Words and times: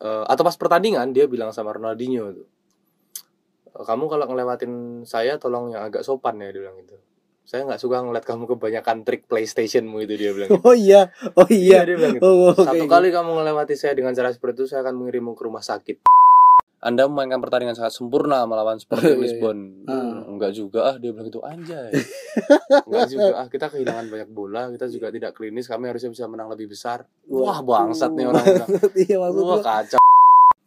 Eh, 0.00 0.24
atau 0.32 0.42
pas 0.48 0.56
pertandingan 0.56 1.12
dia 1.12 1.28
bilang 1.28 1.52
sama 1.52 1.76
Ronaldinho 1.76 2.32
tuh 2.32 2.48
"Eh, 3.76 3.84
kamu 3.84 4.08
kalau 4.08 4.24
ngelewatin 4.32 5.04
saya 5.04 5.36
tolong 5.36 5.76
yang 5.76 5.84
agak 5.84 6.00
sopan 6.00 6.40
ya 6.40 6.48
dia 6.48 6.64
bilang 6.64 6.80
gitu 6.80 6.96
saya 7.44 7.68
nggak 7.68 7.82
suka 7.82 8.00
ngeliat 8.00 8.24
kamu 8.24 8.46
kebanyakan 8.46 9.02
trik 9.04 9.26
PlayStationmu 9.26 10.00
itu 10.06 10.14
dia 10.16 10.30
bilang 10.30 10.54
gitu. 10.54 10.62
Oh 10.70 10.76
iya, 10.76 11.10
oh 11.34 11.50
iya. 11.50 11.82
dia 11.82 11.98
bilang 11.98 12.14
gitu. 12.14 12.22
Oh, 12.22 12.54
oke, 12.54 12.62
Satu 12.62 12.86
oke. 12.86 12.86
kali 12.86 13.10
kamu 13.10 13.42
melewati 13.42 13.74
saya 13.74 13.90
dengan 13.98 14.14
cara 14.14 14.30
seperti 14.30 14.62
itu, 14.62 14.66
saya 14.70 14.86
akan 14.86 14.94
mengirimmu 15.02 15.34
ke 15.34 15.42
rumah 15.42 15.58
sakit. 15.58 15.98
Anda 16.80 17.04
memainkan 17.04 17.44
pertandingan 17.44 17.76
sangat 17.76 17.92
sempurna 17.92 18.48
melawan 18.48 18.76
Iya, 18.80 18.84
Sporting 18.88 19.12
iya. 19.12 19.20
Lisbon. 19.20 19.58
Ah. 19.84 20.24
Enggak 20.24 20.52
juga 20.56 20.80
ah, 20.88 20.96
dia 20.96 21.12
bilang 21.12 21.28
gitu 21.28 21.40
anjay. 21.44 21.92
Enggak 22.88 23.06
juga 23.12 23.26
ah, 23.36 23.48
kita 23.52 23.66
kehilangan 23.68 24.06
banyak 24.08 24.30
bola, 24.32 24.72
kita 24.72 24.88
juga 24.88 25.12
tidak 25.12 25.36
klinis, 25.36 25.68
kami 25.68 25.92
harusnya 25.92 26.08
bisa 26.08 26.24
menang 26.24 26.48
lebih 26.48 26.72
besar. 26.72 27.04
Wah, 27.28 27.60
bangsat 27.60 28.16
nih 28.16 28.24
orang 28.32 28.44
iya 29.04 29.16
maksud 29.20 29.44
Wah, 29.44 29.60
kacau. 29.60 30.00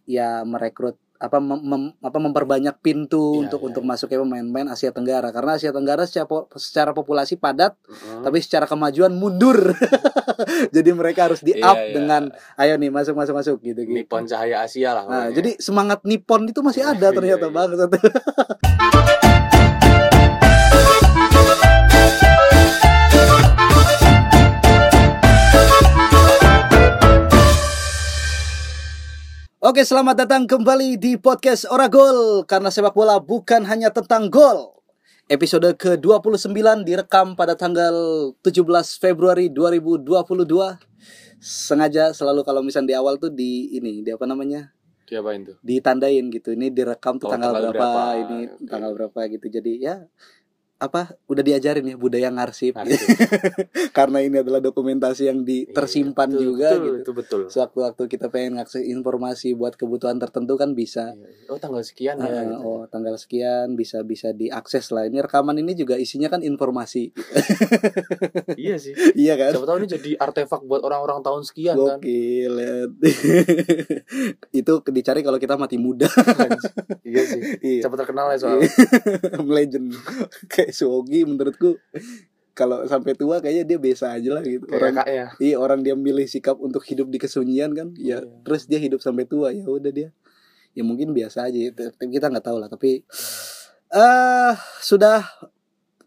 ya 0.06 0.46
merekrut 0.46 1.02
apa 1.24 1.40
mem- 1.40 1.64
mem- 1.64 1.96
apa 2.04 2.20
memperbanyak 2.20 2.76
pintu 2.84 3.40
Iya, 3.40 3.48
untuk 3.48 3.60
iya, 3.64 3.68
untuk 3.72 3.84
iya. 3.88 3.90
masuk 3.96 4.08
ke 4.12 4.20
pemain-pemain 4.20 4.68
Asia 4.68 4.92
Tenggara 4.92 5.32
karena 5.32 5.56
Asia 5.56 5.72
Tenggara 5.72 6.04
secara, 6.04 6.28
po- 6.28 6.52
secara 6.60 6.92
populasi 6.92 7.40
padat 7.40 7.80
Mm. 7.88 8.28
tapi 8.28 8.44
secara 8.44 8.68
kemajuan 8.68 9.16
mundur. 9.16 9.56
jadi 10.76 10.90
mereka 10.92 11.32
harus 11.32 11.40
di 11.40 11.56
up 11.64 11.80
iya. 11.80 11.96
dengan 11.96 12.28
ayo 12.60 12.76
nih 12.76 12.92
masuk 12.92 13.16
masuk 13.16 13.40
masuk 13.40 13.56
gitu 13.64 13.88
gitu. 13.88 13.96
Nippon 13.96 14.28
Cahaya 14.28 14.68
Asia 14.68 14.92
lah. 14.92 15.08
Nah, 15.08 15.28
jadi 15.32 15.56
semangat 15.64 16.04
Nippon 16.04 16.44
itu 16.44 16.60
masih 16.60 16.84
ada 16.84 17.08
Iya, 17.08 17.16
ternyata 17.16 17.48
iya. 17.48 19.16
Oke, 29.64 29.88
selamat 29.88 30.28
datang 30.28 30.44
kembali 30.44 31.00
di 31.00 31.16
podcast 31.16 31.64
Oragol 31.72 32.44
karena 32.44 32.68
sepak 32.68 32.92
bola 32.92 33.16
bukan 33.24 33.64
hanya 33.64 33.96
tentang 33.96 34.28
gol. 34.28 34.76
Episode 35.32 35.80
ke-29 35.80 36.84
direkam 36.84 37.32
pada 37.40 37.56
tanggal 37.56 37.96
17 38.44 38.60
Februari 39.00 39.48
2022. 39.48 40.04
Sengaja 41.40 42.12
selalu 42.12 42.44
kalau 42.44 42.60
misalnya 42.60 42.92
di 42.92 42.96
awal 43.00 43.16
tuh 43.16 43.32
di 43.32 43.72
ini, 43.72 44.04
di 44.04 44.12
apa 44.12 44.28
namanya? 44.28 44.76
diapain 45.14 45.42
tuh? 45.46 45.58
ditandain 45.62 46.26
gitu 46.32 46.56
ini 46.56 46.72
direkam 46.72 47.20
tuh 47.20 47.30
Oh, 47.30 47.32
tanggal, 47.36 47.54
tanggal 47.54 47.72
berapa, 47.76 47.86
berapa, 47.86 48.22
ini 48.24 48.38
tanggal 48.66 48.92
berapa 48.98 49.20
gitu 49.30 49.46
jadi 49.52 49.72
ya 49.78 49.96
apa 50.76 51.02
udah 51.26 51.42
diajarin 51.42 51.86
ya 51.86 51.96
budaya 51.96 52.28
ngarsip 52.28 52.74
Arsip. 52.74 53.08
karena 53.98 54.20
ini 54.20 54.38
adalah 54.38 54.60
dokumentasi 54.60 55.26
yang 55.26 55.42
di, 55.42 55.64
Iya, 55.64 55.74
tersimpan 55.74 56.28
itu- 56.30 56.42
juga 56.46 56.70
itu, 56.72 56.84
gitu 56.84 56.98
Itu 57.00 57.12
betul. 57.14 57.42
sewaktu-waktu 57.48 58.04
kita 58.06 58.28
pengen 58.28 58.58
ngakses 58.58 58.84
informasi 58.84 59.54
buat 59.54 59.74
kebutuhan 59.74 60.18
tertentu 60.18 60.54
kan 60.54 60.74
bisa 60.74 61.14
Iya. 61.14 61.48
Oh, 61.48 61.58
tanggal 61.58 61.80
sekian 61.82 62.18
ya. 62.18 62.26
Ah, 62.26 62.44
gitu. 62.44 62.56
oh 62.60 62.82
tanggal 62.86 63.16
sekian 63.16 63.74
bisa 63.74 64.02
bisa 64.02 64.32
diakses 64.32 64.90
lah 64.90 65.06
ini 65.06 65.20
rekaman 65.20 65.56
ini 65.56 65.72
juga 65.74 65.96
isinya 65.96 66.28
kan 66.28 66.42
informasi 66.42 67.16
Iya 68.58 68.76
sih. 68.76 68.92
iya 69.14 69.34
kan 69.36 69.54
Siapa 69.54 69.64
tahu 69.66 69.78
ini 69.78 69.88
jadi 69.90 70.12
artefak 70.18 70.64
buat 70.64 70.82
orang-orang 70.82 71.22
tahun 71.22 71.42
sekian 71.44 71.76
kan. 71.76 71.98
Gokil 71.98 72.54
ya. 72.56 72.76
itu 74.60 74.74
dicari 74.90 75.22
kalau 75.22 75.38
kita 75.38 75.56
mati 75.56 75.78
muda 75.78 76.10
iya 77.04 77.24
sih. 77.24 77.42
iya 77.62 77.82
Cepat 77.82 78.04
terkenal 78.04 78.30
ya 78.30 78.38
soalnya. 78.38 78.68
legend 79.46 79.94
kayak 80.48 80.73
Suogi 80.74 81.24
menurutku 81.24 81.78
kalau 82.52 82.86
sampai 82.86 83.14
tua 83.14 83.38
kayaknya 83.38 83.66
dia 83.66 83.80
biasa 83.80 84.14
aja 84.14 84.30
lah 84.32 84.44
gitu 84.44 84.70
orang 84.70 84.94
kakaknya. 84.94 85.26
iya 85.38 85.56
orang 85.58 85.82
dia 85.82 85.94
milih 85.94 86.26
sikap 86.26 86.58
untuk 86.58 86.82
hidup 86.84 87.08
di 87.08 87.18
kesunyian 87.18 87.74
kan 87.74 87.94
ya 87.96 88.22
Iya. 88.22 88.30
terus 88.42 88.66
dia 88.66 88.78
hidup 88.78 89.00
sampai 89.00 89.26
tua 89.26 89.50
ya 89.50 89.66
udah 89.66 89.90
dia 89.90 90.10
ya 90.72 90.82
mungkin 90.82 91.14
biasa 91.14 91.48
aja 91.48 91.58
tapi 91.74 92.12
kita 92.12 92.28
nggak 92.28 92.44
tahu 92.44 92.58
lah 92.58 92.68
tapi 92.68 93.02
eh 93.90 94.54
sudah 94.80 95.26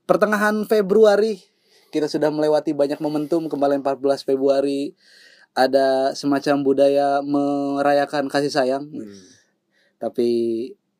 pertengahan 0.05 0.62
Februari 0.64 1.38
kita 1.88 2.06
sudah 2.06 2.31
melewati 2.31 2.75
banyak 2.75 2.98
momentum 2.98 3.47
kembali 3.47 3.83
14 3.83 3.98
Februari 4.22 4.94
ada 5.50 6.12
semacam 6.12 6.62
budaya 6.62 7.22
merayakan 7.22 8.27
kasih 8.27 8.50
sayang 8.50 8.87
Hmm. 8.87 9.19
tapi 9.98 10.28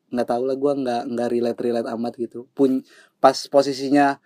nggak 0.07 0.23
tahu 0.25 0.43
lah 0.43 0.55
gue 0.55 0.73
nggak 0.77 1.01
nggak 1.11 1.29
relate 1.29 1.59
relate 1.61 1.89
amat 1.91 2.13
gitu 2.15 2.47
pun 2.51 2.79
pas 3.17 3.35
posisinya 3.49 4.21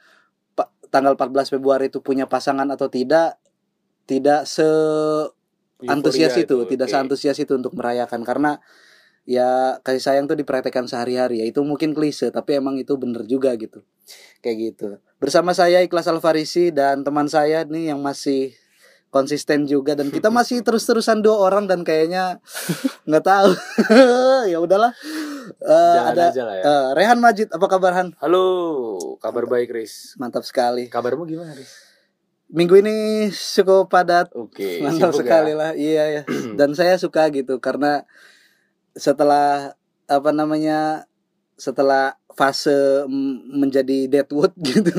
tanggal 0.91 1.15
14 1.15 1.55
Februari 1.57 1.87
itu 1.87 2.03
punya 2.03 2.27
pasangan 2.27 2.67
atau 2.67 2.91
tidak 2.91 3.39
tidak 4.05 4.43
se 4.43 4.67
antusias 5.87 6.35
Euforia 6.35 6.45
itu, 6.45 6.57
tidak 6.75 6.87
oke. 6.89 6.93
seantusias 6.93 7.37
itu 7.39 7.53
untuk 7.55 7.73
merayakan. 7.73 8.21
Karena 8.21 8.59
ya 9.23 9.79
kasih 9.81 10.03
sayang 10.03 10.25
tuh 10.27 10.37
dipraktekkan 10.37 10.85
sehari-hari. 10.85 11.41
Ya 11.41 11.45
itu 11.47 11.63
mungkin 11.63 11.95
klise 11.95 12.29
tapi 12.29 12.59
emang 12.59 12.77
itu 12.77 12.93
bener 12.99 13.25
juga 13.25 13.55
gitu. 13.55 13.81
Kayak 14.43 14.57
gitu. 14.59 14.87
Bersama 15.17 15.55
saya 15.55 15.79
Ikhlas 15.81 16.11
Alfarisi 16.11 16.69
dan 16.75 17.07
teman 17.07 17.31
saya 17.31 17.63
nih 17.65 17.95
yang 17.95 18.03
masih 18.03 18.53
konsisten 19.11 19.67
juga 19.67 19.93
dan 19.93 20.07
kita 20.07 20.31
masih 20.31 20.59
terus-terusan 20.65 21.19
dua 21.19 21.37
orang 21.37 21.67
dan 21.67 21.83
kayaknya 21.83 22.39
nggak 23.07 23.23
tahu. 23.23 23.51
Ya 24.47 24.57
udahlah. 24.57 24.89
Eh, 25.61 25.93
Jangan 25.93 26.11
ada 26.11 26.23
aja 26.31 26.43
lah 26.43 26.55
ya. 26.57 26.63
eh, 26.63 26.87
Rehan 26.95 27.19
Majid 27.19 27.47
apa 27.51 27.65
kabar 27.67 27.93
Han? 27.93 28.17
Halo, 28.17 28.45
kabar 29.19 29.45
baik 29.45 29.69
Riz. 29.69 30.15
mantap 30.17 30.41
sekali. 30.41 30.89
Kabarmu 30.89 31.27
gimana 31.27 31.53
Riz? 31.53 31.91
minggu 32.49 32.75
ini 32.75 32.95
cukup 33.31 33.87
padat. 33.87 34.27
Oke, 34.35 34.83
mantap 34.83 35.15
sibuk 35.15 35.23
sekali 35.23 35.53
ya? 35.53 35.59
lah. 35.59 35.71
Iya 35.71 36.03
ya 36.09 36.21
dan 36.59 36.73
saya 36.73 36.97
suka 36.97 37.29
gitu 37.29 37.59
karena 37.59 38.03
setelah 38.91 39.71
apa 40.11 40.29
namanya 40.31 41.07
setelah 41.55 42.19
fase 42.33 43.07
menjadi 43.47 44.09
deadwood 44.09 44.51
gitu. 44.59 44.91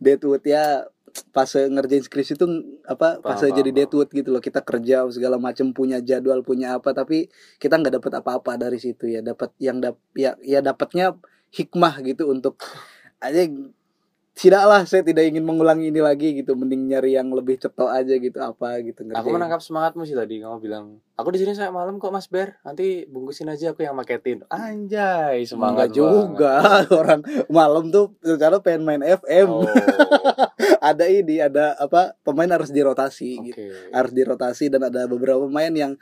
Deadwood 0.00 0.40
ya 0.40 0.88
fase 1.30 1.68
ngerjain 1.68 2.02
skripsi 2.02 2.34
itu 2.34 2.46
apa 2.84 3.20
paham, 3.20 3.52
jadi 3.52 3.70
deadwood 3.72 4.10
gitu 4.10 4.28
loh. 4.30 4.42
Kita 4.42 4.60
kerja 4.60 5.06
segala 5.08 5.36
macam 5.36 5.70
punya 5.70 6.00
jadwal 6.00 6.42
punya 6.42 6.76
apa 6.76 6.92
tapi 6.92 7.28
kita 7.56 7.78
nggak 7.78 8.00
dapet 8.00 8.12
apa-apa 8.18 8.56
dari 8.56 8.76
situ 8.76 9.06
ya. 9.06 9.20
Dapat 9.20 9.54
yang 9.56 9.80
dap 9.80 9.96
ya 10.12 10.36
ya 10.42 10.60
dapatnya 10.60 11.16
hikmah 11.50 12.04
gitu 12.04 12.28
untuk 12.28 12.58
aja 13.18 13.48
tidaklah 14.36 14.84
saya 14.84 15.00
tidak 15.00 15.32
ingin 15.32 15.48
mengulangi 15.48 15.88
ini 15.88 16.04
lagi 16.04 16.36
gitu. 16.36 16.52
Mending 16.52 16.92
nyari 16.92 17.16
yang 17.16 17.32
lebih 17.32 17.56
cetok 17.56 17.88
aja 17.88 18.20
gitu 18.20 18.36
apa 18.36 18.84
gitu 18.84 19.00
Aku 19.08 19.08
ngerjain. 19.08 19.32
menangkap 19.32 19.60
semangatmu 19.64 20.04
sih 20.04 20.12
tadi 20.12 20.44
kamu 20.44 20.60
bilang, 20.60 21.00
aku 21.16 21.32
di 21.32 21.40
sini 21.40 21.56
sampai 21.56 21.72
malam 21.72 21.96
kok 21.96 22.12
Mas 22.12 22.28
Ber. 22.28 22.60
Nanti 22.60 23.08
bungkusin 23.08 23.48
aja 23.48 23.72
aku 23.72 23.80
yang 23.80 23.96
maketin. 23.96 24.44
Anjay, 24.52 25.40
semangat 25.48 25.88
Enggak 25.88 25.90
juga 25.96 26.52
orang 27.00 27.24
malam 27.48 27.88
tuh 27.88 28.12
secara 28.20 28.60
pengen 28.60 28.84
main 28.84 29.00
FM 29.00 29.48
Oh, 29.48 29.64
ada 30.90 31.04
ini 31.06 31.42
ada 31.42 31.74
apa 31.78 32.14
pemain 32.22 32.50
harus 32.50 32.70
dirotasi 32.70 33.30
oke. 33.38 33.46
gitu 33.50 33.60
harus 33.90 34.12
dirotasi 34.12 34.72
dan 34.72 34.86
ada 34.86 35.06
beberapa 35.06 35.44
pemain 35.46 35.72
yang 35.72 35.92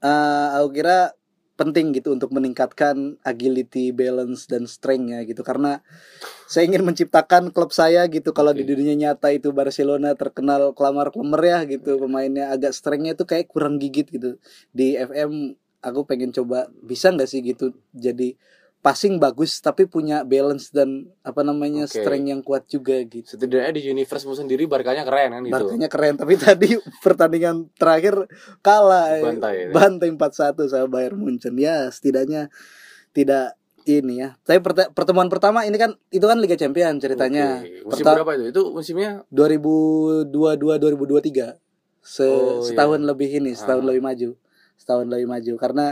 eh 0.00 0.48
aku 0.56 0.68
kira 0.76 1.16
penting 1.56 1.96
gitu 1.96 2.12
untuk 2.12 2.36
meningkatkan 2.36 3.16
agility, 3.24 3.88
balance 3.88 4.44
dan 4.44 4.68
strength-nya 4.68 5.24
gitu. 5.24 5.40
Karena 5.40 5.80
saya 6.44 6.68
ingin 6.68 6.84
menciptakan 6.84 7.48
klub 7.48 7.72
saya 7.72 8.04
gitu. 8.12 8.36
Kalau 8.36 8.52
Oke. 8.52 8.60
di 8.60 8.68
dunia 8.68 8.92
nyata 8.92 9.32
itu 9.32 9.56
Barcelona 9.56 10.12
terkenal 10.12 10.76
klamar-klamer 10.76 11.40
ya 11.40 11.58
gitu. 11.64 11.96
Pemainnya 11.96 12.52
agak 12.52 12.76
strength-nya 12.76 13.16
itu 13.16 13.24
kayak 13.24 13.48
kurang 13.48 13.80
gigit 13.80 14.04
gitu. 14.12 14.36
Di 14.76 15.00
FM 15.00 15.56
aku 15.80 16.04
pengen 16.04 16.30
coba 16.34 16.68
bisa 16.82 17.14
nggak 17.14 17.28
sih 17.30 17.40
gitu 17.46 17.70
jadi 17.94 18.34
passing 18.86 19.18
bagus 19.18 19.58
tapi 19.58 19.82
punya 19.84 20.22
balance 20.22 20.70
dan 20.70 21.10
apa 21.20 21.42
namanya 21.42 21.90
Oke. 21.90 21.98
strength 21.98 22.22
yang 22.24 22.38
kuat 22.38 22.70
juga 22.70 22.94
gitu 23.02 23.26
Setidaknya 23.26 23.74
di 23.74 23.82
universe-mu 23.84 24.30
sendiri 24.32 24.70
Barkanya 24.70 25.02
keren 25.02 25.34
kan 25.34 25.42
gitu. 25.42 25.50
Barkanya 25.52 25.88
keren 25.90 26.14
tapi 26.14 26.38
tadi 26.46 26.70
pertandingan 27.02 27.66
terakhir 27.74 28.30
kalah 28.62 29.10
eh, 29.10 29.26
Bantai 29.26 29.54
ya? 29.58 29.68
bantai 29.74 30.08
4-1 30.08 30.70
sama 30.70 30.86
Bayern 30.86 31.18
Munchen 31.18 31.58
ya 31.58 31.90
setidaknya 31.90 32.46
tidak 33.10 33.58
ini 33.86 34.18
ya. 34.18 34.34
Tapi 34.40 34.58
perte- 34.58 34.90
pertemuan 34.90 35.26
pertama 35.26 35.62
ini 35.62 35.74
kan 35.74 35.94
itu 36.10 36.22
kan 36.22 36.38
Liga 36.38 36.54
Champions 36.54 36.98
ceritanya. 36.98 37.62
Oke. 37.62 37.86
Musim 37.86 38.02
Perta- 38.02 38.14
berapa 38.18 38.32
itu? 38.34 38.44
Itu 38.50 38.62
musimnya 38.70 39.22
2022 39.30 40.26
2023. 40.78 41.54
Se 42.02 42.22
Oh, 42.22 42.62
setahun 42.62 42.98
iya. 42.98 43.06
lebih 43.06 43.28
ini, 43.32 43.50
setahun 43.52 43.82
Ah. 43.82 43.88
lebih 43.90 44.02
maju. 44.02 44.30
Setahun 44.74 45.06
lebih 45.06 45.26
maju 45.26 45.52
karena 45.54 45.86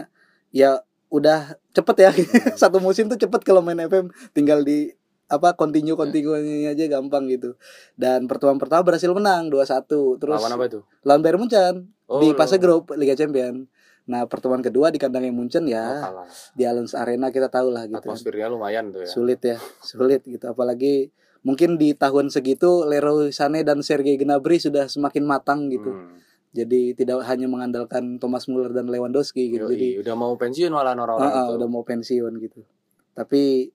ya 0.50 0.82
udah 1.08 1.56
cepet 1.74 1.96
ya. 2.00 2.10
Hmm. 2.12 2.56
Satu 2.60 2.78
musim 2.78 3.08
tuh 3.10 3.18
cepet 3.18 3.40
kalau 3.44 3.60
main 3.60 3.78
FM 3.78 4.12
tinggal 4.32 4.62
di 4.62 4.92
apa 5.24 5.56
continue 5.56 5.96
continue 5.96 6.68
aja 6.68 6.84
gampang 6.86 7.26
gitu. 7.32 7.56
Dan 7.96 8.28
pertemuan 8.28 8.60
pertama 8.60 8.84
berhasil 8.84 9.08
menang 9.10 9.48
2-1. 9.48 10.20
Terus 10.20 10.38
lawan 10.40 10.52
apa 10.54 10.64
itu? 10.68 10.80
lawan 11.02 11.20
Bayern 11.24 11.40
Munchen 11.40 11.94
Oh, 12.04 12.20
di 12.20 12.36
fase 12.36 12.60
grup 12.60 12.92
Liga 13.00 13.16
Champions. 13.16 13.64
Nah, 14.04 14.28
pertemuan 14.28 14.60
kedua 14.60 14.92
di 14.92 15.00
kandangnya 15.00 15.32
Munchen 15.32 15.64
oh, 15.64 15.72
ya 15.72 16.04
kalah. 16.04 16.28
di 16.52 16.62
Allianz 16.68 16.92
Arena 16.92 17.32
kita 17.32 17.48
tahu 17.48 17.72
lah 17.72 17.88
gitu. 17.88 18.04
Atmosfernya 18.04 18.52
lumayan 18.52 18.92
tuh 18.92 19.00
ya. 19.00 19.08
Sulit 19.08 19.40
ya, 19.40 19.56
sulit 19.80 20.20
gitu 20.28 20.44
apalagi 20.44 21.08
mungkin 21.40 21.80
di 21.80 21.96
tahun 21.96 22.28
segitu 22.28 22.84
Leroy 22.84 23.32
Sané 23.32 23.64
dan 23.64 23.80
Sergei 23.80 24.20
Gnabry 24.20 24.60
sudah 24.60 24.92
semakin 24.92 25.24
matang 25.24 25.72
gitu. 25.72 25.96
Hmm. 25.96 26.20
Jadi 26.54 26.94
tidak 26.94 27.26
hanya 27.26 27.50
mengandalkan 27.50 28.16
Thomas 28.16 28.46
Muller 28.46 28.70
dan 28.70 28.86
Lewandowski 28.86 29.50
gitu. 29.50 29.66
Yoi, 29.66 29.74
Jadi 29.74 29.88
udah 30.06 30.14
mau 30.14 30.38
pensiun 30.38 30.70
malah 30.70 30.94
orang-orang 30.94 31.26
Ah, 31.26 31.34
ah, 31.34 31.46
itu. 31.50 31.58
udah 31.58 31.68
mau 31.68 31.82
pensiun 31.82 32.32
gitu. 32.38 32.62
Tapi 33.10 33.74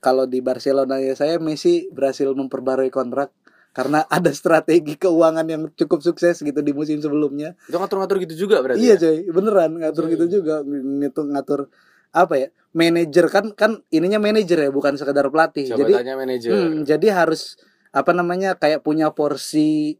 kalau 0.00 0.24
di 0.24 0.40
Barcelona 0.40 0.96
ya 0.96 1.12
saya 1.12 1.36
Messi 1.36 1.92
berhasil 1.92 2.32
memperbarui 2.32 2.88
kontrak 2.88 3.36
karena 3.72 4.00
ada 4.16 4.32
strategi 4.32 4.96
keuangan 4.96 5.44
yang 5.44 5.68
cukup 5.76 6.00
sukses 6.00 6.40
gitu 6.40 6.60
di 6.64 6.72
musim 6.72 6.96
sebelumnya. 6.98 7.52
Itu 7.68 7.76
ngatur-ngatur 7.76 8.16
gitu 8.24 8.48
juga 8.48 8.64
berarti. 8.64 8.80
iya 8.80 8.96
ya? 8.96 9.12
coy, 9.12 9.16
beneran 9.28 9.76
ngatur 9.76 10.04
Coy. 10.08 10.12
gitu 10.16 10.24
juga 10.40 10.64
ngatur 10.64 11.24
ngatur 11.36 11.60
apa 12.16 12.34
ya? 12.40 12.48
Manajer 12.72 13.28
kan 13.28 13.44
kan 13.52 13.84
ininya 13.88 14.16
manajer 14.16 14.56
ya, 14.56 14.70
bukan 14.72 14.96
sekedar 14.96 15.28
pelatih. 15.28 15.68
Jadi 15.68 15.92
Jabatannya 15.92 16.14
manajer. 16.16 16.50
Hmm, 16.52 16.74
jadi 16.84 17.08
harus 17.12 17.60
apa 17.92 18.12
namanya 18.12 18.56
kayak 18.56 18.80
punya 18.80 19.12
porsi 19.12 19.96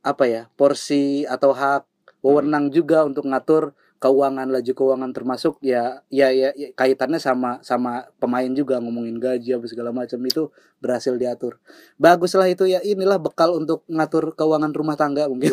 apa 0.00 0.24
ya 0.24 0.42
porsi 0.56 1.28
atau 1.28 1.52
hak 1.52 1.84
wewenang 2.24 2.72
juga 2.72 3.04
untuk 3.04 3.28
ngatur 3.28 3.72
keuangan 4.00 4.48
laju 4.48 4.72
keuangan 4.72 5.12
termasuk 5.12 5.60
ya 5.60 6.00
ya 6.08 6.32
ya, 6.32 6.56
ya, 6.56 6.72
kaitannya 6.72 7.20
sama 7.20 7.60
sama 7.60 8.08
pemain 8.16 8.48
juga 8.48 8.80
ngomongin 8.80 9.20
gaji 9.20 9.60
apa 9.60 9.68
segala 9.68 9.92
macam 9.92 10.16
itu 10.24 10.48
berhasil 10.80 11.12
diatur 11.20 11.60
baguslah 12.00 12.48
itu 12.48 12.64
ya 12.64 12.80
inilah 12.80 13.20
bekal 13.20 13.52
untuk 13.52 13.84
ngatur 13.92 14.32
keuangan 14.32 14.72
rumah 14.72 14.96
tangga 14.96 15.28
mungkin 15.28 15.52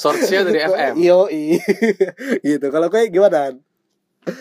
Source-nya 0.00 0.48
dari 0.48 0.64
FM. 0.72 0.92
yo 0.96 1.28
gitu 2.48 2.66
kalau 2.72 2.88
kayak 2.88 3.12
gimana 3.12 3.52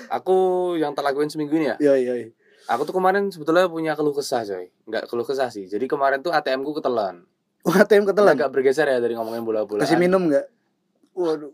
Aku 0.10 0.74
yang 0.82 0.98
tak 0.98 1.06
lakuin 1.06 1.30
seminggu 1.30 1.62
ini 1.62 1.70
ya. 1.70 1.78
yo 1.78 1.94
yo 1.94 2.34
Aku 2.66 2.82
tuh 2.90 2.98
kemarin 2.98 3.30
sebetulnya 3.30 3.70
punya 3.70 3.94
keluh 3.94 4.10
kesah 4.10 4.42
coy. 4.42 4.74
Enggak 4.90 5.06
keluh 5.06 5.22
kesah 5.22 5.54
sih. 5.54 5.70
Jadi 5.70 5.86
kemarin 5.86 6.26
tuh 6.26 6.34
ATM 6.34 6.66
ku 6.66 6.74
ketelan. 6.74 7.30
ATM 7.68 8.06
ketelan 8.06 8.36
Agak 8.36 8.52
bergeser 8.52 8.86
ya 8.86 8.98
dari 8.98 9.14
ngomongin 9.14 9.42
bola-bola. 9.42 9.82
kasih 9.82 9.98
minum 9.98 10.26
nggak 10.26 10.46
waduh 11.12 11.54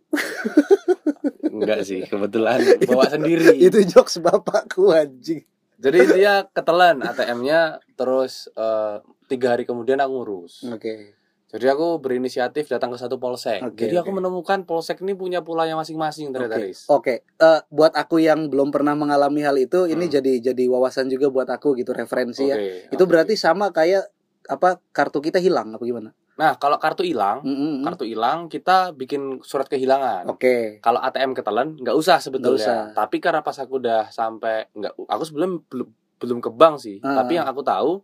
Enggak 1.43 1.83
sih, 1.83 2.01
kebetulan 2.03 2.57
bawa 2.89 3.05
sendiri. 3.07 3.53
itu 3.57 3.79
jokes 3.85 4.17
bapakku 4.17 4.89
anjing 4.89 5.43
Jadi 5.75 5.97
dia 6.13 6.45
ketelan 6.47 7.01
ATM-nya 7.01 7.59
terus 7.93 8.47
eh, 8.51 8.97
tiga 9.25 9.53
hari 9.53 9.63
kemudian 9.63 9.97
aku 9.97 10.13
ngurus. 10.15 10.65
oke 10.65 11.17
Jadi 11.51 11.67
aku 11.67 11.99
berinisiatif 11.99 12.65
datang 12.65 12.89
ke 12.89 12.97
satu 12.97 13.19
polsek. 13.19 13.59
Oke, 13.61 13.83
Jadi 13.83 13.99
aku 13.99 14.07
oke. 14.07 14.17
menemukan 14.17 14.63
polsek 14.63 14.99
ini 14.99 15.11
punya 15.11 15.41
pulanya 15.41 15.75
masing-masing 15.75 16.31
ternyata 16.31 16.55
Oke, 16.55 16.63
Riz. 16.63 16.79
Oke, 16.87 17.15
Eh, 17.27 17.59
buat 17.67 17.91
aku 17.91 18.17
yang 18.17 18.47
belum 18.47 18.71
pernah 18.71 18.95
mengalami 18.95 19.43
hal 19.43 19.59
itu, 19.59 19.83
ini 19.83 20.07
Hmm. 20.07 20.13
jadi 20.13 20.33
jadi 20.47 20.63
wawasan 20.65 21.05
juga 21.05 21.27
buat 21.27 21.45
aku 21.45 21.75
gitu 21.75 21.91
referensi 21.91 22.45
ya. 22.45 22.55
Oke, 22.55 22.87
Itu 22.89 23.03
berarti 23.03 23.35
sama 23.35 23.67
kayak 23.69 24.07
apa 24.51 24.83
kartu 24.91 25.23
kita 25.23 25.39
hilang 25.39 25.71
apa 25.71 25.83
gimana? 25.87 26.11
Nah, 26.35 26.59
kalau 26.59 26.75
kartu 26.81 27.07
hilang, 27.07 27.39
Mm-mm. 27.45 27.85
kartu 27.87 28.03
hilang 28.03 28.51
kita 28.51 28.91
bikin 28.97 29.39
surat 29.45 29.69
kehilangan. 29.71 30.27
Oke. 30.27 30.83
Kalau 30.83 30.99
ATM 30.99 31.31
ketelan 31.31 31.79
nggak 31.79 31.95
usah 31.95 32.19
sebetulnya. 32.19 32.59
usah. 32.59 32.79
Tapi 32.91 33.23
karena 33.23 33.39
pas 33.39 33.55
aku 33.55 33.79
udah 33.79 34.11
sampai 34.11 34.67
nggak 34.75 35.07
aku 35.07 35.23
sebelum 35.23 35.63
belum 35.71 35.87
belum 36.19 36.37
ke 36.43 36.49
bank 36.51 36.83
sih. 36.83 36.97
Ah. 36.99 37.23
Tapi 37.23 37.39
yang 37.39 37.47
aku 37.47 37.63
tahu 37.63 38.03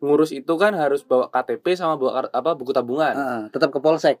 ngurus 0.00 0.32
itu 0.34 0.52
kan 0.58 0.74
harus 0.76 1.04
bawa 1.04 1.28
KTP 1.28 1.76
sama 1.78 1.94
bawa 2.00 2.26
apa 2.32 2.50
buku 2.56 2.72
tabungan. 2.74 3.14
Heeh, 3.14 3.42
tetap 3.54 3.70
ke 3.70 3.78
polsek. 3.78 4.18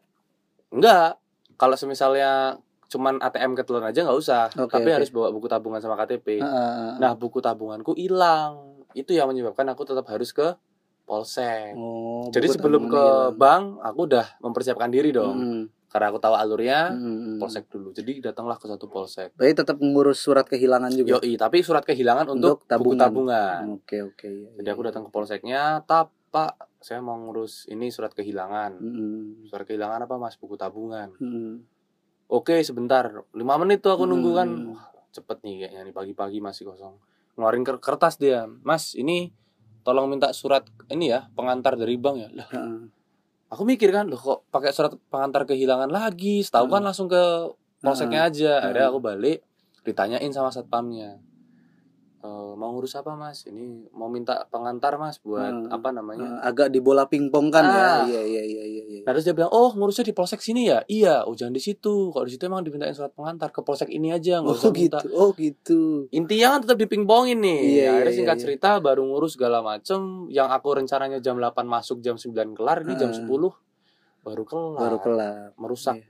Enggak. 0.70 1.18
Kalau 1.56 1.74
semisalnya 1.74 2.60
cuman 2.86 3.18
ATM 3.18 3.56
ketelan 3.56 3.88
aja 3.88 4.04
nggak 4.04 4.18
usah. 4.20 4.52
Oke, 4.52 4.70
tapi 4.70 4.92
oke. 4.92 4.96
harus 5.00 5.10
bawa 5.10 5.32
buku 5.32 5.48
tabungan 5.48 5.80
sama 5.80 5.96
KTP. 5.96 6.44
Heeh. 6.44 7.00
Nah, 7.00 7.16
buku 7.16 7.40
tabunganku 7.40 7.96
hilang. 7.96 8.84
Itu 8.92 9.16
yang 9.16 9.32
menyebabkan 9.32 9.64
aku 9.72 9.88
tetap 9.88 10.04
harus 10.12 10.32
ke 10.36 10.56
polsek. 11.06 11.72
oh, 11.72 12.26
Jadi 12.28 12.46
sebelum 12.50 12.86
ke 12.86 12.98
hilang. 12.98 13.38
bank, 13.38 13.64
aku 13.80 14.00
udah 14.04 14.26
mempersiapkan 14.38 14.90
diri 14.90 15.08
dong. 15.08 15.38
Mm-mm. 15.38 15.62
Karena 15.86 16.10
aku 16.10 16.18
tahu 16.18 16.34
alurnya, 16.34 16.92
Mm-mm. 16.92 17.38
polsek 17.38 17.66
dulu. 17.66 17.88
Jadi 17.90 18.18
datanglah 18.20 18.58
ke 18.58 18.66
satu 18.66 18.84
polsek. 18.84 19.32
Berarti 19.32 19.54
tetap 19.56 19.78
ngurus 19.78 20.18
surat 20.18 20.44
kehilangan 20.44 20.90
juga. 20.92 21.16
Yoi, 21.16 21.38
tapi 21.38 21.62
surat 21.62 21.80
kehilangan 21.80 22.26
untuk, 22.28 22.60
Untuk 22.60 22.68
tabungan. 22.68 22.90
buku 22.90 23.00
tabungan. 23.00 23.62
Oke, 23.72 23.96
oke. 24.04 24.26
iya, 24.26 24.50
Jadi 24.52 24.66
iya. 24.66 24.74
aku 24.74 24.82
datang 24.82 25.02
ke 25.02 25.10
polseknya, 25.10 25.62
"Tap, 25.82 26.10
Pak, 26.28 26.52
saya 26.76 26.98
mau 27.00 27.16
ngurus 27.16 27.64
ini 27.66 27.88
surat 27.88 28.10
kehilangan." 28.10 28.76
Mm-mm. 28.76 29.46
Surat 29.46 29.64
kehilangan 29.64 30.04
apa, 30.04 30.18
Mas? 30.18 30.34
Buku 30.34 30.54
tabungan. 30.54 31.14
Mm-mm. 31.16 31.62
Oke, 32.26 32.58
sebentar. 32.60 33.06
lima 33.30 33.54
menit 33.56 33.80
tuh 33.80 33.94
aku 33.94 34.02
nunggu 34.02 34.34
kan. 34.34 34.48
Hmm. 34.50 34.74
Wah, 34.74 34.84
cepet 35.08 35.38
nih 35.40 35.54
kayaknya 35.62 35.80
nih 35.84 35.94
pagi-pagi 35.94 36.38
masih 36.40 36.66
kosong. 36.66 36.98
Ngeluarin 37.32 37.62
ker- 37.62 37.78
kertas 37.78 38.18
dia. 38.18 38.44
"Mas, 38.60 38.92
ini 38.92 39.30
tolong 39.86 40.10
minta 40.10 40.34
surat 40.34 40.66
ini 40.90 41.14
ya, 41.14 41.30
pengantar 41.38 41.78
dari 41.78 41.94
bank 41.94 42.16
ya." 42.18 42.28
Lah, 42.34 42.48
Heeh. 42.50 42.90
aku 43.46 43.62
mikir 43.62 43.94
kan, 43.94 44.10
loh 44.10 44.18
kok 44.18 44.50
pakai 44.50 44.74
surat 44.74 44.90
pengantar 45.06 45.46
kehilangan 45.46 45.86
lagi? 45.86 46.42
Setahu 46.42 46.66
kan 46.66 46.82
Hmm. 46.82 46.88
langsung 46.90 47.06
ke 47.06 47.22
polseknya 47.78 48.26
aja. 48.26 48.66
Akhirnya 48.66 48.90
Hmm. 48.90 48.92
aku 48.92 49.00
balik, 49.00 49.38
ditanyain 49.86 50.32
sama 50.34 50.50
satpamnya. 50.50 51.22
"E, 52.18 52.28
mau 52.52 52.70
ngurus 52.70 52.94
apa 52.94 53.12
mas? 53.12 53.44
Ini 53.44 53.62
mau 53.90 54.06
minta 54.06 54.46
pengantar 54.46 54.94
mas 54.94 55.16
buat 55.18 55.46
Hmm. 55.46 55.68
apa 55.68 55.88
namanya? 55.90 56.40
Heeh, 56.40 56.40
agak 56.44 56.68
di 56.68 56.78
bola 56.78 57.04
pingpong 57.04 57.48
kan 57.48 57.62
Ah. 57.62 57.70
ya. 57.70 57.90
Iya, 58.08 58.22
iya, 58.22 58.42
iya, 58.42 58.64
iya, 58.64 58.82
iya. 58.86 59.00
Terus 59.02 59.22
dia 59.22 59.32
bilang, 59.32 59.50
oh 59.50 59.70
ngurusnya 59.70 60.02
di 60.02 60.12
polsek 60.12 60.40
sini 60.40 60.66
ya? 60.66 60.80
Iya, 60.82 61.22
oh 61.22 61.32
jangan 61.32 61.52
di 61.52 61.60
situ. 61.60 62.10
Kalau 62.10 62.24
di 62.24 62.32
situ 62.32 62.42
emang 62.42 62.60
dimintain 62.60 62.90
surat 62.90 63.12
pengantar 63.12 63.48
ke 63.48 63.60
polsek 63.60 63.88
ini 63.88 64.10
aja, 64.10 64.38
nggak 64.38 64.48
Oh 64.48 64.56
usah 64.56 64.70
minta. 64.70 64.98
gitu. 64.98 65.08
Oh 65.12 65.30
gitu. 65.32 65.80
Intinya 66.10 66.46
kan 66.52 66.60
tetap 66.62 66.78
dipingpongin 66.78 67.38
nih. 67.38 67.60
Iya, 67.78 67.86
Akhirnya 67.92 68.06
iya, 68.06 68.16
singkat 68.16 68.36
iya. 68.36 68.42
cerita 68.42 68.70
baru 68.78 69.02
ngurus 69.04 69.32
segala 69.32 69.60
macem. 69.60 70.00
Yang 70.28 70.48
aku 70.52 70.68
rencananya 70.74 71.18
jam 71.18 71.36
8 71.36 71.64
masuk, 71.64 72.00
jam 72.00 72.16
9 72.16 72.52
kelar. 72.52 72.80
Ini 72.80 72.96
jam 72.96 73.10
Ah. 73.10 73.16
10 73.16 73.52
baru 74.20 74.42
kelar. 74.42 74.80
Baru 74.80 74.98
kelar. 74.98 75.54
Merusak 75.54 76.00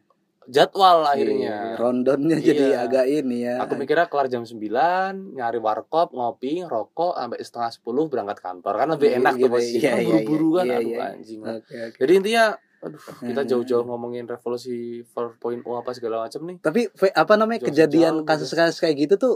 Iya. 0.46 0.52
jadwal 0.52 0.98
Iya, 1.02 1.10
akhirnya. 1.10 1.56
Rondonnya 1.74 2.38
jadi 2.38 2.66
Iya. 2.70 2.84
agak 2.86 3.04
ini 3.06 3.36
ya. 3.42 3.54
Aku 3.60 3.74
mikirnya 3.74 4.06
kelar 4.06 4.26
jam 4.26 4.42
9, 4.42 5.34
nyari 5.34 5.58
warkop, 5.58 6.10
ngopi, 6.10 6.62
rokok 6.62 7.14
sampai 7.14 7.38
setengah 7.40 7.70
10 7.72 8.06
berangkat 8.06 8.38
kantor. 8.38 8.74
Kan 8.74 8.88
lebih 8.94 9.08
Iya, 9.10 9.18
enak 9.18 9.32
tuh 9.32 9.40
gitu, 9.42 9.52
posisi. 9.52 9.78
iya, 9.78 9.92
iya, 9.94 10.06
buru-buru 10.06 10.48
kan, 10.54 10.64
iya, 10.64 10.76
aduh 10.78 10.88
iya. 10.88 10.98
anjing. 11.12 11.40
Oke, 11.42 11.74
oke. 11.90 11.98
Jadi 11.98 12.12
intinya 12.14 12.44
aduh, 12.76 13.02
kita 13.20 13.42
jauh-jauh 13.44 13.84
ngomongin 13.84 14.24
revolusi 14.24 15.02
4.0 15.02 15.82
apa 15.82 15.90
segala 15.90 16.22
macam 16.22 16.40
nih. 16.46 16.56
Tapi 16.62 16.80
apa 17.10 17.34
namanya 17.34 17.60
Jauh 17.60 17.68
kejadian 17.74 18.14
sejauh, 18.22 18.28
kasus-kasus 18.28 18.78
kayak 18.78 18.96
gitu 19.02 19.14
tuh 19.16 19.34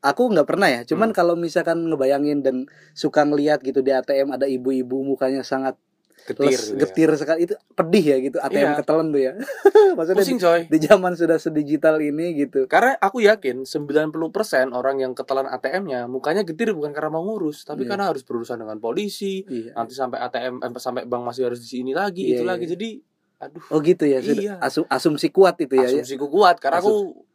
aku 0.00 0.30
nggak 0.30 0.46
pernah 0.46 0.68
ya. 0.70 0.80
Cuman 0.86 1.10
Hmm. 1.10 1.16
kalau 1.16 1.34
misalkan 1.34 1.84
ngebayangin 1.84 2.40
dan 2.40 2.56
suka 2.94 3.26
ngelihat 3.26 3.60
gitu 3.60 3.82
di 3.82 3.90
ATM 3.90 4.30
ada 4.30 4.46
ibu-ibu 4.46 5.02
mukanya 5.04 5.42
sangat 5.42 5.74
Getir 6.24 6.44
les- 6.44 6.58
gitu 6.58 6.72
ya. 6.72 6.78
getir 6.80 7.08
sekali 7.14 7.40
itu 7.42 7.54
pedih 7.70 8.04
ya 8.04 8.16
gitu 8.18 8.36
ATM 8.38 8.58
Iya. 8.64 8.76
ketelan 8.76 9.06
tuh 9.08 9.20
ya. 9.20 9.32
Maksudnya 9.96 10.18
Pusing 10.18 10.38
coy. 10.38 10.60
di, 10.64 10.78
zaman 10.80 11.12
sudah 11.12 11.36
sedigital 11.36 11.98
ini 11.98 12.26
gitu. 12.36 12.64
Karena 12.64 12.96
aku 12.96 13.20
yakin 13.20 13.62
90% 13.62 14.14
orang 14.70 14.96
yang 14.98 15.12
ketelan 15.12 15.46
ATM-nya 15.46 16.06
mukanya 16.06 16.42
getir 16.42 16.70
bukan 16.70 16.90
karena 16.90 17.10
mau 17.10 17.22
ngurus, 17.22 17.62
tapi 17.62 17.82
Iya. 17.82 17.90
karena 17.90 18.04
harus 18.06 18.22
berurusan 18.22 18.58
dengan 18.58 18.78
polisi. 18.78 19.42
Iya. 19.42 19.74
Nanti 19.74 19.92
sampai 19.92 20.18
ATM 20.20 20.60
eh, 20.60 20.70
sampai 20.76 21.04
bank 21.04 21.22
masih 21.24 21.46
harus 21.46 21.58
di 21.58 21.68
sini 21.70 21.92
lagi, 21.92 22.24
Iya, 22.24 22.32
itu 22.32 22.42
iya. 22.42 22.50
lagi. 22.50 22.64
Jadi 22.66 22.88
aduh, 23.38 23.62
Oh 23.68 23.78
gitu 23.78 24.02
ya. 24.02 24.18
Iya. 24.18 24.58
asu- 24.58 24.86
asumsi 24.86 25.28
kuat 25.28 25.54
itu 25.56 25.72
ya. 25.72 25.86
ya. 25.86 25.88
asumsiku 25.94 26.26
kuat 26.26 26.58
karena 26.58 26.80
aku 26.80 27.27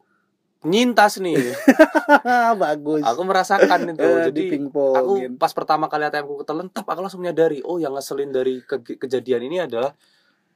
penyintas 0.64 1.20
nih. 1.20 1.36
Bagus. 2.56 3.04
aku 3.04 3.20
merasakan 3.22 3.80
itu. 3.92 4.00
Eh, 4.00 4.24
Jadi 4.32 4.40
di 4.40 4.44
pingpong. 4.50 4.94
aku 4.96 5.12
pas 5.36 5.52
pertama 5.52 5.86
kali 5.86 6.04
ATM 6.04 6.24
ku 6.24 6.40
ketelan, 6.40 6.72
tap 6.72 6.88
aku 6.88 7.00
langsung 7.00 7.20
menyadari, 7.20 7.60
oh 7.60 7.76
yang 7.76 7.92
ngeselin 7.92 8.32
dari 8.32 8.58
ke- 8.60 8.96
kejadian 8.96 9.44
ini 9.44 9.60
adalah 9.60 9.92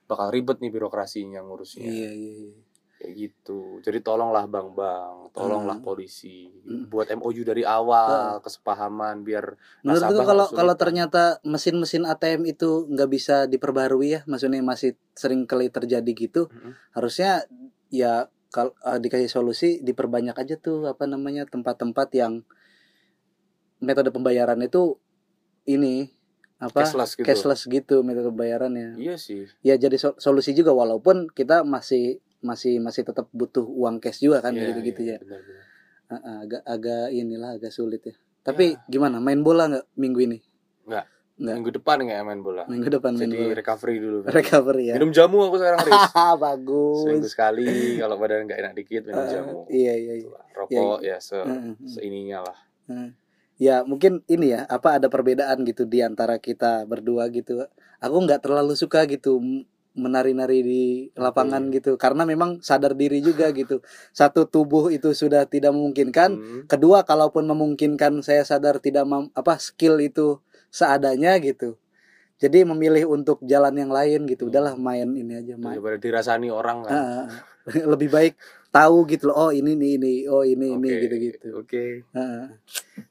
bakal 0.05 0.33
ribet 0.33 0.59
nih 0.59 0.73
birokrasinya 0.73 1.45
ngurusnya. 1.45 1.85
Iya, 1.85 2.11
iya, 2.11 2.33
iya. 2.49 2.57
Kayak 2.99 3.13
gitu. 3.15 3.79
Jadi 3.79 4.03
tolonglah 4.03 4.43
bang-bang, 4.45 5.31
tolonglah 5.31 5.79
Hmm. 5.79 5.87
polisi, 5.87 6.51
Hmm. 6.67 6.89
buat 6.89 7.07
MOU 7.09 7.47
dari 7.47 7.63
awal, 7.63 8.41
kesepahaman 8.41 9.23
biar 9.23 9.55
Menurutku 9.87 10.25
kalau 10.25 10.47
kalau 10.51 10.75
ternyata 10.75 11.39
mesin-mesin 11.45 12.03
ATM 12.03 12.49
itu 12.49 12.89
nggak 12.89 13.07
bisa 13.07 13.47
diperbarui 13.47 14.19
ya, 14.19 14.21
maksudnya 14.25 14.59
masih 14.59 14.97
sering 15.15 15.47
kali 15.47 15.71
terjadi 15.71 16.11
gitu, 16.11 16.51
Mm-mm. 16.51 16.75
harusnya 16.91 17.47
ya 17.87 18.27
kalau 18.49 18.73
eh, 18.85 18.99
dikasih 18.99 19.29
solusi 19.29 19.79
diperbanyak 19.85 20.37
aja 20.37 20.57
tuh 20.57 20.89
apa 20.89 21.05
namanya 21.05 21.45
tempat-tempat 21.45 22.09
yang 22.17 22.43
metode 23.79 24.11
pembayaran 24.11 24.59
itu 24.65 24.99
ini 25.69 26.11
apa 26.59 26.83
cashless 26.83 27.15
gitu. 27.15 27.27
cashless 27.27 27.63
gitu 27.71 28.03
metode 28.03 28.35
pembayarannya. 28.35 28.99
Iya 28.99 29.15
sih. 29.15 29.47
Ya 29.63 29.79
jadi 29.79 29.95
so- 29.95 30.19
solusi 30.19 30.57
juga 30.57 30.75
walaupun 30.75 31.31
kita 31.31 31.63
masih 31.63 32.19
masih 32.43 32.79
masih 32.83 33.03
tetap 33.07 33.31
butuh 33.35 33.63
uang 33.67 33.99
cash 34.03 34.23
juga 34.23 34.43
kan 34.43 34.55
Iya, 34.55 34.71
gitu-gitu 34.75 35.03
iya, 35.07 35.15
ya. 35.15 35.19
benar-benar. 35.23 35.65
Ah, 36.09 36.15
ah, 36.25 36.37
agak 36.47 36.63
agak 36.65 37.05
inilah 37.13 37.51
agak 37.61 37.71
sulit 37.71 38.03
ya. 38.03 38.15
Tapi 38.43 38.75
Ya. 38.75 38.81
gimana 38.89 39.21
main 39.21 39.45
bola 39.45 39.69
nggak 39.69 39.87
minggu 39.95 40.21
ini? 40.25 40.39
Nggak. 40.89 41.05
Minggu 41.39 41.71
depan 41.73 41.99
nggak 41.99 42.19
main 42.21 42.41
bola. 42.41 42.67
Minggu 42.67 42.91
depan 42.91 43.15
Jadi 43.15 43.39
bola. 43.39 43.55
recovery 43.55 43.97
dulu. 43.97 44.19
Recovery 44.27 44.85
ya. 44.91 44.95
Minum 44.99 45.11
jamu 45.11 45.39
aku 45.41 45.57
sekarang 45.57 45.79
Riz. 45.81 45.95
Seminggu 46.11 46.37
Bagus. 46.37 47.31
sekali 47.31 47.67
kalau 47.95 48.17
badan 48.17 48.43
nggak 48.45 48.59
enak 48.59 48.73
dikit 48.75 49.03
minum 49.05 49.23
Ah, 49.23 49.31
jamu. 49.31 49.59
iya 49.69 49.95
iya 49.95 50.15
iya. 50.19 50.39
Rokok 50.53 50.99
ya 51.01 51.17
se 51.19 51.37
Heeh, 51.37 51.47
heeh. 51.47 51.75
seininya 51.85 52.39
lah. 52.43 52.59
Ya 53.55 53.83
mungkin 53.83 54.23
ini 54.27 54.51
ya 54.51 54.67
apa 54.67 54.97
ada 54.97 55.07
perbedaan 55.07 55.63
gitu 55.63 55.83
di 55.83 55.99
antara 55.99 56.39
kita 56.39 56.83
berdua 56.85 57.27
gitu. 57.29 57.67
Aku 57.99 58.17
nggak 58.19 58.43
terlalu 58.43 58.75
suka 58.75 59.07
gitu 59.07 59.39
menari-nari 59.93 60.63
di 60.63 60.83
lapangan 61.13 61.71
gitu 61.71 61.95
karena 61.95 62.23
memang 62.23 62.59
sadar 62.61 62.95
diri 62.95 63.19
juga 63.19 63.51
gitu 63.57 63.83
satu 64.13 64.47
tubuh 64.47 64.91
itu 64.91 65.11
sudah 65.13 65.43
tidak 65.45 65.71
memungkinkan 65.71 66.31
Hmm. 66.31 66.63
kedua 66.65 67.03
kalaupun 67.03 67.43
memungkinkan 67.45 68.23
saya 68.23 68.43
sadar 68.43 68.79
tidak 68.79 69.03
mam- 69.05 69.31
apa 69.33 69.59
skill 69.59 69.99
itu 69.99 70.39
seadanya 70.69 71.37
gitu. 71.39 71.77
Jadi 72.39 72.63
memilih 72.63 73.11
untuk 73.11 73.43
jalan 73.43 73.75
yang 73.75 73.91
lain 73.91 74.23
gitu. 74.25 74.47
Hmm. 74.47 74.51
udahlah 74.55 74.75
main 74.79 75.09
ini 75.11 75.35
aja 75.35 75.59
main. 75.59 75.75
daripada 75.75 75.99
dirasani 75.99 76.49
orang 76.49 76.87
kan 76.87 76.95
lebih 77.93 78.09
baik 78.09 78.39
tahu 78.71 79.05
gitu 79.09 79.29
loh 79.29 79.49
oh 79.49 79.51
ini 79.51 79.75
nih 79.75 79.91
ini 79.99 80.13
oh 80.25 80.41
ini 80.41 80.73
ini 80.73 80.89
Oke, 80.89 81.01
gitu 81.05 81.17
gitu 81.19 81.49
oke 81.57 81.85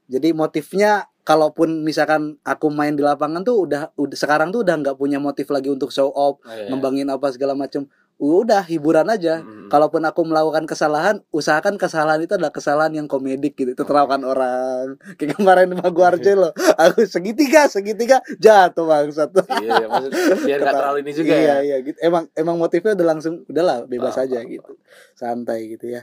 jadi 0.08 0.30
motifnya 0.32 0.92
kalaupun 1.22 1.84
misalkan 1.84 2.40
aku 2.42 2.72
main 2.72 2.96
di 2.96 3.04
lapangan 3.04 3.44
tuh 3.44 3.68
udah 3.68 3.92
udah 4.00 4.16
sekarang 4.16 4.50
tuh 4.50 4.64
udah 4.64 4.76
nggak 4.80 4.96
punya 4.96 5.20
motif 5.20 5.52
lagi 5.52 5.68
untuk 5.68 5.92
show 5.92 6.08
off 6.10 6.40
Oh, 6.42 6.54
iya. 6.54 6.72
ngembangin 6.72 7.10
apa 7.12 7.28
segala 7.30 7.54
macam 7.54 7.84
udah 8.18 8.66
hiburan 8.66 9.06
aja. 9.08 9.40
Mm-mm. 9.40 9.70
kalaupun 9.70 10.00
aku 10.02 10.24
melakukan 10.24 10.64
kesalahan 10.64 11.20
usahakan 11.30 11.76
kesalahan 11.76 12.24
itu 12.24 12.34
adalah 12.34 12.50
kesalahan 12.50 12.96
yang 12.96 13.06
komedik 13.06 13.54
gitu 13.54 13.76
tertawakan 13.76 14.24
orang. 14.24 14.96
Kayak 15.20 15.36
kemarin 15.36 15.76
sama 15.76 15.92
Guarjo 15.92 16.34
loh 16.34 16.52
aku 16.82 17.04
segitiga 17.04 17.68
segitiga 17.68 18.18
jatuh 18.40 18.88
bangsat. 18.88 19.30
Iya, 19.60 19.84
iya 19.84 19.88
maksud 19.92 20.12
biar 20.42 20.60
Kata- 20.64 20.72
terlalu 20.72 20.98
ini 21.04 21.12
juga 21.14 21.36
iya, 21.36 21.44
ya. 21.44 21.56
iya 21.62 21.78
gitu. 21.84 21.98
Emang 22.00 22.32
emang 22.34 22.56
motifnya 22.56 22.96
udah 22.96 23.08
langsung 23.12 23.44
udahlah 23.44 23.84
bebas 23.86 24.16
Paham, 24.16 24.24
aja 24.24 24.40
paham, 24.40 24.54
gitu. 24.56 24.72
Santai 25.14 25.60
gitu 25.68 25.86
ya. 25.92 26.02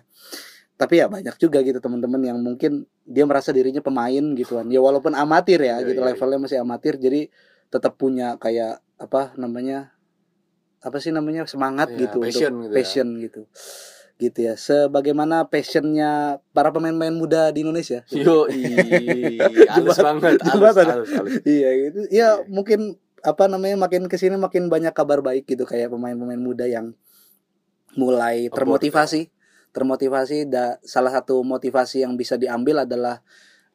Tapi 0.75 0.95
ya 1.01 1.07
banyak 1.09 1.35
juga 1.39 1.65
gitu 1.65 1.81
teman-teman 1.81 2.21
yang 2.21 2.37
mungkin 2.37 2.85
dia 3.03 3.25
merasa 3.25 3.49
dirinya 3.49 3.81
pemain 3.81 4.25
gitu 4.37 4.61
kan 4.61 4.69
ya 4.69 4.79
walaupun 4.79 5.17
amatir 5.17 5.57
ya 5.63 5.81
Iya, 5.81 5.89
gitu 5.89 6.01
iya, 6.03 6.13
levelnya 6.13 6.37
masih 6.37 6.59
amatir 6.61 7.01
jadi 7.01 7.33
tetap 7.73 7.97
punya 7.97 8.37
kayak 8.37 8.85
apa 9.01 9.33
namanya 9.35 9.94
apa 10.85 11.01
sih 11.01 11.11
namanya 11.11 11.49
semangat 11.49 11.89
Iya, 11.91 12.07
gitu 12.07 12.21
passion 12.21 12.53
untuk 12.53 12.61
gitu 12.61 12.71
ya. 12.71 12.77
passion 12.77 13.09
gitu. 13.19 13.41
Gitu 14.15 14.39
ya. 14.41 14.55
Sebagaimana 14.55 15.49
passionnya 15.49 16.11
para 16.53 16.69
pemain-pemain 16.71 17.11
muda 17.11 17.49
di 17.51 17.65
Indonesia. 17.65 18.05
Yo 18.09 18.45
halus 19.73 19.99
banget 19.99 20.39
halus, 20.45 20.77
halus, 20.77 21.11
halus. 21.11 21.35
iya 21.43 21.69
gitu. 21.83 21.99
Ya 22.07 22.09
Iya. 22.13 22.29
mungkin 22.47 23.01
apa 23.25 23.49
namanya 23.49 23.81
makin 23.81 24.05
ke 24.05 24.15
sini 24.15 24.37
makin 24.37 24.69
banyak 24.69 24.93
kabar 24.93 25.19
baik 25.19 25.49
gitu 25.49 25.65
kayak 25.65 25.89
pemain-pemain 25.89 26.37
muda 26.37 26.69
yang 26.69 26.93
mulai 27.95 28.51
termotivasi. 28.51 29.31
termotivasi 29.75 30.47
da, 30.47 30.79
salah 30.87 31.11
satu 31.11 31.43
motivasi 31.43 32.07
yang 32.07 32.15
bisa 32.15 32.39
diambil 32.39 32.87
adalah 32.87 33.27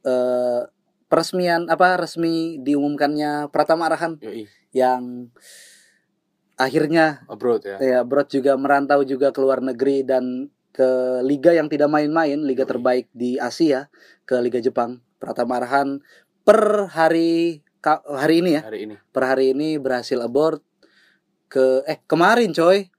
eh, 0.01 0.63
peresmian 1.05 1.67
apa 1.67 1.99
resmi 1.99 2.55
diumumkannya 2.63 3.51
Pratama 3.51 3.91
Arahan. 3.91 4.15
Yoi, 4.23 4.47
yang 4.71 5.27
akhirnya 6.59 7.23
abroad 7.31 7.63
ya. 7.63 7.77
Ya 7.79 7.99
Brod 8.03 8.27
juga 8.27 8.59
merantau 8.59 9.01
juga 9.07 9.31
ke 9.31 9.39
luar 9.39 9.63
negeri 9.63 10.03
dan 10.03 10.51
ke 10.75 11.23
liga 11.23 11.55
yang 11.55 11.71
tidak 11.71 11.87
main-main 11.87 12.37
liga 12.43 12.67
terbaik 12.67 13.07
di 13.15 13.39
Asia 13.39 13.87
ke 14.27 14.37
Liga 14.43 14.59
Jepang. 14.59 14.99
Pratama 15.17 15.59
Arahan 15.63 16.03
per 16.43 16.91
hari 16.91 17.63
hari 18.03 18.43
ini 18.43 18.59
ya. 18.59 18.61
Hari 18.67 18.79
ini. 18.85 18.95
Per 18.99 19.23
hari 19.23 19.55
ini 19.55 19.79
berhasil 19.79 20.19
abort 20.19 20.59
ke 21.49 21.81
eh 21.87 21.97
kemarin 22.05 22.51
coy. 22.53 22.91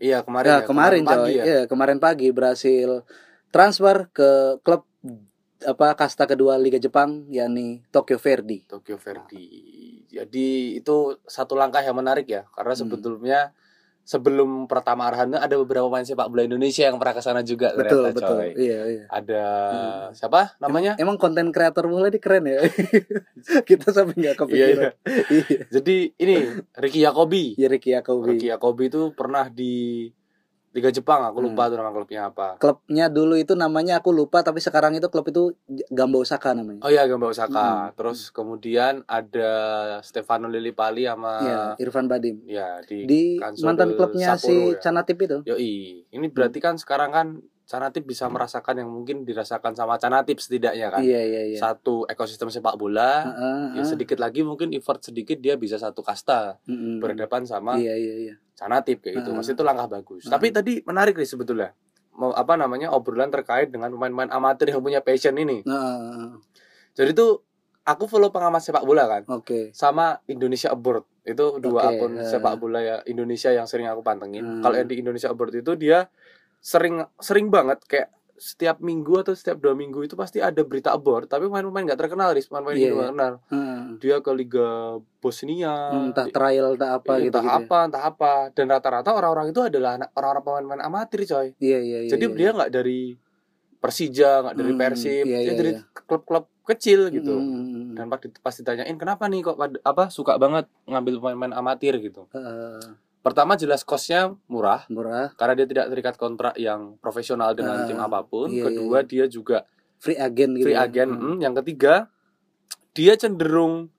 Iya 0.00 0.24
kemarin 0.24 0.48
ya, 0.48 0.56
ya, 0.56 0.66
kemarin, 0.66 1.02
coy. 1.04 1.12
pagi 1.12 1.32
ya. 1.36 1.44
Iya, 1.44 1.60
kemarin 1.68 1.98
pagi 2.00 2.28
berhasil 2.32 3.04
transfer 3.52 4.08
ke 4.10 4.58
klub 4.64 4.88
apa 5.60 5.92
kasta 5.92 6.24
kedua 6.24 6.56
Liga 6.56 6.76
Jepang 6.76 7.28
yakni 7.28 7.84
Tokyo 7.88 8.16
Verdy 8.16 8.64
Tokyo 8.64 8.96
Verdy 8.96 9.48
jadi 10.08 10.48
itu 10.76 10.96
satu 11.22 11.54
langkah 11.54 11.80
yang 11.80 11.94
menarik 11.94 12.26
ya 12.26 12.48
karena 12.52 12.72
Hmm. 12.72 12.82
sebetulnya 12.82 13.40
sebelum 14.00 14.66
pertama 14.66 15.06
Arhana 15.06 15.38
ada 15.38 15.54
beberapa 15.54 15.86
pemain 15.86 16.02
sepak 16.02 16.26
bola 16.26 16.42
Indonesia 16.42 16.82
yang 16.82 16.98
pernah 16.98 17.14
ke 17.14 17.22
sana 17.22 17.44
juga 17.44 17.70
betul 17.76 18.10
ternyata, 18.10 18.16
betul 18.18 18.36
coy. 18.40 18.50
iya 18.58 18.78
iya. 18.88 19.04
Ada 19.06 19.44
Hmm. 19.70 20.06
siapa 20.10 20.40
namanya? 20.58 20.92
Emang 20.98 21.14
konten 21.14 21.52
kreator 21.54 21.86
bola 21.86 22.10
ini 22.10 22.18
keren 22.18 22.48
ya? 22.48 22.58
Kita 23.68 23.92
sampai 23.94 24.16
nggak 24.18 24.34
iya, 24.34 24.40
kepikiran. 24.40 24.82
Iya. 24.82 24.92
iya. 25.30 25.60
Jadi 25.70 25.96
ini 26.16 26.34
Ricky 26.74 27.00
Yakobi 27.00 27.54
iya 27.54 27.68
Ricky 27.70 27.90
Yakobi 27.92 28.26
Ricky 28.34 28.48
Yakobi 28.50 28.84
itu 28.88 29.02
pernah 29.14 29.46
di 29.46 30.08
Liga 30.70 30.86
Jepang 30.88 31.18
aku 31.24 31.42
lupa 31.42 31.66
Hmm. 31.66 31.70
tuh 31.70 31.76
nama 31.76 31.90
klubnya 31.90 32.20
apa. 32.24 32.54
Klubnya 32.56 33.06
dulu 33.06 33.34
itu 33.34 33.52
namanya 33.54 33.98
aku 33.98 34.10
lupa 34.10 34.38
tapi 34.40 34.58
sekarang 34.58 34.94
itu 34.94 35.06
klub 35.06 35.26
itu 35.26 35.50
Gamba 35.88 36.22
Osaka 36.22 36.54
namanya. 36.54 36.78
Oh 36.80 36.88
iya 36.88 37.02
Gamba 37.04 37.26
Osaka. 37.26 37.90
Hmm. 37.90 37.90
terus 37.92 38.30
kemudian 38.30 39.02
ada 39.04 39.50
Stefano 40.00 40.46
Lillipali 40.46 41.04
sama 41.04 41.42
Iya, 41.42 41.60
Irfan 41.80 42.06
Badim. 42.06 42.46
Ya 42.46 42.78
di, 42.82 43.02
di 43.02 43.22
mantan 43.60 43.94
klubnya 43.94 44.34
Sapporo 44.34 44.46
si 44.46 44.56
ya. 44.70 44.78
Canatip 44.80 45.18
itu. 45.18 45.38
Yoi, 45.44 45.74
ini 46.06 46.26
berarti 46.28 46.58
kan 46.58 46.74
sekarang 46.74 47.10
kan 47.10 47.26
Canatip 47.70 48.02
bisa 48.02 48.26
merasakan 48.26 48.82
yang 48.82 48.90
mungkin 48.90 49.22
dirasakan 49.22 49.78
sama 49.78 49.94
Canatip 49.94 50.42
setidaknya 50.42 50.90
kan. 50.90 51.06
iya 51.06 51.22
iya 51.22 51.42
iya 51.46 51.58
Satu 51.58 52.02
ekosistem 52.04 52.50
sepak 52.50 52.74
bola, 52.74 53.22
Heeh, 53.22 53.78
ya 53.78 53.80
heeh. 53.80 53.86
sedikit 53.86 54.18
lagi 54.18 54.42
mungkin 54.42 54.74
effort 54.74 54.98
sedikit 54.98 55.38
dia 55.38 55.54
bisa 55.54 55.78
satu 55.78 56.02
kasta 56.02 56.58
Mm-mm. 56.66 56.98
berhadapan 56.98 57.46
sama 57.46 57.78
iya 57.78 57.94
iya 57.94 58.14
iya 58.18 58.34
Canatip 58.58 59.00
kayak 59.00 59.22
gitu. 59.22 59.30
Heeh. 59.30 59.36
Maksudnya 59.38 59.56
itu 59.56 59.64
langkah 59.64 59.86
bagus. 59.88 60.26
Heeh. 60.26 60.32
Tapi 60.34 60.46
tadi 60.50 60.72
menarik 60.82 61.14
nih 61.14 61.30
sebetulnya. 61.30 61.70
Mau 62.10 62.34
apa 62.34 62.58
namanya 62.58 62.90
obrolan 62.90 63.30
terkait 63.30 63.70
dengan 63.70 63.88
pemain-pemain 63.88 64.34
amatir 64.34 64.68
yang 64.68 64.82
punya 64.82 64.98
passion 64.98 65.38
ini. 65.38 65.62
Heeh, 65.62 66.34
Jadi 66.92 67.14
tuh 67.14 67.38
aku 67.80 68.04
follow 68.06 68.28
pengamat 68.28 68.60
sepak 68.60 68.84
bola 68.84 69.08
kan 69.08 69.22
oke 69.26 69.72
sama 69.72 70.20
Indonesia 70.26 70.70
Abroad 70.70 71.02
itu 71.24 71.58
dua 71.58 71.88
Oke, 71.88 71.96
akun 71.96 72.12
eh. 72.16 72.26
sepak 72.28 72.54
bola 72.56 72.78
ya 72.78 72.96
Indonesia 73.04 73.50
yang 73.50 73.64
sering 73.64 73.86
aku 73.86 74.00
pantengin. 74.00 74.42
Hmm. 74.42 74.60
Kalau 74.60 74.76
yang 74.76 74.88
di 74.88 75.00
Indonesia 75.00 75.28
Abroad 75.28 75.54
itu 75.54 75.72
dia 75.74 76.06
sering 76.60 77.00
sering 77.16 77.48
banget 77.48 77.80
kayak 77.84 78.08
setiap 78.36 78.80
minggu 78.80 79.20
atau 79.20 79.32
setiap 79.32 79.56
dua 79.58 79.72
minggu 79.72 80.00
itu 80.00 80.12
pasti 80.14 80.40
ada 80.40 80.60
berita 80.60 80.88
abort 80.90 81.24
tapi 81.24 81.44
pemain-pemain 81.44 81.84
nggak 81.86 82.00
terkenal 82.00 82.32
ris 82.32 82.44
pemain-pemain 82.44 82.72
Iya, 82.74 82.86
iya. 82.86 82.94
nggak 82.94 83.10
kenal 83.10 83.32
Heeh. 83.46 83.80
dia 83.98 84.16
ke 84.18 84.30
Liga 84.32 84.68
Bosnia 85.18 85.74
Hmm, 85.90 86.08
entah 86.08 86.24
trial 86.26 86.72
entah 86.72 86.90
apa 86.94 87.12
gitu 87.18 87.28
entah 87.30 87.42
gitu 87.42 87.52
ya. 87.52 87.60
apa 87.60 87.78
entah 87.84 88.02
apa 88.02 88.32
dan 88.50 88.66
rata-rata 88.66 89.10
orang-orang 89.10 89.50
itu 89.50 89.60
adalah 89.60 89.92
orang-orang 90.10 90.42
pemain-pemain 90.42 90.82
amatir 90.82 91.20
coy 91.22 91.52
iya 91.58 91.78
iya 91.78 91.98
iya 92.02 92.10
jadi 92.10 92.24
iya. 92.26 92.34
dia 92.34 92.48
nggak 92.54 92.70
dari 92.70 93.00
Persija 93.76 94.30
nggak 94.42 94.56
dari 94.56 94.70
Hmm, 94.70 94.80
Persib 94.82 95.24
iya, 95.26 95.38
dia 95.38 95.44
iya, 95.46 95.52
dari 95.54 95.72
iya. 95.74 95.82
klub-klub 95.98 96.44
kecil 96.62 97.00
gitu 97.10 97.34
Mm-mm. 97.34 97.92
dan 97.92 98.06
pas, 98.06 98.20
pas 98.38 98.54
ditanyain 98.54 98.94
kenapa 98.94 99.24
nih 99.26 99.40
kok 99.42 99.56
apa 99.80 100.08
suka 100.08 100.36
banget 100.36 100.64
ngambil 100.84 101.12
pemain-pemain 101.18 101.54
amatir 101.54 101.96
gitu 101.98 102.24
Heeh, 102.30 102.80
pertama 103.20 103.52
jelas 103.54 103.82
kosnya 103.82 104.32
murah 104.46 104.88
murah 104.88 105.32
karena 105.34 105.54
dia 105.54 105.66
tidak 105.66 105.86
terikat 105.88 106.14
kontrak 106.16 106.54
yang 106.56 106.96
profesional 106.98 107.52
dengan 107.52 107.76
Ah, 107.76 107.86
tim 107.86 107.96
apa 107.96 108.20
pun 108.22 108.48
iya, 108.48 108.56
iya, 108.58 108.64
kedua 108.66 108.98
dia 109.02 109.24
juga 109.26 109.68
free 109.96 110.16
agent 110.16 110.56
gitu 110.56 110.66
free 110.66 110.74
ya. 110.74 110.84
agent 110.84 111.10
Hmm. 111.10 111.36
Mm, 111.36 111.38
yang 111.38 111.54
ketiga 111.54 112.08
dia 112.90 113.14
cenderung 113.14 113.92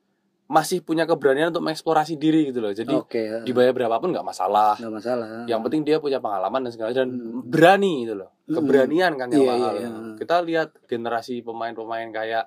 masih 0.46 0.84
punya 0.84 1.06
keberanian 1.06 1.48
untuk 1.48 1.64
mengeksplorasi 1.64 2.18
diri 2.18 2.52
gitu 2.52 2.60
loh 2.60 2.74
jadi 2.74 2.92
oke 2.92 3.08
heeh. 3.16 3.44
dibayar 3.46 3.72
berapapun 3.72 4.12
nggak 4.12 4.26
masalah 4.26 4.76
nggak 4.76 4.94
masalah 4.94 5.48
yang 5.48 5.62
penting 5.62 5.82
dia 5.82 5.96
punya 5.98 6.20
pengalaman 6.20 6.66
dan 6.66 6.72
segala 6.74 6.92
dan 6.92 7.08
Hmm. 7.08 7.46
berani 7.46 8.04
gitu 8.04 8.18
loh 8.18 8.36
Hmm. 8.44 8.58
keberanian 8.58 9.16
kan 9.16 9.30
yang 9.30 9.40
Iya, 9.40 9.52
mahal 9.54 9.72
iya, 9.72 9.88
iya. 9.88 10.14
kita 10.18 10.36
lihat 10.44 10.70
generasi 10.86 11.40
pemain-pemain 11.40 12.10
kayak 12.10 12.46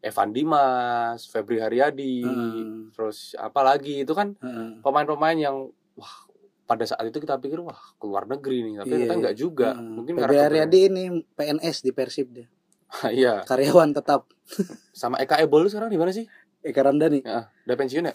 Evan 0.00 0.30
Dimas, 0.32 1.28
Febri 1.28 1.58
Haryadi, 1.58 2.24
Hmm. 2.24 2.90
terus 2.90 3.36
apalagi 3.36 4.02
itu 4.02 4.10
kan 4.12 4.34
Heeh. 4.34 4.80
pemain-pemain 4.80 5.36
yang 5.36 5.56
wah 5.96 6.14
pada 6.62 6.88
saat 6.88 7.04
itu 7.04 7.18
kita 7.20 7.36
pikir 7.36 7.60
wah 7.60 7.76
keluar 8.00 8.24
negeri 8.24 8.64
nih. 8.64 8.74
Tapi 8.80 8.88
Iya, 8.88 8.94
ternyata 8.96 9.14
enggak 9.20 9.36
juga. 9.36 9.68
Heeh. 9.76 9.92
mungkin 9.92 10.12
karena 10.16 10.42
Haryadi 10.48 10.78
ini 10.88 11.04
PNS 11.36 11.76
di 11.84 11.90
Persib 11.92 12.28
dia. 12.32 12.46
Iya. 13.12 13.44
Karyawan 13.44 13.92
tetap. 13.92 14.28
Sama 14.96 15.20
Eka 15.20 15.40
Ebol 15.40 15.68
sekarang 15.68 15.92
di 15.92 16.00
mana 16.00 16.12
sih? 16.12 16.24
Eka 16.62 16.80
Ramdhani. 16.84 17.24
Ya, 17.24 17.50
udah 17.66 17.76
pensiun 17.76 18.08
ya? 18.08 18.14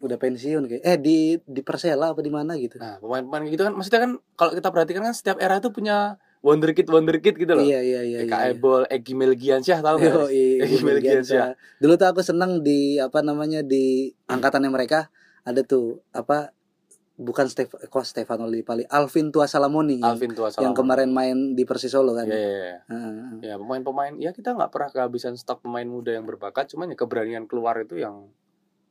Udah 0.00 0.16
pensiun 0.16 0.62
kayak 0.68 0.82
eh 0.84 0.96
di 1.00 1.18
di 1.44 1.60
Persela 1.60 2.12
apa 2.16 2.20
di 2.24 2.32
mana 2.32 2.56
gitu. 2.56 2.80
Nah 2.80 3.00
pemain-pemain 3.00 3.44
gitu 3.48 3.62
kan 3.64 3.72
maksudnya 3.76 4.00
kan 4.04 4.12
kalau 4.36 4.52
kita 4.56 4.68
perhatikan 4.72 5.02
kan 5.04 5.14
setiap 5.16 5.36
era 5.40 5.60
itu 5.60 5.68
punya 5.72 6.16
wonderkid 6.44 6.88
wonderkid 6.88 7.34
gitu 7.40 7.52
loh. 7.56 7.64
Iya 7.64 7.80
iya 7.80 8.00
iya 8.04 8.18
Eka 8.24 8.36
iya. 8.36 8.52
Ebol 8.52 8.84
Egi 8.88 9.12
Melgiansyah 9.16 9.78
tahu 9.80 9.96
Yo, 9.96 10.04
nggak? 10.04 10.28
Iya, 10.28 10.64
Egi 10.64 10.78
Melgiansyah. 10.84 11.46
Dulu 11.80 11.92
tuh 11.96 12.08
aku 12.08 12.20
seneng 12.20 12.60
di 12.60 13.00
apa 13.00 13.24
namanya 13.24 13.64
di 13.64 14.12
angkatannya 14.28 14.68
mereka 14.72 15.08
ada 15.44 15.60
tuh 15.64 16.00
apa 16.12 16.52
bukan 17.14 17.46
Stef 17.46 17.70
kok 17.70 18.02
Stefano 18.02 18.44
Lillipali, 18.44 18.82
Alvin 18.86 19.30
Tua 19.30 19.46
Salamoni 19.46 20.02
Alvin 20.02 20.34
Tua 20.34 20.50
yang 20.56 20.74
kemarin 20.74 21.10
main 21.10 21.54
di 21.54 21.62
Persis 21.62 21.90
Solo 21.90 22.10
kan. 22.10 22.26
Iya, 22.26 22.34
iya, 22.34 22.50
iya. 22.50 22.78
Heeh. 22.84 23.14
ya 23.40 23.54
pemain-pemain 23.54 24.14
ya 24.18 24.34
kita 24.34 24.50
nggak 24.52 24.68
pernah 24.68 24.90
kehabisan 24.90 25.34
stok 25.34 25.62
pemain 25.62 25.86
muda 25.86 26.10
yang 26.10 26.26
berbakat 26.26 26.66
cuman 26.68 26.90
ya 26.90 26.96
keberanian 26.96 27.46
keluar 27.46 27.78
itu 27.78 27.96
yang 27.96 28.34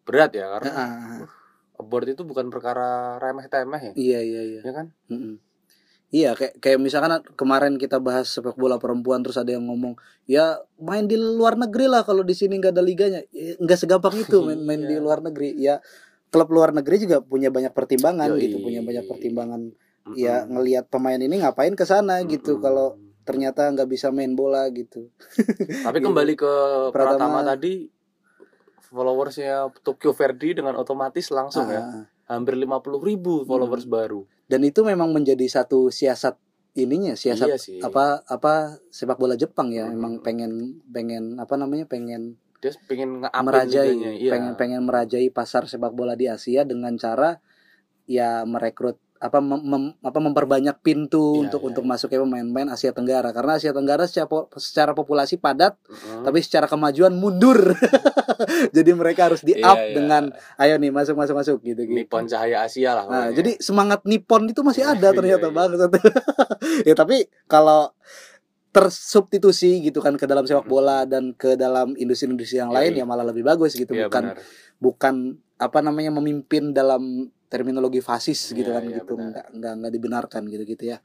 berat 0.03 0.31
ya 0.31 0.47
karena 0.49 0.71
Heeh. 0.71 1.27
abort 1.75 2.05
itu 2.05 2.23
bukan 2.23 2.47
perkara 2.47 3.19
remeh 3.19 3.47
temeh 3.47 3.81
ya 3.81 3.93
Iya 3.93 4.19
iya 4.21 4.41
iya. 4.45 4.61
ya 4.61 4.71
kan 4.71 4.87
Mm-mm. 5.09 5.35
Iya 6.07 6.37
kayak 6.37 6.61
kayak 6.61 6.77
misalkan 6.77 7.09
kemarin 7.33 7.75
kita 7.75 7.97
bahas 7.97 8.29
sepak 8.29 8.53
bola 8.53 8.77
perempuan 8.77 9.25
terus 9.25 9.33
ada 9.33 9.49
yang 9.49 9.65
ngomong 9.65 9.97
ya 10.23 10.61
main 10.77 11.09
di 11.09 11.17
luar 11.17 11.57
negeri 11.57 11.89
lah 11.89 12.05
kalau 12.05 12.21
di 12.21 12.31
sini 12.31 12.61
nggak 12.61 12.77
ada 12.77 12.85
liganya 12.85 13.25
Ya, 13.33 13.57
nggak 13.57 13.79
segampang 13.81 14.13
itu 14.15 14.37
main 14.39 14.61
main 14.61 14.79
di 14.79 14.93
Iya. 14.93 15.01
luar 15.01 15.19
negeri 15.19 15.57
ya 15.57 15.81
klub 16.33 16.49
luar 16.49 16.73
negeri 16.73 16.97
juga 16.99 17.21
punya 17.21 17.47
banyak 17.47 17.69
pertimbangan 17.71 18.33
Yoi. 18.33 18.41
gitu, 18.41 18.57
punya 18.59 18.81
banyak 18.81 19.05
pertimbangan. 19.05 19.61
Mm-mm. 20.03 20.17
Ya 20.17 20.43
ngelihat 20.43 20.89
pemain 20.89 21.15
ini 21.15 21.37
ngapain 21.37 21.71
ke 21.71 21.85
sana 21.85 22.19
gitu 22.25 22.57
kalau 22.57 22.97
ternyata 23.23 23.69
nggak 23.69 23.85
bisa 23.85 24.09
main 24.09 24.33
bola 24.33 24.65
gitu. 24.67 25.07
Tapi 25.85 25.97
Gitu. 25.97 26.05
kembali 26.05 26.33
ke 26.33 26.53
Pratama, 26.89 27.15
Pratama. 27.15 27.39
tadi 27.47 27.87
followersnya 28.83 29.53
Tokyo 29.79 30.11
Verdy 30.11 30.53
dengan 30.53 30.75
otomatis 30.75 31.29
langsung 31.29 31.65
ya 31.67 31.81
Ah, 31.81 32.05
hampir 32.29 32.53
50 32.55 32.69
ribu 32.99 33.43
followers 33.43 33.85
baru. 33.85 34.25
Dan 34.43 34.61
itu 34.61 34.81
memang 34.81 35.09
menjadi 35.09 35.43
satu 35.45 35.87
siasat 35.89 36.35
ininya, 36.73 37.13
siasat 37.13 37.47
Iya 37.47 37.57
sih. 37.57 37.79
apa 37.79 38.21
apa 38.23 38.53
sepak 38.89 39.15
bola 39.15 39.33
Jepang 39.33 39.69
ya, 39.69 39.85
Hmm. 39.85 39.95
emang 39.95 40.13
pengen 40.19 40.51
pengen 40.87 41.37
apa 41.37 41.53
namanya 41.53 41.85
pengen 41.85 42.35
Dia 42.63 42.71
pengen 42.87 43.19
merajai 43.19 43.91
iya. 44.15 44.31
pengen 44.31 44.55
pengen 44.55 44.81
merajai 44.87 45.27
pasar 45.35 45.67
sepak 45.67 45.91
bola 45.91 46.15
di 46.15 46.31
Asia 46.31 46.63
dengan 46.63 46.95
cara 46.95 47.43
ya 48.07 48.47
merekrut 48.47 48.95
apa 49.23 49.39
mem- 49.39 49.63
mem- 49.63 49.95
apa 50.03 50.19
memperbanyak 50.19 50.83
pintu 50.83 51.39
Iya, 51.39 51.47
untuk 51.47 51.61
iya, 51.63 51.67
untuk 51.71 51.83
iya. 51.87 51.91
masuk 51.95 52.07
ke 52.11 52.19
pemain-pemain 52.19 52.75
Asia 52.75 52.91
Tenggara 52.91 53.31
karena 53.31 53.55
Asia 53.55 53.71
Tenggara 53.71 54.03
secara, 54.03 54.27
po- 54.27 54.51
secara 54.59 54.91
populasi 54.91 55.39
padat 55.39 55.79
Mm-mm. 55.87 56.27
tapi 56.27 56.43
secara 56.43 56.67
kemajuan 56.67 57.15
mundur 57.15 57.71
jadi 58.75 58.91
mereka 58.91 59.31
harus 59.31 59.39
di 59.39 59.55
up 59.63 59.79
iya. 59.79 59.95
dengan 59.95 60.27
ayo 60.59 60.75
nih 60.75 60.91
masuk 60.91 61.15
masuk 61.15 61.39
masuk 61.39 61.57
gitu 61.63 61.87
gitu 61.87 61.95
Nippon 61.95 62.27
Cahaya 62.27 62.67
Asia 62.67 62.99
lah. 62.99 63.05
Nah, 63.07 63.27
jadi 63.31 63.55
semangat 63.63 64.03
Nippon 64.03 64.43
itu 64.51 64.59
masih 64.59 64.83
ada 64.91 65.15
ternyata 65.15 65.47
banget. 65.55 65.87
ya 66.87 66.91
tapi 66.91 67.31
kalau 67.47 67.95
tersubstitusi 68.73 69.79
gitu 69.79 70.01
kan 70.01 70.17
ke 70.17 70.25
dalam 70.25 70.43
sepak 70.43 70.65
bola 70.65 71.05
dan 71.05 71.31
ke 71.31 71.53
dalam 71.53 71.93
industri-industri 71.93 72.57
yang 72.57 72.69
Iya, 72.69 72.77
lain 72.81 72.91
iya. 72.91 72.99
ya 72.99 73.05
malah 73.05 73.23
lebih 73.23 73.45
bagus 73.45 73.73
gitu 73.73 73.93
Iya, 73.93 74.09
bukan 74.09 74.23
benar. 74.33 74.37
bukan 74.81 75.15
apa 75.55 75.79
namanya 75.79 76.11
memimpin 76.11 76.73
dalam 76.73 77.29
terminologi 77.47 78.01
fasis 78.01 78.49
gitu 78.51 78.65
Iya, 78.65 78.75
kan 78.75 78.83
iya, 78.83 78.95
gitu 78.97 79.13
nggak 79.13 79.45
nggak 79.53 79.73
nggak 79.77 79.93
dibenarkan 79.93 80.41
gitu 80.49 80.63
gitu 80.65 80.83
ya 80.83 80.97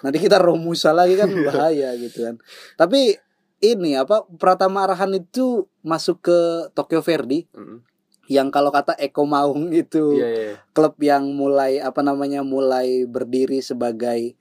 nanti 0.00 0.20
kita 0.20 0.36
romusa 0.36 0.92
lagi 0.92 1.16
kan 1.16 1.32
bahaya 1.48 1.96
gitu 1.96 2.22
kan 2.22 2.36
tapi 2.76 3.16
ini 3.58 3.96
apa 3.96 4.28
Pratama 4.36 4.84
Arahan 4.84 5.16
itu 5.16 5.64
masuk 5.80 6.20
ke 6.20 6.38
Tokyo 6.76 7.00
Verdy 7.00 7.48
Mm-mm. 7.50 7.80
yang 8.28 8.52
kalau 8.52 8.68
kata 8.68 8.92
Eko 9.00 9.24
Maung 9.24 9.72
itu 9.72 10.20
Iya, 10.20 10.28
iya. 10.28 10.54
klub 10.70 11.00
yang 11.00 11.32
mulai 11.32 11.80
apa 11.80 12.04
namanya 12.04 12.44
mulai 12.44 13.08
berdiri 13.08 13.64
sebagai 13.64 14.36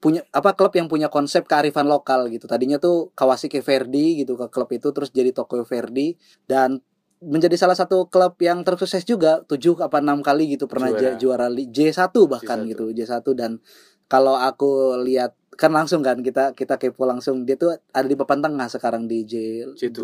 punya 0.00 0.24
apa 0.32 0.56
klub 0.56 0.72
yang 0.72 0.88
punya 0.88 1.12
konsep 1.12 1.44
kearifan 1.44 1.84
lokal 1.84 2.26
gitu. 2.32 2.48
Tadinya 2.48 2.80
tuh 2.80 3.12
Kawasaki 3.12 3.60
Verdy 3.60 4.24
gitu 4.24 4.34
ke 4.34 4.48
klub 4.48 4.72
itu 4.72 4.88
terus 4.96 5.12
jadi 5.12 5.30
Tokyo 5.36 5.62
Verdy 5.68 6.16
dan 6.48 6.80
menjadi 7.20 7.52
salah 7.60 7.76
satu 7.76 8.08
klub 8.08 8.40
yang 8.40 8.64
tersukses 8.64 9.04
juga 9.04 9.44
tujuh 9.44 9.76
apa 9.84 10.00
enam 10.00 10.24
kali 10.24 10.56
gitu 10.56 10.64
pernah 10.64 10.88
Juara. 10.88 11.20
juara 11.20 11.46
li- 11.52 11.68
J1 11.68 12.08
bahkan 12.24 12.64
J1. 12.64 12.70
gitu 12.72 12.84
J1 12.96 13.20
dan 13.36 13.60
kalau 14.08 14.40
aku 14.40 14.96
lihat 15.04 15.36
kan 15.60 15.68
langsung 15.68 16.00
kan 16.00 16.24
kita 16.24 16.56
kita 16.56 16.80
kepo 16.80 17.04
langsung 17.04 17.44
dia 17.44 17.60
tuh 17.60 17.76
ada 17.92 18.08
di 18.08 18.16
papan 18.16 18.40
tengah 18.40 18.64
sekarang 18.72 19.04
di 19.04 19.28
J2 19.28 19.76
J2. 19.76 20.00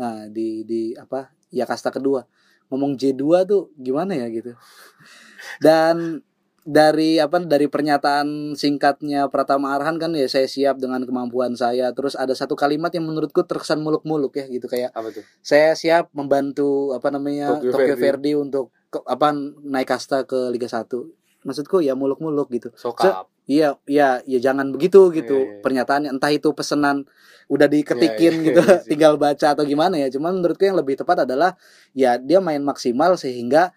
nah 0.00 0.24
di 0.32 0.64
di 0.64 0.96
apa 0.96 1.28
ya 1.52 1.68
kasta 1.68 1.92
kedua 1.92 2.24
ngomong 2.72 2.96
J2 2.96 3.44
tuh 3.44 3.68
gimana 3.76 4.16
ya 4.16 4.32
gitu 4.32 4.56
dan 5.60 6.24
dari 6.64 7.20
apa 7.20 7.38
dari 7.38 7.68
pernyataan 7.68 8.56
singkatnya 8.56 9.28
Pratama 9.28 9.76
Arhan 9.76 10.00
kan 10.00 10.16
ya 10.16 10.24
saya 10.26 10.48
siap 10.48 10.80
dengan 10.80 11.04
kemampuan 11.04 11.52
saya 11.52 11.92
terus 11.92 12.16
ada 12.16 12.32
satu 12.32 12.56
kalimat 12.56 12.88
yang 12.90 13.04
menurutku 13.04 13.44
terkesan 13.44 13.84
muluk-muluk 13.84 14.32
ya 14.32 14.48
gitu 14.48 14.64
kayak 14.64 14.88
Apa 14.90 15.12
tuh? 15.12 15.20
saya 15.38 15.76
siap 15.76 16.08
membantu 16.10 16.96
apa 16.96 17.12
namanya 17.12 17.60
Tokyo 17.60 17.68
Tokyo, 17.70 17.94
Verdy. 17.94 18.00
Verdy 18.00 18.32
untuk 18.34 18.64
ke- 18.88 19.04
apa 19.04 19.36
naik 19.60 19.92
kasta 19.92 20.24
ke 20.24 20.48
Liga 20.48 20.64
1 20.64 20.88
maksudku 21.44 21.84
ya 21.84 21.92
muluk-muluk 21.92 22.48
gitu 22.48 22.72
Sokap. 22.74 23.28
Iya, 23.44 23.76
iya, 23.84 24.24
ya 24.24 24.40
jangan 24.40 24.72
begitu 24.72 25.12
gitu 25.12 25.36
Iya, 25.36 25.44
iya. 25.44 25.60
pernyataannya. 25.60 26.16
Entah 26.16 26.32
itu 26.32 26.56
pesanan 26.56 27.04
udah 27.52 27.68
diketikin 27.68 28.40
Iya, 28.40 28.40
iya, 28.40 28.46
gitu, 28.48 28.60
iya 28.64 28.80
tinggal 28.96 29.20
baca 29.20 29.52
atau 29.52 29.68
gimana 29.68 30.00
ya. 30.00 30.08
Cuman 30.08 30.40
menurutku 30.40 30.64
yang 30.64 30.80
lebih 30.80 30.96
tepat 30.96 31.28
adalah 31.28 31.52
ya 31.92 32.16
dia 32.16 32.40
main 32.40 32.64
maksimal 32.64 33.20
sehingga 33.20 33.76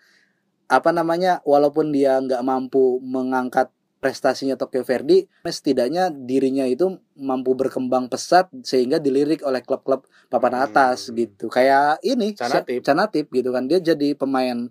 apa 0.67 0.91
namanya, 0.91 1.39
walaupun 1.47 1.95
dia 1.95 2.19
nggak 2.19 2.43
mampu 2.43 2.99
mengangkat 2.99 3.71
prestasinya 3.97 4.53
Tokyo 4.53 4.85
Verdy, 4.85 5.25
setidaknya 5.47 6.13
dirinya 6.13 6.63
itu 6.69 7.01
mampu 7.17 7.57
berkembang 7.57 8.07
pesat 8.13 8.45
sehingga 8.61 9.01
dilirik 9.01 9.41
oleh 9.41 9.65
klub-klub 9.65 10.05
papan 10.29 10.69
atas 10.69 11.09
Hmm. 11.09 11.17
gitu. 11.17 11.49
Kayak 11.49 11.97
ini 12.05 12.37
Canatip. 12.37 12.85
Canatip 12.85 13.25
gitu 13.33 13.49
kan. 13.49 13.65
Dia 13.65 13.81
jadi 13.81 14.13
pemain 14.13 14.69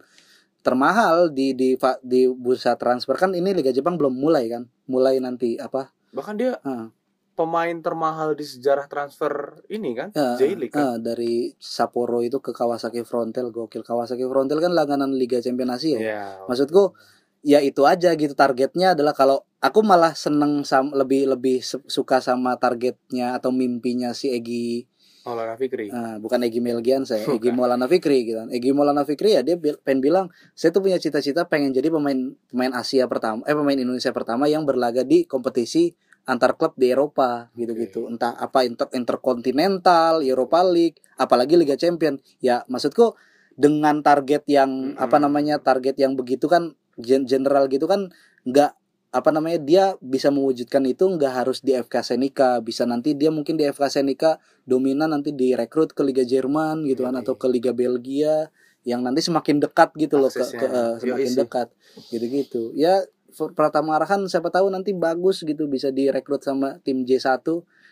termahal 0.63 1.31
di 1.31 1.55
di 1.55 1.79
di 2.03 2.21
bursa 2.27 2.75
transfer 2.75 3.15
kan 3.15 3.31
ini 3.39 3.55
Liga 3.55 3.71
Jepang 3.71 3.95
belum 3.95 4.19
mulai 4.19 4.51
kan 4.51 4.67
mulai 4.91 5.23
nanti 5.23 5.55
apa 5.63 5.95
Bahkan 6.11 6.35
dia 6.35 6.59
Heeh. 6.67 6.91
Pemain 7.37 7.77
termahal 7.77 8.33
di 8.33 8.42
sejarah 8.42 8.88
transfer 8.88 9.61
ini 9.68 9.92
kan, 9.92 10.09
Ya, 10.11 10.35
J-League 10.35 10.72
kan. 10.72 10.99
dari 10.99 11.53
Sapporo 11.57 12.25
itu 12.25 12.40
ke 12.40 12.51
Kawasaki 12.51 13.05
Frontale 13.05 13.53
gokil 13.53 13.85
Kawasaki 13.85 14.25
Frontale 14.25 14.59
kan 14.59 14.72
langganan 14.72 15.12
Liga 15.12 15.38
Champions 15.38 15.79
Asia 15.79 15.92
ya. 15.92 16.01
Iya. 16.01 16.25
maksudku 16.49 16.96
ya 17.44 17.61
itu 17.61 17.85
aja 17.85 18.11
gitu 18.12 18.33
targetnya 18.33 18.96
adalah 18.96 19.12
kalau 19.12 19.44
aku 19.59 19.85
malah 19.85 20.16
seneng 20.16 20.64
sam, 20.64 20.90
lebih 20.90 21.29
lebih 21.29 21.61
su- 21.61 21.85
suka 21.85 22.18
sama 22.18 22.57
targetnya 22.57 23.37
atau 23.37 23.53
mimpinya 23.53 24.11
si 24.11 24.33
Egi 24.33 24.88
Maulana 25.22 25.59
Fikri. 25.59 25.90
Nah, 25.90 26.22
bukan 26.22 26.38
Egi 26.40 26.62
Melgian 26.62 27.03
saya, 27.03 27.27
Egi. 27.27 27.51
Maulana 27.51 27.85
Fikri 27.85 28.22
gitu 28.22 28.38
kan. 28.38 28.49
Egi 28.49 28.70
Maulana 28.70 29.03
Fikri 29.03 29.35
ya 29.35 29.42
dia 29.42 29.59
pengen 29.59 29.99
bilang, 29.99 30.27
saya 30.55 30.70
tuh 30.70 30.81
punya 30.81 30.96
cita-cita 30.96 31.42
pengen 31.44 31.75
jadi 31.75 31.90
pemain 31.90 32.14
pemain 32.46 32.70
Asia 32.72 33.11
pertama, 33.11 33.42
eh 33.42 33.51
pemain 33.51 33.75
Indonesia 33.75 34.14
pertama 34.14 34.46
yang 34.46 34.62
berlaga 34.62 35.03
di 35.03 35.27
kompetisi 35.27 35.99
antar 36.27 36.59
klub 36.59 36.75
di 36.75 36.91
Eropa 36.91 37.49
gitu-gitu. 37.55 38.11
Entah 38.11 38.35
apa 38.35 38.67
inter 38.67 38.91
interkontinental, 38.91 40.21
Europa 40.27 40.61
League, 40.67 40.99
apalagi 41.17 41.55
Liga 41.55 41.79
Champion. 41.79 42.19
Ya, 42.43 42.67
maksudku 42.67 43.15
dengan 43.57 44.03
target 44.05 44.45
yang 44.51 44.93
Mm-mm. 44.93 45.01
apa 45.01 45.17
namanya? 45.23 45.62
target 45.62 45.97
yang 45.97 46.19
begitu 46.19 46.51
kan 46.51 46.75
gen- 47.01 47.25
general 47.25 47.71
gitu 47.71 47.89
kan 47.89 48.12
nggak 48.45 48.75
apa 49.17 49.31
namanya 49.33 49.57
dia 49.57 49.85
bisa 50.05 50.29
mewujudkan 50.29 50.85
itu 50.85 51.09
nggak 51.09 51.33
harus 51.33 51.65
di 51.65 51.73
FK 51.73 52.05
Senika 52.05 52.61
bisa 52.61 52.85
nanti 52.85 53.17
dia 53.17 53.33
mungkin 53.33 53.57
di 53.57 53.65
FK 53.65 53.89
Senika 53.89 54.37
dominan 54.69 55.09
nanti 55.09 55.33
direkrut 55.33 55.97
ke 55.97 56.05
Liga 56.05 56.21
Jerman 56.27 56.85
gitu 56.85 57.09
kan 57.09 57.17
atau 57.17 57.33
ke 57.39 57.49
Liga 57.49 57.73
Belgia 57.73 58.53
yang 58.85 59.01
nanti 59.01 59.25
semakin 59.25 59.59
dekat 59.59 59.97
gitu 59.97 60.21
loh 60.21 60.29
ke, 60.29 60.45
Aksesnya. 60.45 60.61
ke- 60.61 60.71
eh, 60.71 60.95
semakin 61.01 61.33
dekat 61.33 61.69
gitu-gitu 62.12 62.77
ya 62.77 63.03
Pratama 63.37 64.01
Arhan 64.01 64.25
siapa 64.33 64.49
tahu 64.49 64.72
nanti 64.72 64.96
bagus 64.96 65.44
gitu 65.44 65.68
bisa 65.68 65.92
direkrut 65.92 66.40
sama 66.40 66.81
tim 66.81 67.05
J1 67.05 67.44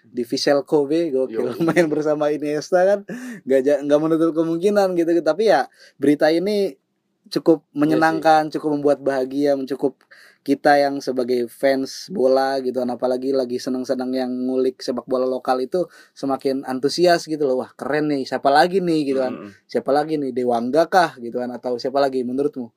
di 0.09 0.25
Vissel 0.25 0.65
Kobe 0.65 1.13
gokil 1.13 1.53
Yoi. 1.53 1.61
main 1.69 1.87
bersama 1.89 2.33
Iniesta 2.33 2.81
kan. 2.89 3.01
Ja- 3.45 3.81
nggak 3.85 4.01
menutup 4.01 4.33
kemungkinan 4.33 4.97
gitu 4.97 5.13
tapi 5.21 5.53
ya 5.53 5.69
berita 6.01 6.33
ini 6.33 6.81
cukup 7.29 7.65
Iya 7.65 7.77
menyenangkan 7.77 8.53
cukup 8.53 8.69
membuat 8.77 8.99
bahagia 9.01 9.57
cukup 9.65 9.97
kita 10.45 10.77
yang 10.77 11.01
sebagai 11.01 11.49
fans 11.49 12.13
bola 12.13 12.61
gitu. 12.61 12.81
Apalagi 12.85 13.33
lagi 13.33 13.57
senang-senang 13.57 14.13
yang 14.13 14.29
ngulik 14.29 14.81
sepak 14.85 15.09
bola 15.09 15.25
lokal 15.25 15.61
itu 15.65 15.89
semakin 16.13 16.69
antusias 16.69 17.25
gitu 17.25 17.49
loh. 17.49 17.65
Wah 17.65 17.73
keren 17.73 18.13
nih 18.13 18.29
siapa 18.29 18.53
lagi 18.53 18.85
nih 18.85 19.01
gitu 19.09 19.21
kan. 19.25 19.35
Siapa 19.65 19.89
lagi 19.93 20.21
nih 20.21 20.37
Dewangga 20.37 20.85
kah 20.89 21.17
gitu 21.17 21.41
kan 21.41 21.49
atau 21.53 21.81
siapa 21.81 21.97
lagi 21.97 22.21
menurutmu 22.25 22.69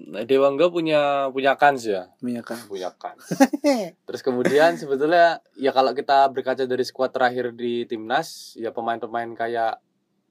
Dewangga 0.00 0.66
punya 0.66 1.00
punya 1.28 1.52
kans 1.54 1.84
ya, 1.84 2.08
Mia 2.18 2.40
kah 2.40 2.56
punya 2.64 2.88
kans. 2.92 3.20
Terus 4.06 4.20
kemudian 4.20 4.74
sebetulnya 4.74 5.38
ya 5.54 5.70
kalau 5.70 5.92
kita 5.92 6.24
berkaca 6.26 6.64
dari 6.64 6.80
skuad 6.80 7.10
terakhir 7.10 7.52
di 7.52 7.84
timnas, 7.84 8.54
ya 8.54 8.70
pemain-pemain 8.70 9.28
kayak 9.32 9.76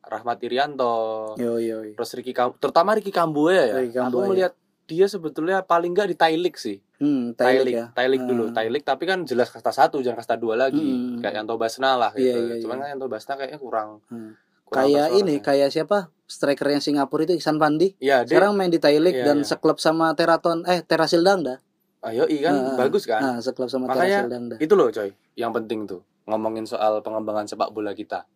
Rahmat 0.02 0.42
Irianto, 0.42 1.36
yo 1.36 1.60
yo 1.60 1.84
yo. 1.84 1.94
terus 1.94 2.10
Ricky 2.14 2.32
Kam- 2.32 2.56
terutama 2.56 2.96
Ricky 2.96 3.12
Kambuaya 3.12 3.68
ya. 3.68 3.76
Ricky 3.78 3.94
Aku 3.94 4.10
Kambuaya. 4.10 4.28
melihat 4.28 4.54
dia 4.86 5.06
sebetulnya 5.06 5.62
paling 5.62 5.92
nggak 5.92 6.08
di 6.08 6.16
Thai 6.16 6.34
League 6.34 6.58
sih. 6.58 6.80
hmm 6.98 7.36
League, 7.38 7.78
ya 7.78 7.86
Thai 7.94 8.08
League 8.08 8.26
dulu, 8.26 8.50
Hmm. 8.50 8.56
Thai 8.56 8.68
League 8.68 8.84
tapi 8.84 9.04
kan 9.04 9.22
jelas 9.22 9.48
kasta 9.48 9.70
satu 9.70 10.02
jangan 10.02 10.18
kasta 10.18 10.34
dua 10.34 10.58
lagi. 10.58 10.82
Hmm. 10.82 11.20
Kayak 11.20 11.36
Yanto 11.38 11.56
Basna 11.56 11.94
lah 11.94 12.12
gitu. 12.12 12.26
Iya, 12.26 12.58
iya, 12.58 12.64
Cuman 12.64 12.76
iya. 12.76 12.82
kan 12.82 12.92
Yanto 12.92 13.08
Basna 13.08 13.34
kayaknya 13.38 13.60
kurang. 13.60 13.90
Hmm. 14.10 14.34
Kayak 14.72 15.08
ini 15.16 15.34
ya. 15.38 15.44
kayak 15.44 15.70
siapa 15.70 15.98
striker 16.26 16.70
yang 16.70 16.80
Singapura 16.80 17.24
itu 17.24 17.34
Iksan 17.34 17.58
Pandi 17.58 17.98
Iya, 17.98 18.22
dia 18.22 18.38
sekarang 18.38 18.54
main 18.54 18.70
di 18.70 18.78
Thai 18.78 18.98
League 18.98 19.18
Iya, 19.18 19.28
dan 19.28 19.38
iya. 19.42 19.48
seklub 19.48 19.78
sama 19.78 20.14
Teraton 20.14 20.62
eh 20.64 20.80
Terasil 20.80 21.20
Dangda 21.20 21.58
ayo 22.00 22.24
kan 22.24 22.54
Ah, 22.54 22.64
ah. 22.66 22.76
bagus 22.78 23.04
kan. 23.04 23.20
nah 23.20 23.36
seklub 23.40 23.68
sama 23.68 23.88
Makanya 23.88 24.24
Terasil 24.24 24.30
Dangda 24.30 24.56
Itu 24.58 24.74
loh 24.74 24.88
coy, 24.88 25.10
yang 25.34 25.52
penting 25.52 25.84
tuh 25.84 26.02
ngomongin 26.24 26.64
soal 26.64 27.02
pengembangan 27.02 27.44
sepak 27.44 27.70
bola 27.70 27.92
kita. 27.92 28.30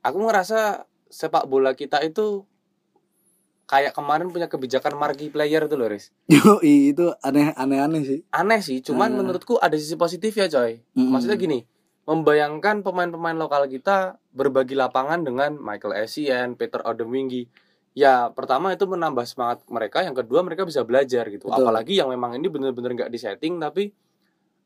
Aku 0.00 0.16
ngerasa 0.18 0.88
sepak 1.06 1.44
bola 1.44 1.72
kita 1.72 2.00
itu 2.00 2.48
kayak 3.64 3.92
kemarin 3.92 4.32
punya 4.32 4.48
kebijakan 4.48 4.96
marquee 4.96 5.28
player 5.28 5.60
itu 5.62 5.76
loh, 5.76 5.86
Riz. 5.86 6.08
yo 6.32 6.56
itu 6.58 7.12
aneh 7.20 7.52
aneh 7.54 7.78
aneh 7.78 8.00
sih 8.00 8.20
Aneh 8.32 8.64
sih, 8.64 8.80
cuman 8.80 9.12
Ah. 9.12 9.16
menurutku 9.20 9.60
ada 9.60 9.76
sisi 9.76 9.92
positif 9.94 10.32
ya, 10.32 10.48
coy. 10.48 10.80
Mm-mm. 10.96 11.12
Maksudnya 11.12 11.36
gini, 11.36 11.68
membayangkan 12.08 12.80
pemain-pemain 12.80 13.36
lokal 13.36 13.68
kita 13.68 14.16
berbagi 14.32 14.72
lapangan 14.72 15.20
dengan 15.20 15.60
Michael 15.60 16.00
Essien, 16.00 16.56
Peter 16.56 16.80
Odemwingie 16.80 17.52
ya 17.92 18.32
pertama 18.32 18.72
itu 18.72 18.88
menambah 18.88 19.26
semangat 19.26 19.60
mereka 19.68 20.00
yang 20.00 20.14
kedua 20.14 20.40
mereka 20.40 20.64
bisa 20.64 20.80
belajar 20.82 21.28
gitu 21.28 21.46
Betul. 21.46 21.66
apalagi 21.66 21.98
yang 21.98 22.08
memang 22.08 22.32
ini 22.32 22.46
benar-benar 22.46 22.94
nggak 22.94 23.10
disetting 23.10 23.58
tapi 23.58 23.90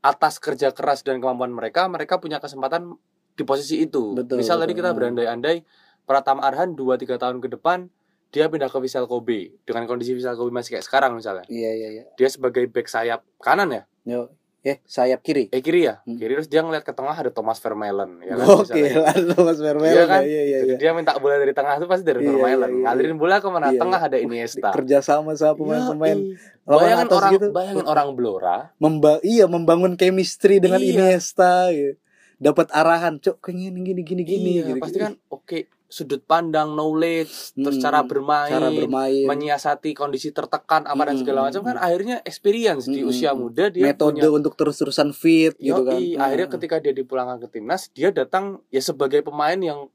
atas 0.01 0.37
kerja 0.37 0.71
keras 0.71 1.01
dan 1.01 1.19
kemampuan 1.19 1.51
mereka 1.51 1.89
mereka 1.89 2.19
punya 2.19 2.39
kesempatan 2.39 2.95
di 3.33 3.43
posisi 3.43 3.81
itu 3.81 4.13
Betul, 4.13 4.39
misal 4.39 4.61
tadi 4.61 4.71
betul. 4.71 4.79
kita 4.79 4.89
Nah. 4.89 4.97
berandai-andai 4.97 5.57
Pratama 6.03 6.45
Arhan 6.45 6.75
2-3 6.75 7.17
tahun 7.17 7.39
ke 7.39 7.49
depan 7.51 7.89
dia 8.29 8.47
pindah 8.47 8.69
ke 8.69 8.79
Vissel 8.79 9.07
Kobe 9.07 9.57
dengan 9.63 9.87
kondisi 9.87 10.13
Vissel 10.13 10.37
Kobe 10.37 10.53
masih 10.53 10.77
kayak 10.77 10.85
sekarang 10.85 11.13
misalnya 11.17 11.47
Iya 11.49 11.71
iya 11.73 11.89
iya. 11.91 12.05
dia 12.15 12.29
sebagai 12.29 12.69
back 12.69 12.87
sayap 12.87 13.25
kanan 13.39 13.73
ya 13.73 13.83
Yo, 14.05 14.29
eh 14.63 14.79
sayap 14.85 15.21
kiri. 15.21 15.47
eh 15.49 15.59
kiri 15.59 15.85
ya 15.85 15.99
Hmm. 16.03 16.15
kiri 16.15 16.33
terus 16.33 16.47
dia 16.47 16.63
ngeliat 16.63 16.81
ke 16.81 16.91
tengah 16.91 17.13
ada 17.13 17.29
Thomas 17.29 17.59
Vermaelen 17.59 18.23
ya 18.23 18.35
kan 18.35 18.47
Oke, 18.49 18.79
misalnya. 18.79 18.95
lalu 19.11 19.35
Mas 19.43 19.59
Vermeulen. 19.59 19.91
Iya 19.91 20.05
kan? 20.07 20.23
Iya 20.23 20.43
iya 20.43 20.59
Jadi 20.61 20.69
iya. 20.69 20.79
dia 20.79 20.91
minta 20.93 21.13
bola 21.17 21.35
dari 21.35 21.51
tengah 21.51 21.75
itu 21.75 21.87
pasti 21.87 22.05
dari 22.05 22.21
Iya, 22.21 22.29
Vermaelen 22.29 22.63
iya, 22.63 22.73
iya, 22.73 22.85
ngalirin 22.85 23.17
bola 23.17 23.37
ke 23.37 23.49
mana 23.49 23.67
Iya, 23.69 23.81
tengah 23.81 23.99
iya. 23.99 24.09
ada 24.09 24.19
Iniesta 24.19 24.69
Kerja 24.71 24.99
sama 25.01 25.35
sama 25.35 25.55
pemain-pemain 25.57 26.15
Yoi. 26.17 26.39
lawan 26.65 26.79
bayangin 26.81 27.09
orang 27.11 27.33
gitu. 27.33 27.47
bayangin 27.51 27.85
orang 27.85 28.09
Blora 28.13 28.59
Memba 28.77 29.13
iya 29.21 29.45
membangun 29.45 29.93
chemistry 29.95 30.57
dengan 30.57 30.79
Iya. 30.79 30.91
Iniesta 30.93 31.53
gitu. 31.69 31.99
Dapat 32.39 32.71
arahan, 32.71 33.19
cok 33.19 33.39
kayak 33.41 33.55
gini 33.57 33.79
gini 33.85 34.03
gini 34.03 34.23
gini 34.23 34.51
iya, 34.57 34.63
gitu. 34.69 34.79
pasti 34.79 34.99
kan 34.99 35.19
oke 35.29 35.67
sudut 35.93 36.25
pandang 36.25 36.73
knowledge 36.73 37.53
terus 37.53 37.77
Hmm, 37.77 37.85
cara 37.85 38.01
bermain 38.01 38.49
cara 38.49 38.73
bermain, 38.73 39.29
menyiasati 39.29 39.93
kondisi 39.93 40.33
tertekan 40.33 40.89
apa 40.89 41.05
dan 41.05 41.15
Hmm, 41.15 41.21
segala 41.21 41.41
macam 41.45 41.61
kan 41.61 41.77
akhirnya 41.77 42.25
experience 42.25 42.89
di 42.89 43.05
Hmm, 43.05 43.13
usia 43.13 43.31
hmm. 43.31 43.39
muda 43.39 43.65
dia 43.69 43.85
metode 43.87 44.17
punya 44.17 44.33
untuk 44.33 44.57
terus-terusan 44.57 45.13
fit 45.13 45.53
gitu 45.55 45.85
kan. 45.85 46.01
Yoi, 46.01 46.17
akhirnya 46.17 46.49
Nah. 46.49 46.55
ketika 46.57 46.77
dia 46.81 46.91
dipulangkan 46.91 47.37
ke 47.39 47.49
timnas 47.53 47.93
dia 47.93 48.09
datang 48.09 48.45
ya 48.69 48.81
sebagai 48.81 49.21
pemain 49.21 49.61
yang 49.61 49.93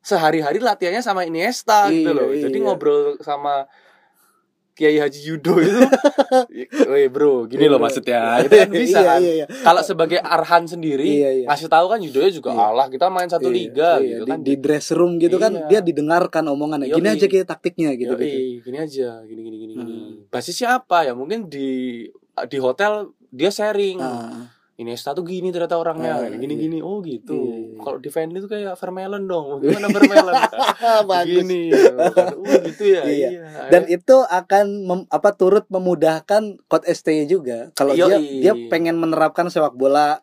sehari-hari 0.00 0.62
latihannya 0.62 1.02
sama 1.02 1.26
Iniesta 1.26 1.90
gitu 1.90 2.06
Iya, 2.06 2.14
loh 2.14 2.30
jadi 2.30 2.54
iya. 2.54 2.62
ngobrol 2.62 3.18
sama 3.20 3.66
Kiai 4.76 5.00
Haji 5.00 5.20
Yudo 5.24 5.56
itu. 5.56 5.72
Woi 6.92 7.08
bro 7.08 7.48
gini 7.48 7.64
loh 7.64 7.80
maksudnya. 7.80 8.44
Itu 8.44 8.52
kan 8.52 8.68
bisa 8.68 9.00
iya, 9.00 9.08
kan? 9.08 9.20
iya, 9.24 9.32
iya. 9.32 9.46
kalau 9.64 9.80
sebagai 9.80 10.20
Arhan 10.20 10.68
sendiri 10.68 11.24
Iya, 11.24 11.30
iya. 11.32 11.46
ngasih 11.48 11.66
tahu 11.66 11.86
kan 11.88 11.98
Yudonya 11.98 12.28
juga 12.28 12.50
Iya. 12.52 12.64
Allah 12.68 12.86
kita 12.86 13.06
main 13.08 13.26
satu 13.26 13.48
Iya, 13.48 13.56
liga 13.56 13.90
iya, 13.96 14.08
gitu 14.12 14.22
di, 14.22 14.30
kan. 14.30 14.38
di 14.44 14.54
dress 14.60 14.86
room 14.92 15.16
gitu 15.16 15.36
kan 15.36 15.52
Iya. 15.56 15.66
dia 15.66 15.80
didengarkan 15.80 16.44
omongannya. 16.46 16.92
Gini 16.92 17.08
aja 17.08 17.24
kayak 17.24 17.48
taktiknya 17.48 17.96
gitu 17.96 18.12
Yoi, 18.12 18.20
gitu. 18.20 18.68
gini 18.68 18.78
aja 18.78 19.08
gini 19.24 19.40
gini 19.40 19.56
gini 19.56 19.72
gini. 19.74 19.96
Hmm. 19.96 20.12
basisnya 20.28 20.76
apa 20.76 21.08
ya? 21.08 21.16
Mungkin 21.16 21.48
di 21.48 22.04
di 22.36 22.58
hotel 22.60 23.08
dia 23.32 23.48
sharing. 23.48 23.96
Ah, 23.98 24.52
Iniesta 24.76 25.16
tuh 25.16 25.24
gini 25.24 25.48
ternyata 25.48 25.80
orangnya. 25.80 26.20
Ah, 26.20 26.28
gini 26.28 26.52
iya. 26.52 26.62
gini 26.68 26.78
oh 26.84 27.00
gitu. 27.00 27.32
Iya, 27.32 27.56
iya. 27.72 27.80
kalau 27.80 27.96
di 27.96 28.12
Vanley 28.12 28.44
tuh 28.44 28.50
kayak 28.52 28.76
Vermaelen 28.76 29.24
dong. 29.24 29.64
Gimana 29.64 29.88
Vermaelen 29.88 30.34
bagus. 31.12 31.44
Gini 31.48 31.62
oh 31.72 32.56
gitu 32.60 32.84
ya. 32.84 33.02
Iya. 33.08 33.28
iya, 33.32 33.42
dan 33.72 33.88
itu 33.88 34.16
akan 34.20 34.64
mem- 34.84 35.08
apa 35.08 35.32
turut 35.32 35.64
memudahkan 35.72 36.60
coach 36.68 36.84
STY 36.92 37.24
juga. 37.24 37.72
Kalau 37.72 37.96
dia 37.96 38.20
Yoi. 38.20 38.44
dia 38.44 38.52
pengen 38.68 39.00
menerapkan 39.00 39.48
sepak 39.48 39.72
bola 39.72 40.20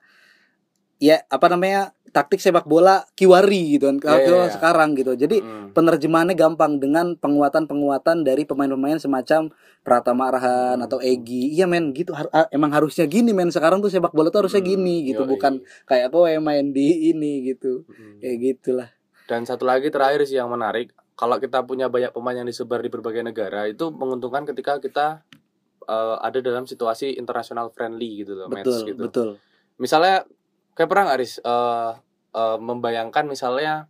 ya 1.02 1.26
apa 1.34 1.50
namanya 1.50 1.98
taktik 2.14 2.38
sepak 2.38 2.64
bola 2.64 3.02
kiwari 3.12 3.76
gitu 3.76 3.90
kan 3.90 3.98
kalau 3.98 4.16
Iya, 4.16 4.26
kalau 4.30 4.46
iya. 4.46 4.54
sekarang 4.54 4.90
gitu 4.94 5.12
jadi 5.14 5.38
Mm. 5.42 5.74
penerjemahannya 5.74 6.38
gampang 6.38 6.78
dengan 6.78 7.18
penguatan-penguatan 7.18 8.22
dari 8.22 8.46
pemain-pemain 8.46 8.96
semacam 8.96 9.50
Pratama 9.82 10.30
Arhan 10.30 10.78
Hmm. 10.78 10.86
atau 10.88 11.02
Egi. 11.02 11.52
Iya 11.52 11.66
men, 11.66 11.92
gitu 11.92 12.14
har- 12.14 12.32
emang 12.50 12.72
harusnya 12.72 13.04
gini 13.04 13.34
men. 13.34 13.50
Sekarang 13.50 13.82
tuh 13.82 13.90
sepak 13.90 14.14
bola 14.14 14.30
tuh 14.30 14.40
harusnya 14.40 14.62
Hmm, 14.62 14.72
gini 14.72 15.04
gitu, 15.04 15.26
yoi. 15.26 15.32
bukan 15.34 15.54
kayak 15.84 16.08
kowe 16.08 16.32
main 16.40 16.72
di 16.72 17.10
ini 17.10 17.44
gitu. 17.46 17.84
Mm. 17.90 18.18
Kayak 18.18 18.38
gitulah. 18.40 18.90
dan 19.24 19.44
satu 19.44 19.64
lagi 19.64 19.88
terakhir 19.88 20.24
sih 20.24 20.36
yang 20.36 20.48
menarik 20.48 20.92
kalau 21.14 21.36
kita 21.38 21.64
punya 21.64 21.88
banyak 21.88 22.12
pemain 22.12 22.36
yang 22.36 22.44
disebar 22.44 22.78
di 22.78 22.88
berbagai 22.88 23.24
negara 23.24 23.66
itu 23.66 23.88
menguntungkan 23.88 24.44
ketika 24.44 24.78
kita 24.78 25.24
eh, 25.82 26.16
ada 26.18 26.40
dalam 26.40 26.64
situasi 26.64 27.12
international 27.14 27.68
friendly 27.70 28.20
gitu 28.20 28.36
loh 28.36 28.48
match 28.48 28.68
Betul, 28.68 28.80
gitu 28.86 29.02
betul. 29.02 29.30
misalnya 29.76 30.28
kayak 30.74 30.90
pernah 30.90 31.04
nggak 31.12 31.20
Riz 31.20 31.34
eh, 31.40 31.92
eh, 32.36 32.58
membayangkan 32.60 33.26
misalnya 33.26 33.88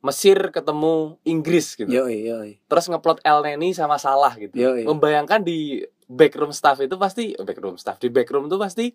Mesir 0.00 0.48
ketemu 0.48 1.20
Inggris 1.28 1.76
gitu 1.76 1.92
Yoi, 1.92 2.24
yoi. 2.24 2.50
terus 2.64 2.88
ngeplot 2.88 3.20
El 3.20 3.44
Neni 3.44 3.76
sama 3.76 4.00
Salah 4.00 4.32
gitu 4.40 4.56
Yoi. 4.56 4.88
membayangkan 4.88 5.44
di 5.44 5.84
backroom 6.08 6.56
staff 6.56 6.80
itu 6.80 6.96
pasti 6.96 7.36
eh, 7.36 7.44
backroom 7.44 7.76
staff 7.76 8.00
di 8.00 8.08
backroom 8.08 8.48
tuh 8.48 8.56
pasti 8.56 8.88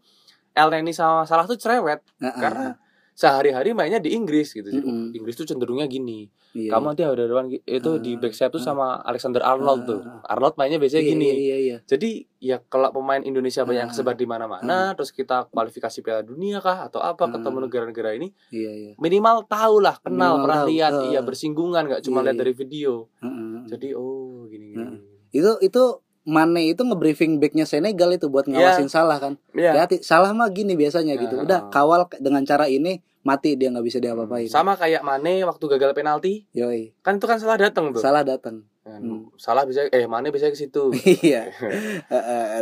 El 0.57 0.73
Neni 0.73 0.91
sama 0.97 1.29
Salah 1.29 1.45
tuh 1.45 1.61
cerewet 1.61 2.01
Nah, 2.17 2.33
ah, 2.33 2.37
karena 2.41 2.67
sehari-hari 3.15 3.71
mainnya 3.71 3.97
di 3.97 4.11
Inggris 4.11 4.51
gitu 4.51 4.67
Jadi, 4.67 4.83
Mm-mm. 4.83 5.09
oh, 5.09 5.15
Inggris 5.15 5.33
tuh 5.33 5.47
cenderungnya 5.47 5.87
gini 5.87 6.27
iya, 6.51 6.67
kamu 6.69 6.91
nanti 6.91 7.01
ada 7.01 7.23
dewan 7.23 7.47
itu 7.47 7.63
di 7.97 8.11
Ah, 8.11 8.19
back 8.19 8.33
sayap 8.33 8.51
tuh 8.51 8.59
ah. 8.59 8.65
sama 8.65 8.85
Alexander 9.01 9.39
Arnold 9.39 9.81
Ah, 9.81 9.87
tuh 9.87 9.99
ah. 10.03 10.19
Arnold 10.29 10.55
mainnya 10.55 10.75
biasanya 10.75 10.99
iya, 11.01 11.09
gini 11.09 11.25
Iya, 11.25 11.33
iya, 11.33 11.57
iya. 11.57 11.77
jadi 11.81 12.09
ya 12.37 12.59
kalau 12.61 12.91
pemain 12.91 13.23
Indonesia 13.23 13.63
banyak 13.63 13.79
yang 13.79 13.87
Ah. 13.87 13.93
kesebar 13.93 14.13
di 14.13 14.27
mana-mana 14.27 14.91
terus 14.93 15.09
kita 15.09 15.47
kualifikasi 15.47 15.97
Piala 15.97 16.21
Dunia 16.21 16.59
kah 16.59 16.83
atau 16.83 16.99
apa 16.99 17.23
Ah. 17.23 17.31
ketemu 17.31 17.57
negara-negara 17.63 18.09
ini 18.13 18.35
Iya, 18.51 18.71
iya. 18.75 18.91
minimal 18.97 19.47
tahu 19.47 19.79
lah 19.79 19.95
kenal 19.97 20.35
Minimal 20.35 20.43
pernah 20.43 20.59
tahu, 20.59 20.69
lihat 20.69 20.93
ah. 20.93 21.03
iya 21.07 21.19
bersinggungan 21.21 21.83
nggak 21.87 22.03
cuma 22.03 22.19
Iya, 22.19 22.25
lihat 22.25 22.35
iya. 22.35 22.41
dari 22.43 22.53
video 22.53 22.91
Heeh. 23.23 23.55
jadi 23.65 23.87
oh 23.95 24.43
gini 24.45 24.65
gini, 24.69 24.83
Ah. 24.83 24.91
gini. 24.91 25.13
Itu 25.31 25.51
itu 25.59 25.83
Mane 26.25 26.73
itu 26.73 26.81
nge-briefing 26.81 27.37
backnya 27.37 27.69
Senegal 27.69 28.09
itu 28.09 28.27
buat 28.33 28.49
ngawasin 28.49 28.89
salah 28.89 29.21
kan. 29.21 29.37
Iya. 29.53 29.77
Hati 29.85 30.01
salah 30.01 30.33
mah 30.33 30.49
gini 30.49 30.73
biasanya 30.73 31.13
gitu. 31.21 31.37
Ah. 31.37 31.45
Udah 31.45 31.59
kawal 31.69 32.09
dengan 32.17 32.41
cara 32.43 32.65
ini 32.65 32.99
mati 33.21 33.57
dia 33.57 33.73
nggak 33.73 33.81
bisa 33.85 33.97
diapa-apain. 33.97 34.45
sama 34.45 34.77
kayak 34.77 35.01
Mane 35.01 35.41
waktu 35.49 35.65
gagal 35.65 35.97
penalti 35.97 36.45
Yoi. 36.53 36.93
kan 37.01 37.17
itu 37.17 37.25
kan 37.25 37.41
salah 37.41 37.57
datang 37.57 37.89
tuh 37.89 37.97
Salah 37.97 38.21
datang. 38.21 38.61
Hmm. 38.85 39.33
salah 39.41 39.65
bisa 39.65 39.89
eh 39.89 40.05
Mane 40.05 40.29
bisa 40.29 40.45
ke 40.45 40.53
situ 40.53 40.93
Iya. 41.25 41.49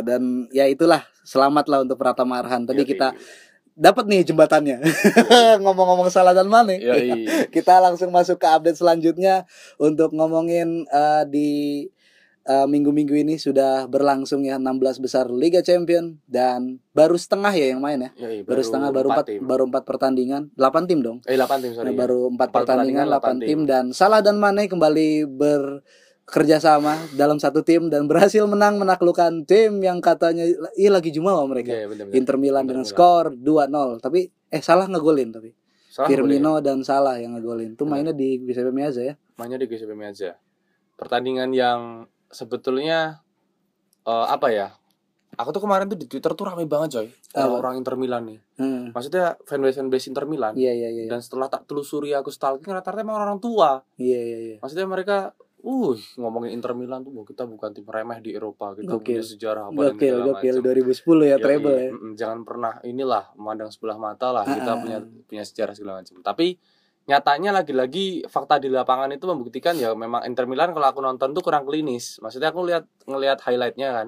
Dan 0.00 0.48
ya 0.52 0.64
itulah 0.64 1.04
selamat 1.24 1.68
lah 1.68 1.78
untuk 1.84 2.00
Pratama 2.00 2.40
Arhan. 2.40 2.64
Tadi 2.64 2.80
Yoi. 2.80 2.88
kita 2.88 3.12
dapat 3.74 4.04
nih 4.08 4.22
jembatannya. 4.24 4.80
Ngomong-ngomong 5.64 6.08
salah 6.08 6.32
dan 6.32 6.48
mana? 6.48 6.78
Yoi. 6.78 7.26
Kita 7.54 7.82
langsung 7.82 8.08
masuk 8.14 8.38
ke 8.38 8.46
update 8.46 8.78
selanjutnya 8.78 9.44
untuk 9.76 10.14
ngomongin 10.14 10.86
eh, 10.88 11.24
di 11.28 11.50
eh, 12.44 12.66
minggu-minggu 12.66 13.16
ini 13.16 13.34
sudah 13.36 13.84
berlangsung 13.86 14.44
ya 14.44 14.56
16 14.56 15.00
besar 15.00 15.28
Liga 15.28 15.60
Champion 15.60 16.20
dan 16.24 16.78
baru 16.92 17.16
setengah 17.16 17.50
ya 17.50 17.72
yang 17.72 17.80
main 17.80 17.98
ya. 17.98 18.10
Yoi, 18.20 18.44
Baru, 18.44 18.60
setengah 18.60 18.90
baru 18.90 19.08
empat 19.08 19.16
empat 19.16 19.26
tim. 19.32 19.40
baru 19.42 19.62
empat 19.66 19.82
pertandingan, 19.84 20.42
8 20.54 20.84
tim 20.86 21.00
dong. 21.00 21.18
eh 21.24 21.34
8 21.34 21.60
tim 21.60 21.72
sorry 21.72 21.86
Nah, 21.88 21.96
baru 21.96 22.20
empat 22.28 22.48
Empat 22.48 22.58
pertandingan, 22.62 23.06
pertandingan, 23.08 23.40
8 23.42 23.48
tim 23.48 23.60
dan 23.64 23.84
Salah 23.90 24.20
dan 24.20 24.36
Mane 24.36 24.68
kembali 24.68 25.08
bekerja 26.24 26.56
sama 26.58 26.94
dalam 27.12 27.36
satu 27.36 27.60
tim 27.60 27.88
dan 27.88 28.04
berhasil 28.10 28.44
menang 28.44 28.76
menaklukkan 28.76 29.44
tim 29.44 29.80
yang 29.80 30.00
katanya 30.00 30.44
iya 30.74 30.88
lagi 30.88 31.08
jumawa 31.10 31.44
mereka. 31.44 31.72
Iya, 31.72 31.80
iya, 31.80 31.88
bener, 31.88 32.04
bener. 32.08 32.16
Inter 32.16 32.36
Milan 32.36 32.64
Inter 32.64 32.70
dengan 32.76 32.84
Milan. 32.84 32.92
skor 32.92 33.24
2-0. 33.32 34.04
Tapi 34.04 34.20
eh 34.48 34.62
salah 34.62 34.84
ngegolin 34.84 35.32
tapi. 35.32 35.50
Salah 35.88 36.10
Firmino 36.10 36.58
dan 36.58 36.82
Salah 36.82 37.22
yang 37.22 37.38
ngegolin. 37.38 37.78
Itu 37.78 37.86
mainnya 37.86 38.10
di 38.10 38.36
BCP 38.36 38.68
Miaza 38.68 39.00
ya. 39.00 39.14
mainnya 39.34 39.58
di 39.58 39.66
GCP 39.66 39.90
aja 39.98 40.38
pertandingan 40.94 41.50
yang 41.50 42.06
sebetulnya 42.28 43.20
eh, 44.02 44.26
apa 44.26 44.48
ya 44.48 44.68
aku 45.34 45.50
tuh 45.50 45.60
kemarin 45.60 45.86
tuh 45.86 45.96
di 45.96 46.06
Twitter 46.06 46.30
tuh 46.30 46.44
rame 46.44 46.62
banget 46.64 46.88
coy 46.94 47.08
Apa? 47.32 47.50
orang-orang 47.50 47.74
Inter 47.76 47.96
Milan 47.96 48.22
nih 48.26 48.38
Hmm. 48.54 48.90
maksudnya 48.90 49.34
fanbase 49.42 49.76
fanbase 49.76 50.06
Inter 50.06 50.24
Milan 50.24 50.54
Iya 50.54 50.70
iya 50.72 50.88
iya. 50.88 51.04
dan 51.06 51.18
setelah 51.18 51.48
tak 51.48 51.66
telusuri 51.66 52.12
aku 52.12 52.30
stalking 52.30 52.70
rata-rata 52.70 53.02
emang 53.02 53.18
orang 53.18 53.38
tua 53.38 53.82
Iya 53.96 54.14
iya 54.16 54.38
iya. 54.40 54.56
maksudnya 54.58 54.86
mereka 54.86 55.34
uh 55.58 55.96
ngomongin 56.14 56.54
Inter 56.54 56.70
Milan 56.72 57.02
tuh 57.02 57.10
"Wah, 57.10 57.24
kita 57.24 57.42
bukan 57.44 57.72
tim 57.72 57.82
remeh 57.82 58.20
di 58.20 58.30
Eropa 58.30 58.76
kita 58.76 58.84
Gokil. 58.86 59.16
punya 59.16 59.22
sejarah 59.24 59.62
apa 59.66 59.80
Gokil 59.90 60.16
gokil 60.22 60.54
macam." 60.54 60.66
2010 60.70 61.24
ya 61.24 61.36
treble 61.40 61.74
ya. 61.74 61.90
jangan 62.14 62.38
pernah 62.42 62.72
inilah 62.82 63.32
memandang 63.34 63.68
sebelah 63.68 63.96
mata 63.96 64.28
lah 64.30 64.44
kita 64.44 64.60
Ah, 64.62 64.70
ah, 64.70 64.78
punya 64.78 64.98
ah. 64.98 65.24
punya 65.24 65.42
sejarah 65.42 65.72
segala 65.72 65.98
macam 65.98 66.14
tapi 66.20 66.60
nyatanya 67.04 67.52
lagi-lagi 67.52 68.24
fakta 68.24 68.56
di 68.56 68.72
lapangan 68.72 69.12
itu 69.12 69.28
membuktikan 69.28 69.76
ya 69.76 69.92
memang 69.92 70.24
Inter 70.24 70.48
Milan 70.48 70.72
kalau 70.72 70.88
aku 70.88 71.00
nonton 71.00 71.36
tuh 71.36 71.44
kurang 71.44 71.68
klinis 71.68 72.16
maksudnya 72.18 72.48
aku 72.48 72.64
lihat 72.64 72.88
ngelihat 73.04 73.44
highlightnya 73.44 73.92
kan 73.92 74.06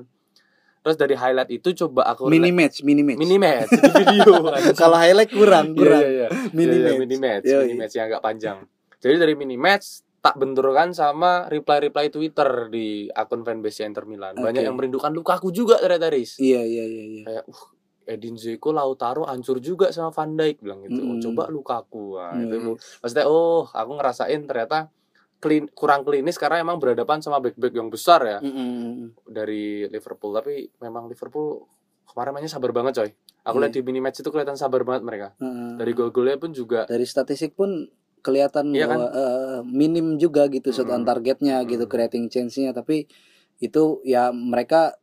terus 0.81 0.97
dari 0.97 1.13
highlight 1.13 1.51
itu 1.51 1.75
coba 1.77 2.09
aku 2.09 2.31
Mini 2.31 2.55
match, 2.55 2.81
mini 2.81 3.03
match. 3.03 3.19
mini 3.19 3.37
match 3.37 3.69
di 3.85 3.91
video 3.93 4.39
Kalau 4.73 4.95
highlight 4.95 5.29
kurang, 5.29 5.75
kurang. 5.75 5.99
Iya, 5.99 6.09
iya, 6.09 6.27
iya. 6.27 6.29
Mini 6.55 6.63
Iya, 6.63 6.73
iya, 6.73 6.87
match. 6.87 7.01
mini 7.03 7.17
match 7.19 7.45
Yoi. 7.45 7.61
mini 7.67 7.75
match 7.77 7.95
yang 7.95 8.07
agak 8.07 8.23
panjang 8.23 8.59
jadi 8.97 9.15
dari 9.19 9.35
mini 9.37 9.57
match 9.59 9.87
tak 10.23 10.41
benturkan 10.41 10.91
sama 10.91 11.47
reply-reply 11.47 12.09
Twitter 12.09 12.49
di 12.67 13.07
akun 13.09 13.43
fanbase 13.43 13.85
Inter 13.85 14.09
Milan 14.09 14.35
banyak 14.35 14.63
Oke. 14.63 14.67
yang 14.67 14.75
merindukan 14.75 15.13
Lukaku 15.13 15.51
juga 15.51 15.77
ternyata 15.77 16.09
Riz 16.09 16.39
Iya 16.39 16.63
iya 16.63 16.83
iya 16.83 17.05
iya. 17.05 17.23
kayak 17.25 17.45
uh 17.45 17.63
Edin 18.07 18.35
Dzeko 18.35 18.71
Lautaro 18.71 19.23
hancur 19.23 19.59
juga 19.59 19.91
sama 19.91 20.09
Van 20.11 20.33
Dijk 20.33 20.57
bilang 20.61 20.81
gitu 20.81 21.01
oh, 21.01 21.13
Mm. 21.13 21.23
coba 21.23 21.43
Lukaku 21.47 22.05
Wah, 22.15 22.33
Iya, 22.33 22.47
itu 22.47 22.57
iya. 22.57 22.73
maksudnya 23.01 23.27
oh 23.27 23.67
aku 23.67 23.91
ngerasain 23.93 24.41
ternyata 24.43 24.89
clean, 25.37 25.69
kurang 25.69 26.01
klinis 26.01 26.35
karena 26.35 26.59
emang 26.59 26.79
berhadapan 26.79 27.19
sama 27.19 27.39
back-back 27.39 27.73
yang 27.73 27.87
besar 27.87 28.23
ya 28.23 28.39
Mm-mm. 28.41 29.13
dari 29.27 29.85
Liverpool 29.87 30.33
tapi 30.33 30.71
memang 30.79 31.07
Liverpool 31.07 31.67
kemarin 32.07 32.33
mainnya 32.33 32.49
sabar 32.49 32.71
banget 32.71 32.93
coy 32.97 33.11
aku 33.43 33.57
Iya. 33.57 33.63
lihat 33.63 33.75
di 33.75 33.83
mini 33.83 34.01
match 34.01 34.19
itu 34.19 34.31
kelihatan 34.31 34.55
sabar 34.55 34.81
banget 34.81 35.03
mereka 35.03 35.29
Heeh. 35.37 35.77
dari 35.77 35.93
gol-golnya 35.93 36.37
pun 36.37 36.51
juga 36.51 36.85
dari 36.85 37.05
statistik 37.05 37.53
pun 37.53 37.85
kelihatan 38.19 38.71
Iya 38.71 38.87
kan? 38.87 38.97
bahwa 38.97 39.07
eh, 39.13 39.61
minim 39.63 40.17
juga 40.17 40.47
gitu 40.47 40.71
shot 40.71 40.87
on 40.87 41.03
Mm-mm. 41.03 41.07
targetnya 41.07 41.63
gitu 41.65 41.85
Mm-mm. 41.85 41.93
creating 41.93 42.25
chance-nya 42.27 42.71
tapi 42.71 43.07
itu 43.57 43.83
ya 44.03 44.31
mereka 44.31 44.95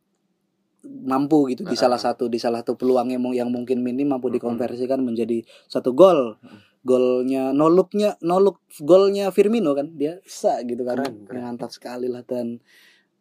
mampu 0.84 1.52
gitu 1.52 1.64
di 1.64 1.76
salah 1.76 1.96
satu 1.96 2.28
di 2.28 2.36
salah 2.36 2.60
satu 2.60 2.76
peluang 2.76 3.08
yang, 3.12 3.22
yang 3.32 3.48
mungkin 3.48 3.80
minim 3.80 4.12
mampu 4.12 4.28
dikonversikan 4.28 5.00
menjadi 5.00 5.42
satu 5.66 5.96
gol. 5.96 6.36
Golnya 6.84 7.56
no 7.56 7.72
looknya 7.72 8.20
no 8.20 8.36
look 8.36 8.60
golnya 8.84 9.32
Firmino 9.32 9.72
kan 9.72 9.96
dia 9.96 10.20
sa 10.28 10.60
gitu 10.60 10.84
kan 10.84 11.00
keren. 11.00 11.40
mantap 11.40 11.72
sekali 11.72 12.12
lah 12.12 12.20
dan 12.28 12.60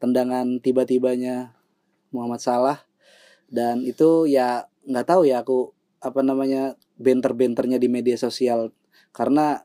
tendangan 0.03 0.59
tiba-tibanya 0.59 1.55
Muhammad 2.11 2.43
Salah. 2.43 2.83
Dan 3.47 3.87
itu 3.87 4.27
ya 4.27 4.67
nggak 4.83 5.07
tahu 5.07 5.23
ya 5.23 5.47
aku 5.47 5.71
apa 6.03 6.19
namanya 6.19 6.75
benter-benternya 6.99 7.79
di 7.79 7.87
media 7.87 8.19
sosial. 8.19 8.75
Karena 9.15 9.63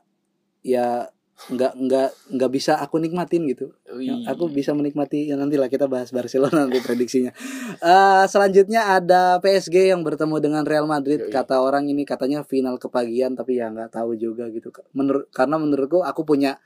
ya 0.63 1.11
nggak 1.47 1.71
nggak 1.71 2.09
nggak 2.35 2.51
bisa 2.51 2.77
aku 2.83 2.99
nikmatin 2.99 3.47
gitu 3.47 3.71
Wih. 3.95 4.11
Ya, 4.11 4.35
aku 4.35 4.51
bisa 4.51 4.75
menikmati 4.75 5.31
ya 5.31 5.39
nanti 5.39 5.55
lah 5.55 5.71
kita 5.71 5.87
bahas 5.87 6.11
Barcelona 6.11 6.67
nanti 6.67 6.83
prediksinya. 6.83 7.31
Eh 7.79 8.25
selanjutnya 8.27 8.99
ada 8.99 9.39
PSG 9.39 9.95
yang 9.95 10.03
bertemu 10.03 10.35
dengan 10.43 10.63
Real 10.67 10.83
Madrid. 10.85 11.25
Yoi. 11.25 11.31
Kata 11.31 11.63
orang 11.63 11.87
ini 11.87 12.03
katanya 12.03 12.43
final 12.43 12.75
kepagian 12.75 13.39
tapi 13.39 13.55
ya 13.57 13.71
nggak 13.71 13.95
tahu 13.95 14.19
juga 14.19 14.51
gitu. 14.51 14.69
Menurut 14.91 15.31
karena 15.31 15.55
menurutku 15.55 16.03
aku 16.03 16.27
punya 16.27 16.59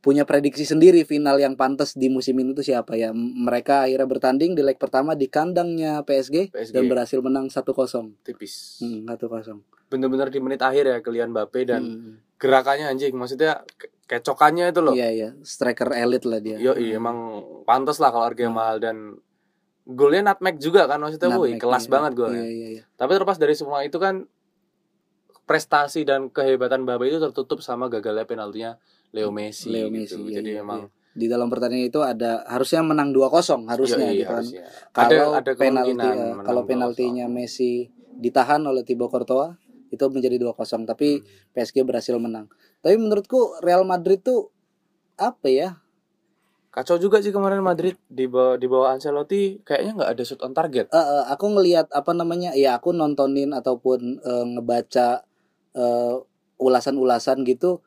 punya 0.00 0.24
prediksi 0.24 0.64
sendiri 0.64 1.04
final 1.04 1.36
yang 1.36 1.60
pantas 1.60 1.92
di 1.92 2.08
musim 2.08 2.36
ini 2.40 2.56
tuh 2.56 2.64
siapa 2.64 2.96
ya. 2.96 3.12
Mereka 3.16 3.88
akhirnya 3.88 4.08
bertanding 4.08 4.52
di 4.56 4.62
leg 4.64 4.80
pertama 4.80 5.12
di 5.12 5.28
kandangnya 5.28 6.00
PSG, 6.04 6.52
PSG. 6.52 6.72
dan 6.72 6.88
berhasil 6.88 7.18
menang 7.20 7.52
1-0. 7.52 8.16
tipis. 8.24 8.80
Hmm, 8.80 9.04
1-0. 9.04 9.60
Bener-bener 9.92 10.32
di 10.32 10.40
menit 10.40 10.62
akhir 10.64 10.88
ya 10.88 10.98
Kylian 11.04 11.34
Mbappe 11.36 11.60
dan 11.68 11.82
Hmm, 11.84 12.14
gerakannya 12.40 12.88
anjing 12.88 13.12
maksudnya 13.12 13.60
kecokannya 14.10 14.74
itu 14.74 14.80
loh. 14.82 14.90
Iya 14.90 15.08
iya, 15.14 15.28
striker 15.46 15.86
elit 15.94 16.26
lah 16.26 16.42
dia. 16.42 16.58
Yo, 16.58 16.74
iya, 16.74 16.98
emang 16.98 17.46
pantas 17.62 18.02
lah 18.02 18.10
kalau 18.10 18.26
harganya 18.26 18.50
Hmm. 18.50 18.58
mahal 18.58 18.76
dan 18.82 18.96
golnya 19.86 20.26
nutmeg 20.26 20.58
juga 20.58 20.90
kan 20.90 20.98
maksudnya, 20.98 21.30
woi 21.32 21.54
kelas 21.54 21.86
iya. 21.86 21.92
banget 21.94 22.12
golnya. 22.18 22.42
Iya 22.42 22.50
iya 22.50 22.68
iya. 22.74 22.82
Tapi 22.98 23.10
terlepas 23.14 23.38
dari 23.38 23.54
semua 23.54 23.86
itu 23.86 23.96
kan 23.96 24.26
prestasi 25.46 26.06
dan 26.06 26.30
kehebatan 26.30 26.82
Mbappe 26.82 27.06
itu 27.06 27.18
tertutup 27.18 27.58
sama 27.58 27.86
gagalnya 27.86 28.26
penaltinya 28.26 28.78
Leo 29.10 29.30
Messi. 29.30 29.70
Leo 29.70 29.90
gitu. 29.90 30.18
Messi, 30.18 30.20
iya, 30.26 30.34
Jadi 30.42 30.50
iya, 30.54 30.62
emang 30.62 30.86
di 31.10 31.26
dalam 31.26 31.50
pertandingan 31.50 31.90
itu 31.90 32.00
ada 32.06 32.46
harusnya 32.46 32.86
menang 32.86 33.10
2-0 33.10 33.66
harusnya 33.66 34.10
Yoi, 34.10 34.14
gitu 34.16 34.30
kan. 34.30 34.34
harusnya. 34.38 34.62
Kalau 34.94 35.10
ada, 35.34 35.42
ada 35.42 35.52
penalti 35.58 36.06
ya, 36.06 36.26
kalau 36.42 36.62
2-0. 36.62 36.70
penaltinya 36.70 37.26
Messi 37.26 37.90
ditahan 38.14 38.62
oleh 38.62 38.86
Thibaut 38.86 39.10
Courtois 39.10 39.58
itu 39.90 40.04
menjadi 40.06 40.38
2-0 40.38 40.86
tapi 40.86 41.18
Hmm. 41.18 41.50
PSG 41.50 41.82
berhasil 41.82 42.14
menang. 42.14 42.46
Tapi 42.80 42.96
menurutku 42.96 43.60
Real 43.60 43.84
Madrid 43.84 44.20
tuh 44.24 44.48
apa 45.20 45.48
ya? 45.48 45.68
Kacau 46.70 47.02
juga 47.02 47.18
sih 47.18 47.34
kemarin 47.34 47.60
Madrid 47.66 47.98
di 48.06 48.30
bawah 48.30 48.54
di 48.54 48.70
bawah 48.70 48.94
Ancelotti 48.94 49.58
kayaknya 49.66 50.00
nggak 50.00 50.10
ada 50.14 50.22
shoot 50.22 50.40
on 50.40 50.54
target. 50.54 50.86
Eh, 50.88 50.96
eh, 50.96 51.24
aku 51.28 51.50
ngelihat 51.50 51.90
apa 51.90 52.14
namanya? 52.14 52.54
Ya 52.54 52.78
aku 52.78 52.94
nontonin 52.94 53.50
ataupun 53.50 54.22
eh, 54.22 54.44
ngebaca 54.54 55.26
eh, 55.74 56.14
ulasan-ulasan 56.62 57.42
gitu 57.42 57.82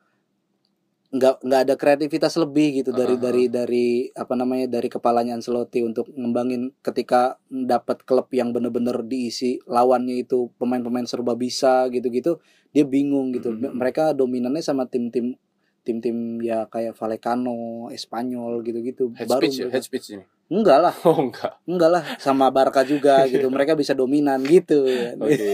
nggak 1.14 1.46
nggak 1.46 1.60
ada 1.62 1.74
kreativitas 1.78 2.34
lebih 2.42 2.82
gitu 2.82 2.90
dari 2.90 3.14
Uh-uh. 3.14 3.22
dari 3.22 3.44
dari 3.46 3.86
apa 4.18 4.34
namanya 4.34 4.66
dari 4.66 4.90
kepalanya 4.90 5.38
Ancelotti 5.38 5.86
untuk 5.86 6.10
ngembangin 6.10 6.74
ketika 6.82 7.38
dapat 7.46 8.02
klub 8.02 8.26
yang 8.34 8.50
bener-bener 8.50 8.98
diisi 9.06 9.62
lawannya 9.70 10.26
itu 10.26 10.50
pemain-pemain 10.58 11.06
serba 11.06 11.38
bisa 11.38 11.86
gitu-gitu 11.94 12.42
dia 12.74 12.82
bingung 12.82 13.30
gitu 13.30 13.54
Mm-mm. 13.54 13.78
mereka 13.78 14.10
dominannya 14.10 14.58
sama 14.58 14.90
tim-tim 14.90 15.38
tim-tim 15.84 16.40
ya 16.40 16.64
kayak 16.66 16.96
Vallecano, 16.96 17.92
Espanyol 17.92 18.64
gitu-gitu 18.64 19.12
Head 19.14 19.28
baru 19.30 19.46
speech 19.46 19.56
ya, 19.60 19.66
head 19.70 19.84
speech 19.84 20.06
ini. 20.18 20.24
enggak 20.50 20.80
lah 20.82 20.94
Oh 21.06 21.30
enggak. 21.30 21.60
enggak 21.68 21.90
lah 21.94 22.04
sama 22.18 22.50
Barca 22.50 22.82
juga 22.82 23.22
gitu 23.30 23.46
mereka 23.54 23.78
bisa 23.78 23.94
dominan 23.94 24.42
gitu 24.42 24.82
Oke. 25.20 25.46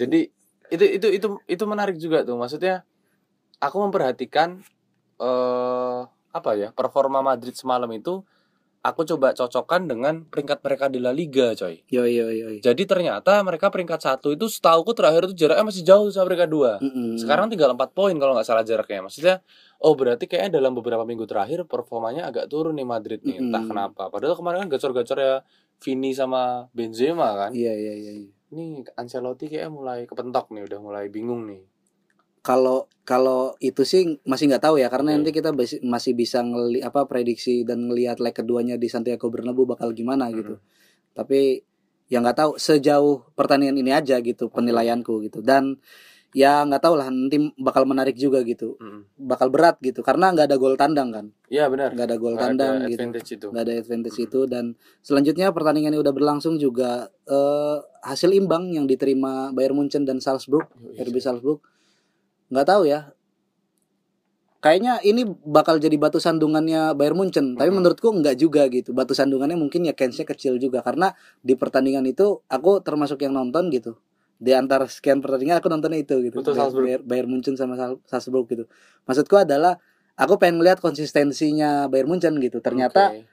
Jadi 0.00 0.30
itu 0.70 0.84
itu 0.96 1.06
itu 1.12 1.26
itu 1.44 1.64
menarik 1.68 1.98
juga 2.00 2.24
tuh. 2.24 2.38
Maksudnya 2.38 2.86
aku 3.58 3.82
memperhatikan 3.82 4.62
eh 5.18 6.00
apa 6.28 6.50
ya 6.54 6.70
performa 6.70 7.24
Madrid 7.24 7.56
semalam 7.56 7.88
itu 7.90 8.22
aku 8.78 9.02
coba 9.02 9.34
cocokkan 9.34 9.90
dengan 9.90 10.22
peringkat 10.28 10.62
mereka 10.62 10.86
di 10.86 10.98
La 11.02 11.10
Liga 11.10 11.52
coy 11.58 11.82
yo 11.90 12.06
yo 12.06 12.30
yo 12.30 12.54
yo. 12.54 12.62
jadi 12.62 12.82
ternyata 12.86 13.42
mereka 13.42 13.68
peringkat 13.74 13.98
satu 13.98 14.30
itu 14.32 14.46
setauku 14.46 14.94
terakhir 14.94 15.26
itu 15.30 15.34
jaraknya 15.34 15.66
masih 15.66 15.82
jauh 15.82 16.08
sama 16.14 16.30
peringkat 16.30 16.50
dua 16.50 16.72
Mm-mm. 16.78 17.18
sekarang 17.18 17.50
tinggal 17.50 17.74
4 17.74 17.90
poin 17.90 18.14
kalau 18.16 18.38
nggak 18.38 18.46
salah 18.46 18.62
jaraknya 18.62 19.02
maksudnya 19.02 19.34
oh 19.82 19.98
berarti 19.98 20.30
kayaknya 20.30 20.62
dalam 20.62 20.78
beberapa 20.78 21.02
minggu 21.02 21.26
terakhir 21.26 21.66
performanya 21.66 22.30
agak 22.30 22.46
turun 22.46 22.78
nih 22.78 22.86
Madrid 22.86 23.20
nih 23.26 23.42
entah 23.42 23.62
Mm-mm. 23.62 23.70
kenapa 23.74 24.02
padahal 24.14 24.38
kemarin 24.38 24.66
kan 24.66 24.70
gacor-gacor 24.78 25.18
ya 25.18 25.34
Vini 25.78 26.10
sama 26.14 26.66
Benzema 26.70 27.34
kan 27.34 27.50
iya 27.54 27.74
iya 27.74 27.94
iya 27.98 28.12
iya. 28.24 28.30
ini 28.54 28.86
Ancelotti 28.94 29.50
kayaknya 29.50 29.70
mulai 29.74 30.00
kepentok 30.06 30.54
nih 30.54 30.62
udah 30.70 30.78
mulai 30.78 31.10
bingung 31.10 31.50
nih 31.50 31.77
kalau 32.48 32.88
kalau 33.04 33.52
itu 33.60 33.84
sih 33.84 34.16
masih 34.24 34.48
nggak 34.48 34.64
tahu 34.64 34.80
ya 34.80 34.88
karena 34.88 35.12
Oke. 35.12 35.16
nanti 35.20 35.30
kita 35.36 35.52
basi- 35.52 35.84
masih 35.84 36.12
bisa 36.12 36.40
ngeli 36.40 36.80
apa 36.80 37.04
prediksi 37.04 37.60
dan 37.68 37.84
ngelihat 37.84 38.20
leg 38.20 38.32
keduanya 38.32 38.80
di 38.80 38.88
Santiago 38.88 39.28
Bernabeu 39.28 39.68
bakal 39.68 39.92
gimana 39.92 40.32
gitu. 40.32 40.56
Tapi 41.12 41.60
ya 42.08 42.24
nggak 42.24 42.36
tahu 42.36 42.50
sejauh 42.56 43.28
pertandingan 43.36 43.76
ini 43.76 43.92
aja 43.92 44.16
gitu 44.20 44.48
penilaianku 44.48 45.24
gitu. 45.24 45.44
Dan 45.44 45.76
ya 46.32 46.60
nggak 46.60 46.84
tahu 46.84 46.94
lah 47.00 47.08
nanti 47.08 47.36
bakal 47.56 47.84
menarik 47.84 48.12
juga 48.14 48.40
gitu. 48.44 48.76
Mm-mm. 48.76 49.08
bakal 49.16 49.48
berat 49.48 49.80
gitu 49.80 50.00
karena 50.00 50.28
nggak 50.32 50.52
ada 50.52 50.56
gol 50.56 50.76
tandang 50.76 51.08
kan? 51.08 51.26
Iya 51.48 51.68
benar. 51.68 51.92
Nggak 51.92 52.06
ada 52.06 52.16
gol 52.16 52.36
tandang 52.36 52.74
ada 52.80 52.88
gitu. 52.88 53.00
itu. 53.08 53.46
Nggak 53.48 53.64
ada 53.64 53.72
advantage 53.74 54.16
Mm. 54.16 54.24
itu. 54.28 54.40
Dan 54.44 54.64
selanjutnya 55.00 55.48
pertandingan 55.52 55.96
yang 55.96 56.02
udah 56.04 56.12
berlangsung 56.12 56.56
juga 56.56 57.08
eh, 57.24 57.76
hasil 58.04 58.32
imbang 58.32 58.72
yang 58.72 58.84
diterima 58.84 59.52
Bayern 59.52 59.76
Munchen 59.76 60.04
dan 60.04 60.20
Salzburg 60.20 60.68
Yoi. 60.76 61.08
RB 61.08 61.16
Salzburg 61.20 61.60
nggak 62.48 62.66
tahu 62.66 62.82
ya. 62.88 63.12
Kayaknya 64.58 64.98
ini 65.06 65.22
bakal 65.46 65.78
jadi 65.78 65.94
batu 65.94 66.18
sandungannya 66.18 66.90
Bayern 66.98 67.14
Munchen 67.14 67.54
tapi 67.54 67.70
menurutku 67.70 68.10
nggak 68.10 68.34
juga 68.34 68.66
gitu. 68.66 68.90
Batu 68.90 69.14
sandungannya 69.14 69.54
mungkin 69.54 69.86
ya 69.86 69.94
chance 69.94 70.18
kecil 70.26 70.58
juga 70.58 70.82
karena 70.82 71.14
di 71.46 71.54
pertandingan 71.54 72.02
itu 72.10 72.42
aku 72.50 72.82
termasuk 72.82 73.22
yang 73.22 73.38
nonton 73.38 73.70
gitu. 73.70 73.94
Di 74.38 74.58
antara 74.58 74.90
sekian 74.90 75.22
pertandingan 75.22 75.62
aku 75.62 75.70
nontonnya 75.70 76.02
itu 76.02 76.18
gitu 76.26 76.42
Untuk 76.42 76.58
Bayern, 76.58 76.74
Salzburg. 76.74 76.84
Bayern- 76.90 77.04
Bayern 77.06 77.28
Munchen 77.30 77.54
sama 77.54 77.78
Sal- 77.78 78.02
Salzburg 78.02 78.50
gitu. 78.50 78.66
Maksudku 79.06 79.38
adalah 79.38 79.78
aku 80.18 80.42
pengen 80.42 80.58
melihat 80.58 80.82
konsistensinya 80.82 81.86
Bayern 81.86 82.10
Munchen 82.10 82.34
gitu. 82.42 82.58
Ternyata 82.58 83.14
Oke. 83.14 83.30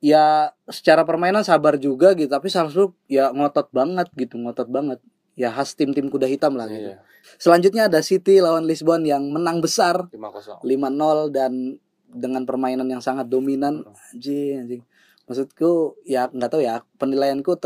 ya 0.00 0.48
secara 0.72 1.04
permainan 1.04 1.44
sabar 1.44 1.76
juga 1.76 2.16
gitu 2.16 2.32
tapi 2.32 2.48
Salzburg 2.48 2.96
ya 3.04 3.28
ngotot 3.36 3.68
banget 3.68 4.08
gitu 4.16 4.36
ngotot 4.40 4.68
banget 4.72 5.00
ya 5.34 5.50
khas 5.50 5.74
tim-tim 5.74 6.06
kuda 6.10 6.30
hitam 6.30 6.54
lah 6.54 6.70
gitu. 6.70 6.94
Iya, 6.94 7.02
selanjutnya 7.38 7.90
ada 7.90 8.00
City 8.00 8.38
lawan 8.38 8.66
Lisbon 8.66 9.02
yang 9.02 9.26
menang 9.30 9.58
besar 9.58 10.10
5-0 10.10 10.62
5-0 10.62 11.34
dan 11.34 11.78
dengan 12.14 12.46
permainan 12.46 12.86
yang 12.86 13.02
sangat 13.02 13.26
dominan. 13.26 13.82
Anjing 14.14 14.62
anjing. 14.62 14.82
Maksudku 15.26 15.98
ya 16.06 16.30
nggak 16.30 16.50
tahu 16.52 16.62
ya 16.62 16.84
penilaianku 17.00 17.58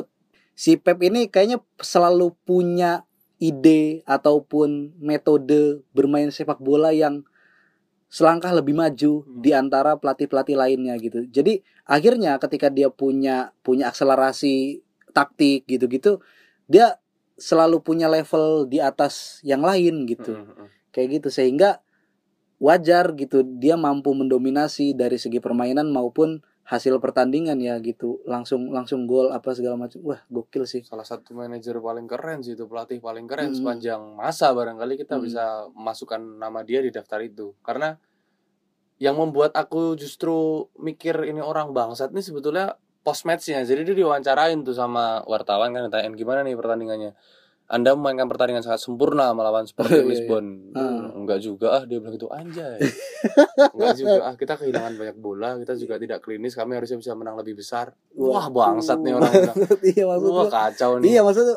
si 0.58 0.74
Pep 0.74 0.98
ini 1.06 1.30
kayaknya 1.30 1.62
selalu 1.78 2.34
punya 2.42 3.06
ide 3.38 4.02
ataupun 4.02 4.98
metode 4.98 5.86
bermain 5.94 6.26
sepak 6.34 6.58
bola 6.58 6.90
yang 6.90 7.22
selangkah 8.08 8.50
lebih 8.50 8.74
maju 8.74 9.22
Hmm. 9.22 9.40
di 9.44 9.52
antara 9.52 9.94
pelatih-pelatih 10.00 10.56
lainnya 10.56 10.96
gitu. 10.98 11.28
Jadi 11.28 11.60
akhirnya 11.84 12.40
ketika 12.40 12.72
dia 12.72 12.88
punya 12.88 13.52
punya 13.62 13.92
akselerasi 13.92 14.82
taktik 15.12 15.68
gitu-gitu, 15.68 16.18
dia 16.66 16.98
selalu 17.38 17.80
punya 17.80 18.10
level 18.10 18.66
di 18.66 18.82
atas 18.82 19.38
yang 19.46 19.62
lain 19.62 20.04
gitu. 20.04 20.34
Kayak 20.90 21.22
gitu 21.22 21.28
sehingga 21.30 21.78
wajar 22.58 23.14
gitu 23.14 23.46
dia 23.46 23.78
mampu 23.78 24.10
mendominasi 24.12 24.90
dari 24.92 25.14
segi 25.14 25.38
permainan 25.38 25.94
maupun 25.94 26.42
hasil 26.66 26.98
pertandingan 27.00 27.56
ya 27.62 27.78
gitu. 27.78 28.20
Langsung 28.26 28.74
langsung 28.74 29.06
gol 29.06 29.30
apa 29.30 29.54
segala 29.54 29.78
macam. 29.78 30.02
Wah, 30.04 30.20
gokil 30.28 30.66
sih. 30.66 30.82
salah 30.84 31.06
satu 31.06 31.32
manajer 31.32 31.78
paling 31.78 32.04
keren 32.04 32.42
sih 32.44 32.52
itu 32.58 32.66
pelatih 32.66 32.98
paling 32.98 33.24
keren 33.24 33.54
Mm. 33.54 33.62
sepanjang 33.62 34.02
masa 34.18 34.50
barangkali 34.52 34.98
kita 34.98 35.16
Mm. 35.16 35.22
bisa 35.22 35.44
masukkan 35.72 36.18
nama 36.20 36.60
dia 36.66 36.82
di 36.84 36.90
daftar 36.92 37.22
itu 37.24 37.54
karena 37.62 37.96
yang 38.98 39.14
membuat 39.14 39.54
aku 39.54 39.94
justru 39.94 40.66
mikir 40.74 41.22
ini 41.24 41.38
orang 41.38 41.70
bangsat 41.70 42.10
nih 42.10 42.20
sebetulnya 42.20 42.74
post 43.00 43.24
matchnya 43.24 43.62
jadi 43.62 43.82
dia 43.82 43.96
diwawancarain 43.96 44.60
tuh 44.60 44.72
sama 44.72 45.22
wartawan 45.24 45.70
kan 45.70 45.86
ditanyain 45.86 46.12
gimana 46.12 46.40
nih 46.42 46.54
pertandingannya? 46.54 47.12
Anda 47.68 47.92
memainkan 47.92 48.24
pertandingan 48.26 48.64
sangat 48.64 48.80
sempurna 48.80 49.28
melawan 49.30 49.64
Sporting 49.64 50.00
Iya, 50.00 50.04
iya. 50.04 50.12
Lisbon. 50.16 50.44
Ah. 50.72 51.12
enggak 51.14 51.38
juga 51.38 51.66
ah 51.70 51.82
dia 51.84 52.00
bilang 52.00 52.16
gitu 52.16 52.24
anjay. 52.28 52.80
Enggak 53.76 53.92
juga 53.94 54.12
ah 54.24 54.34
kita 54.34 54.56
kehilangan 54.56 54.96
banyak 54.96 55.16
bola 55.16 55.60
kita 55.60 55.76
juga 55.76 56.00
tidak 56.00 56.24
klinis 56.24 56.56
kami 56.56 56.72
harusnya 56.74 56.96
bisa 56.96 57.12
menang 57.12 57.36
lebih 57.36 57.54
besar. 57.54 57.92
Wah 58.14 58.48
bangsat 58.48 58.96
nih 58.98 59.12
orang 59.12 59.32
iya 59.92 60.04
maksud 60.06 60.30
wah 60.30 60.48
kacau 60.48 60.96
nih. 60.96 61.12
Iya 61.12 61.20
maksudnya 61.20 61.56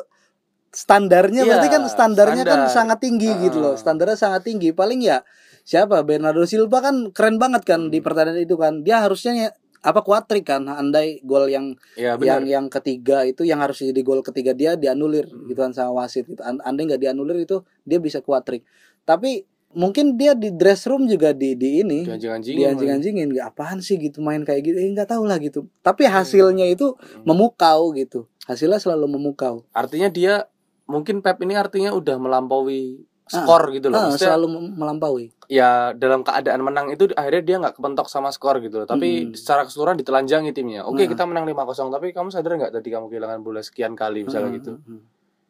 standarnya 0.68 1.42
Iya, 1.42 1.48
berarti 1.48 1.68
kan 1.70 1.82
standarnya 1.86 2.44
kan 2.44 2.60
standar. 2.64 2.72
sangat 2.72 2.98
tinggi 3.00 3.30
gitu 3.40 3.58
loh. 3.58 3.74
Standarnya 3.76 4.16
sangat 4.16 4.42
tinggi. 4.44 4.72
Paling 4.72 5.00
ya 5.00 5.24
siapa? 5.62 6.00
Bernardo 6.02 6.44
Silva 6.44 6.80
kan 6.82 7.08
keren 7.08 7.36
banget 7.36 7.64
kan 7.64 7.88
di 7.88 7.98
Hmm. 7.98 8.04
pertandingan 8.04 8.42
itu 8.42 8.56
kan. 8.56 8.80
Dia 8.80 9.00
harusnya 9.00 9.32
ya- 9.34 9.54
apa 9.82 10.00
kuatrik 10.00 10.46
kan 10.46 10.62
andai 10.64 11.18
gol 11.20 11.46
yang 11.46 11.74
Ya 11.98 12.14
yang 12.16 12.46
yang 12.46 12.66
ketiga 12.70 13.26
itu 13.26 13.42
yang 13.42 13.58
harus 13.58 13.82
jadi 13.82 13.98
gol 14.00 14.22
ketiga 14.22 14.54
dia 14.54 14.78
dianulir 14.78 15.26
Hmm. 15.26 15.50
gitu 15.50 15.58
kan 15.58 15.74
sama 15.74 16.00
wasit 16.00 16.24
gitu. 16.24 16.38
An- 16.40 16.62
Andai 16.62 16.86
nggak 16.86 17.02
dianulir 17.02 17.42
itu 17.42 17.66
dia 17.82 17.98
bisa 17.98 18.22
kuatrik. 18.22 18.62
Tapi 19.02 19.42
mungkin 19.72 20.14
dia 20.14 20.36
di 20.36 20.52
dress 20.52 20.84
room 20.84 21.08
juga 21.08 21.32
di 21.32 21.56
di 21.56 21.80
ini 21.80 22.04
Jangan-jangan 22.04 22.40
di 22.44 22.62
anjing-anjingin 22.62 23.28
"Gak 23.32 23.56
apaan 23.56 23.80
sih 23.80 23.96
gitu 23.96 24.20
main 24.20 24.44
kayak 24.44 24.68
gitu 24.68 24.76
eh 24.76 24.84
nggak 24.92 25.08
tahu 25.08 25.24
lah 25.24 25.40
gitu 25.40 25.64
tapi 25.80 26.04
hasilnya 26.04 26.68
itu 26.68 26.92
Hmm. 26.92 27.24
memukau 27.24 27.96
gitu 27.96 28.28
hasilnya 28.44 28.76
selalu 28.76 29.16
memukau 29.16 29.64
Artinya 29.72 30.12
dia 30.12 30.44
mungkin 30.84 31.24
Pep 31.24 31.40
ini 31.40 31.56
artinya 31.56 31.88
udah 31.96 32.20
melampaui 32.20 33.00
skor 33.32 33.62
gitu 33.72 33.86
loh. 33.88 33.96
Ah, 33.98 34.12
selalu 34.12 34.46
melampaui 34.76 35.32
ya 35.48 35.92
dalam 35.92 36.20
keadaan 36.20 36.60
menang 36.60 36.88
itu 36.88 37.08
akhirnya 37.12 37.42
dia 37.42 37.56
nggak 37.60 37.74
kepentok 37.76 38.08
sama 38.08 38.28
skor 38.28 38.60
gitu 38.60 38.80
loh. 38.80 38.86
Tapi 38.86 39.28
Mm. 39.28 39.36
secara 39.36 39.64
keseluruhan 39.64 39.96
ditelanjangi 39.96 40.52
timnya. 40.52 40.84
Oke, 40.84 41.04
Nah. 41.04 41.10
kita 41.12 41.24
menang 41.24 41.44
5-0, 41.44 41.88
tapi 41.88 42.12
kamu 42.12 42.28
sadar 42.28 42.56
nggak 42.56 42.72
tadi 42.72 42.88
kamu 42.88 43.08
kehilangan 43.08 43.40
bola 43.40 43.60
sekian 43.60 43.92
kali 43.92 44.24
misalnya 44.24 44.48
Hmm, 44.48 44.58
gitu. 44.60 44.72
hmm, 44.76 44.84
hmm. 44.86 45.00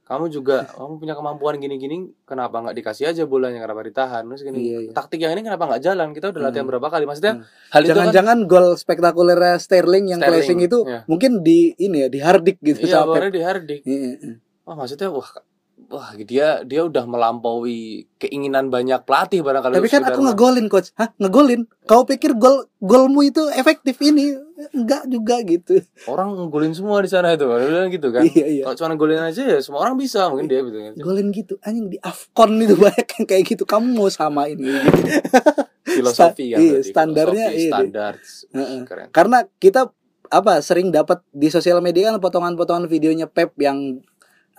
Kamu 0.02 0.26
juga 0.28 0.66
kamu 0.76 0.98
punya 0.98 1.14
kemampuan 1.14 1.54
gini-gini, 1.56 2.10
kenapa 2.26 2.58
nggak 2.58 2.74
dikasih 2.74 3.14
aja 3.14 3.22
bolanya 3.24 3.62
kenapa 3.62 3.86
ditahan? 3.86 4.26
Terus 4.26 4.42
gini. 4.42 4.58
Iya, 4.60 4.78
iya. 4.84 4.92
Taktik 4.92 5.22
yang 5.22 5.32
ini 5.32 5.46
kenapa 5.46 5.70
nggak 5.70 5.80
jalan? 5.80 6.08
Kita 6.10 6.34
udah 6.34 6.42
latihan 6.42 6.66
Hmm. 6.66 6.72
berapa 6.74 6.88
kali? 6.90 7.04
Maksudnya 7.06 7.34
Hmm. 7.38 7.44
hal 7.70 7.80
itu 7.80 7.88
kan 7.88 7.96
jangan-jangan 8.10 8.38
gol 8.44 8.66
spektakuler 8.74 9.38
Sterling 9.56 10.04
yang 10.10 10.20
Sterling, 10.20 10.60
itu 10.60 10.78
iya. 10.84 11.00
mungkin 11.06 11.40
di 11.40 11.72
ini 11.78 11.96
ya 12.04 12.08
di 12.10 12.18
Hardik 12.18 12.58
gitu 12.60 12.82
iya, 12.82 13.06
sama 13.06 13.14
di 13.30 13.40
Hardik. 13.40 13.80
Iya, 13.86 13.98
iya, 14.02 14.14
iya. 14.18 14.34
Wah, 14.66 14.74
maksudnya 14.74 15.06
wah 15.08 15.26
wah 15.92 16.16
dia 16.16 16.64
dia 16.64 16.80
udah 16.88 17.04
melampaui 17.04 18.08
keinginan 18.16 18.72
banyak 18.72 19.04
pelatih 19.04 19.44
barangkali 19.44 19.76
Tapi 19.76 19.90
kan 19.92 20.02
aku 20.08 20.20
ngegolin 20.24 20.66
coach. 20.72 20.96
Hah, 20.96 21.12
ngegolin? 21.20 21.68
Kau 21.84 22.08
pikir 22.08 22.32
gol 22.40 22.64
golmu 22.80 23.20
itu 23.20 23.44
efektif 23.52 24.00
ini? 24.00 24.32
Enggak 24.72 25.04
juga 25.12 25.44
gitu. 25.44 25.84
orang 26.08 26.32
ngegolin 26.32 26.72
semua 26.72 27.04
di 27.04 27.10
sana 27.12 27.36
itu 27.36 27.44
bilang 27.44 27.92
gitu 27.92 28.08
kan 28.08 28.24
Iya, 28.24 28.46
iya. 28.46 28.62
kalau 28.64 28.76
cuma 28.80 28.88
ngegolin 28.96 29.20
aja 29.20 29.42
ya 29.44 29.58
semua 29.60 29.84
orang 29.84 30.00
bisa 30.00 30.30
mungkin 30.32 30.48
dia 30.48 30.64
gitu 30.64 30.78
kan 30.80 30.92
Golin 30.96 31.28
gitu. 31.30 31.60
Anjing 31.60 31.92
di 31.92 31.98
Afcon 32.00 32.56
itu 32.56 32.74
banyak 32.80 33.06
yang 33.06 33.24
kayak 33.28 33.44
gitu. 33.44 33.62
Kamu 33.68 33.92
mau 33.92 34.08
samain 34.08 34.56
gitu. 34.56 34.72
filosofi 35.82 36.56
kan 36.56 36.60
iya, 36.62 36.78
standarnya 36.80 37.46
Filosofi, 37.52 37.60
iya. 37.60 37.70
standar 37.70 38.12
keren 38.88 39.06
Karena 39.12 39.38
kita 39.60 39.92
apa 40.32 40.64
sering 40.64 40.88
dapat 40.88 41.20
di 41.28 41.52
sosial 41.52 41.84
media 41.84 42.08
kan 42.08 42.16
potongan-potongan 42.16 42.88
videonya 42.88 43.28
Pep 43.28 43.52
yang 43.60 44.00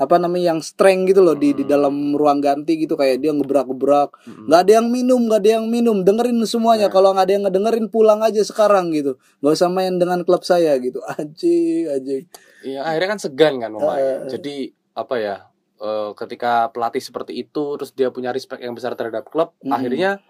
apa 0.03 0.15
namanya 0.17 0.51
yang 0.51 0.59
strength 0.59 1.07
gitu 1.07 1.19
loh 1.19 1.33
di 1.33 1.51
di 1.51 1.63
Hmm. 1.63 1.71
dalam 1.71 1.95
ruang 2.11 2.39
ganti 2.39 2.75
gitu 2.75 2.93
kayak 2.93 3.17
dia 3.17 3.31
ngebrak-gebrak 3.31 4.11
Mm-mm. 4.21 4.45
nggak 4.45 4.59
ada 4.61 4.71
yang 4.77 4.87
minum 4.87 5.21
nggak 5.23 5.39
ada 5.39 5.51
yang 5.55 5.65
minum 5.67 5.97
dengerin 6.01 6.37
semuanya 6.43 6.87
Nah. 6.87 6.93
kalau 6.93 7.09
nggak 7.11 7.25
ada 7.25 7.33
yang 7.33 7.43
ngedengerin 7.47 7.87
pulang 7.87 8.19
aja 8.19 8.41
sekarang 8.41 8.91
gitu 8.91 9.15
nggak 9.39 9.53
usah 9.53 9.67
main 9.67 9.95
dengan 9.95 10.21
klub 10.21 10.43
saya 10.43 10.75
gitu 10.77 10.99
anjing 11.15 11.87
anjing 11.87 12.23
Iya 12.61 12.79
akhirnya 12.81 13.09
kan 13.09 13.19
segan 13.19 13.53
kan 13.57 13.71
eh. 13.93 14.27
Jadi 14.29 14.55
apa 14.93 15.15
ya? 15.17 15.35
eh, 15.75 16.09
ketika 16.13 16.69
pelatih 16.69 16.99
seperti 16.99 17.35
itu 17.37 17.75
terus 17.75 17.91
dia 17.91 18.07
punya 18.07 18.31
respect 18.31 18.59
yang 18.59 18.71
besar 18.71 18.95
terhadap 18.95 19.27
klub, 19.27 19.51
Mm-mm. 19.57 19.71
akhirnya 19.71 20.23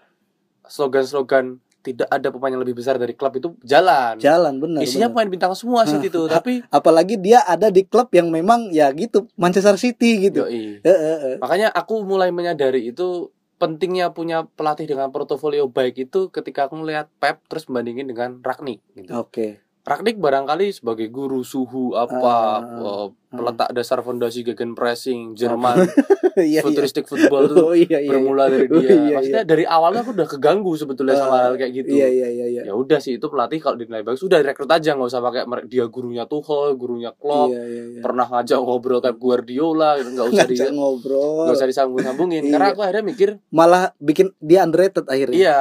slogan-slogan 0.64 1.60
tidak 1.84 2.08
ada 2.08 2.32
pemain 2.32 2.56
yang 2.56 2.64
lebih 2.64 2.80
besar 2.80 2.96
dari 2.96 3.12
klub 3.12 3.36
itu 3.36 3.52
jalan. 3.60 4.16
jalan 4.16 4.56
benar 4.56 4.80
Isinya 4.80 5.12
pemain 5.12 5.28
bintang 5.28 5.52
semua 5.52 5.84
sih 5.84 6.00
itu, 6.00 6.24
tapi 6.32 6.64
apalagi 6.72 7.20
dia 7.20 7.44
ada 7.44 7.68
di 7.68 7.84
klub 7.84 8.08
yang 8.16 8.32
memang 8.32 8.72
ya 8.72 8.88
gitu 8.96 9.28
Manchester 9.36 9.76
City 9.76 10.32
gitu 10.32 10.48
yoi. 10.48 10.80
Eh, 10.80 10.88
eh. 10.88 11.36
Makanya 11.44 11.68
aku 11.68 12.00
mulai 12.00 12.32
menyadari 12.32 12.88
itu 12.88 13.28
pentingnya 13.58 14.10
punya 14.10 14.44
pelatih 14.58 14.84
dengan 14.84 15.08
portofolio 15.14 15.70
baik 15.70 16.10
itu 16.10 16.28
ketika 16.28 16.66
aku 16.66 16.80
melihat 16.80 17.06
Pep 17.22 17.40
terus 17.46 17.64
membandingin 17.70 18.10
dengan 18.10 18.42
Ragnik 18.42 18.82
gitu. 18.92 19.08
oke 19.14 19.63
Ragnik 19.84 20.16
barangkali 20.16 20.72
sebagai 20.72 21.06
guru 21.06 21.40
suhu 21.40 21.92
apa 21.92 22.16
Ah, 22.16 22.56
eh, 22.64 23.06
peletak 23.28 23.68
dasar 23.70 24.00
fondasi 24.00 24.40
gegen 24.42 24.72
pressing 24.72 25.34
Jerman 25.34 25.84
iya 26.40 26.40
iya. 26.40 26.60
futuristik 26.60 27.04
football 27.04 27.44
itu 27.44 27.60
oh 27.68 27.76
iya 27.76 27.98
iya 27.98 28.10
bermula 28.10 28.48
dari 28.48 28.64
Oh, 28.66 28.80
dia. 28.80 28.96
iya, 28.96 29.12
Maksudnya 29.12 29.44
dari 29.44 29.64
awalnya 29.64 30.00
aku 30.00 30.12
udah 30.12 30.24
keganggu 30.26 30.72
sebetulnya 30.72 31.14
sama 31.14 31.36
Ah, 31.36 31.40
hal 31.44 31.54
kayak 31.54 31.72
gitu. 31.74 31.92
iya 31.92 32.08
iya 32.08 32.28
iya 32.28 32.46
iya. 32.48 32.62
Ya 32.64 32.72
udah 32.72 32.96
sih 32.96 33.16
itu 33.16 33.26
pelatih 33.26 33.60
kalau 33.60 33.76
dinilai 33.76 34.00
bagus 34.00 34.18
sudah 34.18 34.40
rekrut 34.40 34.66
aja 34.66 34.90
nggak 34.90 35.04
usah 35.06 35.20
pakai 35.20 35.42
dia 35.66 35.84
gurunya 35.86 36.24
Tuchel, 36.24 36.74
gurunya 36.74 37.12
Klopp, 37.12 37.52
iya 37.52 37.62
iya 37.62 37.82
iya. 37.90 38.00
pernah 38.00 38.24
ngajak 38.26 38.56
ngobrol 38.58 38.98
Pep 38.98 39.16
Guardiola 39.16 40.00
gitu 40.00 40.08
nggak 40.10 40.28
usah 40.30 40.46
di 40.46 40.56
ngobrol. 40.72 41.44
nggak 41.44 41.54
usah 41.54 41.68
disambung-sambungin. 41.68 42.42
Iya. 42.42 42.52
karena 42.52 42.66
aku 42.72 42.80
akhirnya 42.80 43.04
mikir 43.04 43.28
malah 43.50 43.92
bikin 43.98 44.32
dia 44.40 44.64
underrated 44.64 45.04
akhirnya. 45.04 45.36
Iya 45.36 45.58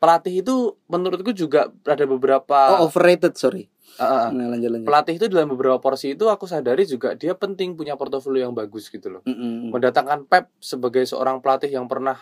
pelatih 0.00 0.40
itu 0.40 0.54
menurutku 0.88 1.30
juga 1.30 1.68
ada 1.84 2.04
beberapa 2.04 2.58
oh 2.74 2.88
overrated 2.88 3.36
sorry 3.36 3.68
ah. 3.96 4.32
nah, 4.32 4.48
lanjut 4.48 4.72
lanjut 4.72 4.88
pelatih 4.88 5.14
itu 5.14 5.26
dalam 5.28 5.48
beberapa 5.48 5.76
porsi 5.76 6.16
itu 6.16 6.24
aku 6.26 6.48
sadari 6.48 6.82
juga 6.82 7.12
dia 7.12 7.36
penting 7.36 7.76
punya 7.76 7.94
portofolio 7.94 8.48
yang 8.48 8.56
bagus 8.56 8.88
gitu 8.88 9.12
loh 9.12 9.22
Mm-mm. 9.22 9.68
mendatangkan 9.70 10.24
Pep 10.24 10.48
sebagai 10.56 11.04
seorang 11.04 11.38
pelatih 11.38 11.68
yang 11.68 11.84
pernah 11.84 12.16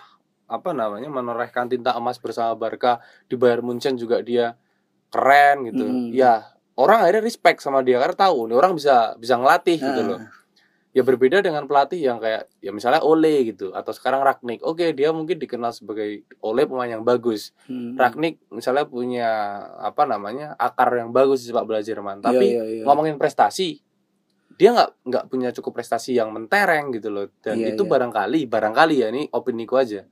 apa 0.44 0.72
namanya 0.72 1.06
menorehkan 1.06 1.68
tinta 1.68 1.94
emas 1.94 2.18
bersama 2.18 2.52
Barca 2.52 2.98
di 3.24 3.36
Bayern 3.36 3.62
Munchen 3.62 3.94
juga 3.94 4.18
dia 4.20 4.58
keren 5.08 5.64
gitu 5.64 5.84
Mm. 5.84 6.10
ya 6.12 6.44
orang 6.74 7.04
akhirnya 7.04 7.22
respect 7.22 7.58
sama 7.58 7.80
dia 7.80 7.96
karena 7.96 8.14
tahu 8.14 8.46
nih 8.46 8.56
orang 8.56 8.74
bisa 8.74 9.14
bisa 9.16 9.34
ngelatih 9.34 9.76
gitu 9.78 10.00
Ah. 10.02 10.08
loh 10.08 10.20
ya 10.98 11.06
berbeda 11.06 11.38
dengan 11.38 11.62
pelatih 11.70 12.02
yang 12.02 12.18
kayak 12.18 12.50
ya 12.58 12.74
misalnya 12.74 13.06
Ole 13.06 13.54
gitu 13.54 13.70
atau 13.70 13.94
sekarang 13.94 14.18
Ragnik. 14.26 14.66
Oke 14.66 14.90
dia 14.90 15.14
mungkin 15.14 15.38
dikenal 15.38 15.70
sebagai 15.70 16.26
Ole 16.42 16.66
pemain 16.66 16.90
yang 16.90 17.06
bagus. 17.06 17.54
Mm. 17.70 17.94
Ragnik 17.94 18.42
misalnya 18.50 18.82
punya 18.82 19.30
apa 19.78 20.10
namanya 20.10 20.58
akar 20.58 20.90
yang 20.98 21.14
bagus 21.14 21.46
di 21.46 21.54
sepak 21.54 21.70
bola 21.70 21.78
Jerman. 21.78 22.18
Tapi 22.18 22.42
Iya, 22.42 22.62
iya, 22.66 22.82
iya. 22.82 22.84
ngomongin 22.84 23.14
prestasi 23.14 23.78
dia 24.58 24.74
nggak 24.74 25.06
nggak 25.06 25.24
punya 25.30 25.54
cukup 25.54 25.78
prestasi 25.78 26.18
yang 26.18 26.34
mentereng 26.34 26.90
gitu 26.90 27.14
loh. 27.14 27.30
Dan 27.38 27.62
Iya, 27.62 27.78
itu 27.78 27.86
iya. 27.86 27.90
barangkali 27.94 28.40
barangkali 28.50 28.94
ya 28.98 29.06
ini 29.14 29.30
opini 29.30 29.70
ku 29.70 29.78
aja. 29.78 30.02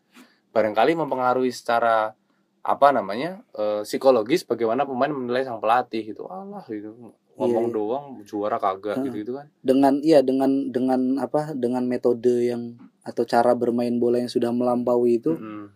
Barangkali 0.55 0.94
mempengaruhi 0.94 1.51
secara 1.51 2.14
apa 2.62 2.88
namanya 2.94 3.42
eh, 3.59 3.83
psikologis 3.83 4.46
bagaimana 4.46 4.87
pemain 4.87 5.11
menilai 5.11 5.42
sang 5.42 5.59
pelatih 5.59 6.14
gitu. 6.14 6.31
Allah 6.31 6.62
gitu 6.70 6.94
ngomong 7.37 7.68
Iya, 7.68 7.70
iya. 7.70 7.77
doang 7.77 8.05
juara 8.25 8.57
kagak 8.57 8.96
gitu 9.05 9.16
gitu 9.20 9.33
kan. 9.37 9.46
Dengan 9.61 10.01
iya 10.01 10.20
dengan 10.20 10.68
dengan 10.68 11.20
apa 11.20 11.53
dengan 11.53 11.85
metode 11.85 12.49
yang 12.49 12.75
atau 13.01 13.22
cara 13.22 13.53
bermain 13.53 13.92
bola 13.96 14.18
yang 14.18 14.29
sudah 14.29 14.51
melampaui 14.51 15.20
itu 15.20 15.37
Mm-mm. 15.37 15.68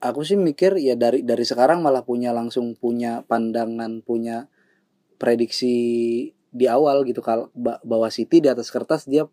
aku 0.00 0.22
sih 0.22 0.34
mikir 0.34 0.78
ya 0.78 0.94
dari 0.94 1.20
dari 1.20 1.42
sekarang 1.42 1.82
malah 1.82 2.00
punya 2.00 2.30
langsung 2.30 2.72
punya 2.72 3.20
pandangan 3.22 4.00
punya 4.00 4.46
prediksi 5.16 5.74
di 6.50 6.66
awal 6.66 7.04
gitu. 7.04 7.20
Kalau 7.20 7.52
ba- 7.52 7.82
bahwa 7.82 8.08
City 8.08 8.40
di 8.40 8.48
atas 8.48 8.70
kertas 8.70 9.04
dia 9.04 9.26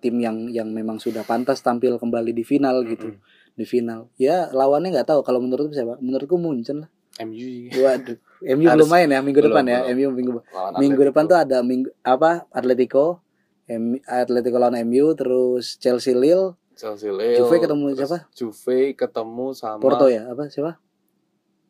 tim 0.00 0.16
yang 0.16 0.48
yang 0.48 0.68
memang 0.68 0.96
sudah 0.96 1.22
pantas 1.22 1.60
tampil 1.60 1.96
kembali 1.96 2.32
di 2.32 2.42
final 2.42 2.82
gitu. 2.84 3.14
Mm-mm. 3.14 3.38
di 3.50 3.66
final. 3.68 4.08
Ya 4.16 4.48
lawannya 4.50 4.94
nggak 4.94 5.06
tahu. 5.06 5.20
Kalau 5.20 5.36
menurutku 5.38 5.70
siapa? 5.70 6.00
Menurutku 6.00 6.36
Munchen 6.36 6.86
lah. 6.86 6.90
MU 7.20 7.68
waduh 7.76 8.16
MU 8.42 8.66
Harus- 8.66 8.84
belum 8.84 8.90
main 8.90 9.08
ya 9.08 9.20
minggu 9.20 9.38
belum, 9.38 9.52
depan 9.52 9.64
ya 9.64 9.78
belum. 9.84 9.92
MU 9.92 10.08
minggu 10.12 10.32
minggu 10.76 11.02
depan 11.06 11.24
tuh 11.24 11.36
ada 11.36 11.60
minggu 11.60 11.92
apa 12.00 12.48
Atletico 12.48 13.20
M, 13.64 14.00
Atletico 14.02 14.56
lawan 14.56 14.80
MU 14.82 15.14
terus 15.14 15.76
Chelsea 15.76 16.10
Lille. 16.10 16.58
Chelsea 16.74 17.12
Lille, 17.12 17.36
Juve 17.36 17.60
ketemu 17.60 17.84
siapa? 17.94 18.18
Juve 18.32 18.78
ketemu 18.92 19.46
sama 19.52 19.78
Porto 19.78 20.08
ya 20.08 20.26
apa 20.26 20.48
siapa? 20.48 20.80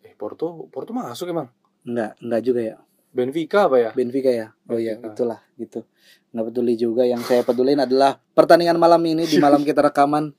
Eh 0.00 0.14
Porto 0.14 0.70
Porto 0.70 0.90
masuk 0.90 1.28
emang? 1.28 1.50
Enggak 1.82 2.14
enggak 2.18 2.42
juga 2.42 2.60
ya. 2.62 2.76
Benfica 3.10 3.66
apa 3.66 3.76
ya? 3.76 3.90
Benfica 3.90 4.30
ya? 4.30 4.54
Oh 4.64 4.78
iya 4.78 4.94
itulah 4.96 5.42
gitu. 5.58 5.82
Nggak 6.30 6.46
peduli 6.48 6.78
juga 6.78 7.02
yang 7.02 7.18
saya 7.20 7.42
pedulin 7.42 7.82
adalah 7.82 8.22
pertandingan 8.32 8.78
malam 8.78 9.02
ini 9.02 9.26
di 9.26 9.36
malam 9.36 9.60
kita 9.68 9.82
rekaman. 9.82 10.30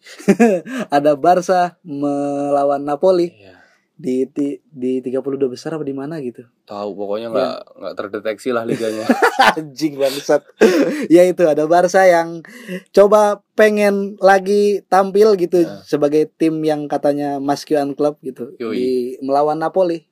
Ada 0.96 1.14
Barca 1.14 1.78
melawan 1.84 2.82
Napoli. 2.82 3.30
Iya. 3.36 3.61
Di 4.02 4.26
di, 4.28 4.48
di 4.66 4.98
32 5.00 5.22
besar 5.46 5.78
apa 5.78 5.86
di 5.86 5.94
mana 5.94 6.18
gitu? 6.18 6.42
Tahu 6.66 6.90
pokoknya 6.92 7.28
Ya. 7.28 7.32
nggak 7.32 7.56
nggak 7.78 7.94
terdeteksi 7.96 8.50
lah 8.50 8.66
liganya. 8.66 9.06
Anjing 9.54 9.96
bangsat. 9.96 10.42
Ya 11.08 11.22
itu 11.24 11.46
ada 11.46 11.66
Barca 11.66 12.02
yang 12.02 12.42
coba 12.90 13.46
pengen 13.54 14.18
lagi 14.18 14.82
tampil 14.88 15.38
gitu 15.38 15.62
Ya. 15.62 15.80
sebagai 15.84 16.26
tim 16.32 16.58
yang 16.62 16.88
katanya 16.88 17.38
masculine 17.38 17.94
club 17.94 18.18
gitu 18.20 18.58
Yoi. 18.58 18.74
di 18.74 18.90
melawan 19.22 19.56
Napoli. 19.56 20.10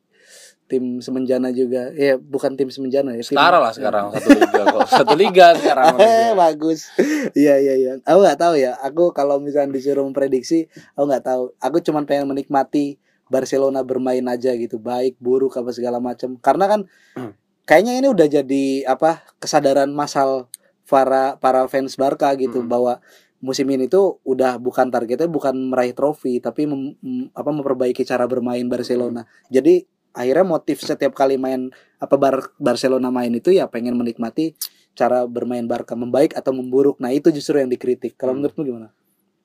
Tim 0.65 1.01
semenjana 1.01 1.49
juga. 1.49 1.89
Ya 1.91 2.13
bukan 2.15 2.53
tim 2.53 2.69
semenjana 2.69 3.11
ya 3.11 3.25
tim- 3.25 3.33
setara 3.33 3.57
lah 3.57 3.73
sekarang 3.73 4.05
satu 4.13 4.29
liga 4.29 4.61
kok. 4.67 4.81
Satu 4.87 5.13
liga 5.17 5.47
sekarang 5.55 5.97
Eh, 5.97 6.29
bagus. 6.35 6.93
Iya 7.33 7.57
iya 7.57 7.73
iya. 7.75 7.91
Aku 8.03 8.21
nggak 8.21 8.37
tahu 8.37 8.53
ya. 8.53 8.77
Aku 8.79 9.09
kalau 9.09 9.41
misalnya 9.41 9.73
disuruh 9.73 10.05
memprediksi 10.05 10.69
aku 10.93 11.09
nggak 11.09 11.25
tahu. 11.25 11.57
Aku 11.57 11.81
cuman 11.81 12.05
pengen 12.05 12.29
menikmati 12.29 13.01
Barcelona 13.29 13.85
bermain 13.85 14.25
aja 14.25 14.51
gitu 14.57 14.81
baik 14.81 15.15
buruk 15.21 15.55
apa 15.55 15.69
segala 15.71 16.01
macam 16.01 16.35
karena 16.41 16.65
kan 16.67 16.81
Hmm. 17.15 17.33
kayaknya 17.63 18.01
ini 18.01 18.07
udah 18.09 18.27
jadi 18.27 18.65
apa 18.89 19.23
kesadaran 19.37 19.93
massal 19.93 20.49
para 20.89 21.37
para 21.37 21.69
fans 21.69 21.93
Barca 21.95 22.33
gitu 22.33 22.65
Hmm. 22.65 22.69
bahwa 22.69 22.93
musim 23.39 23.69
ini 23.71 23.87
tuh 23.87 24.19
udah 24.27 24.59
bukan 24.59 24.91
targetnya 24.91 25.29
bukan 25.29 25.55
meraih 25.71 25.95
trofi 25.95 26.41
tapi 26.43 26.67
mem- 26.67 26.97
apa 27.31 27.49
memperbaiki 27.53 28.03
cara 28.03 28.27
bermain 28.27 28.65
Barcelona. 28.67 29.23
Jadi 29.47 29.85
akhirnya 30.11 30.43
motif 30.43 30.81
setiap 30.81 31.13
kali 31.15 31.37
main 31.37 31.69
apa 32.01 32.17
Bar- 32.19 32.51
Barcelona 32.59 33.13
main 33.13 33.31
itu 33.31 33.53
ya 33.53 33.69
pengen 33.69 33.95
menikmati 33.95 34.57
cara 34.97 35.23
bermain 35.29 35.63
Barca 35.63 35.95
membaik 35.95 36.35
atau 36.35 36.51
memburuk. 36.51 36.99
Nah, 36.99 37.15
itu 37.15 37.31
justru 37.31 37.61
yang 37.61 37.71
dikritik. 37.71 38.19
Kalau 38.19 38.35
Hmm. 38.35 38.43
menurutmu 38.43 38.67
gimana? 38.67 38.87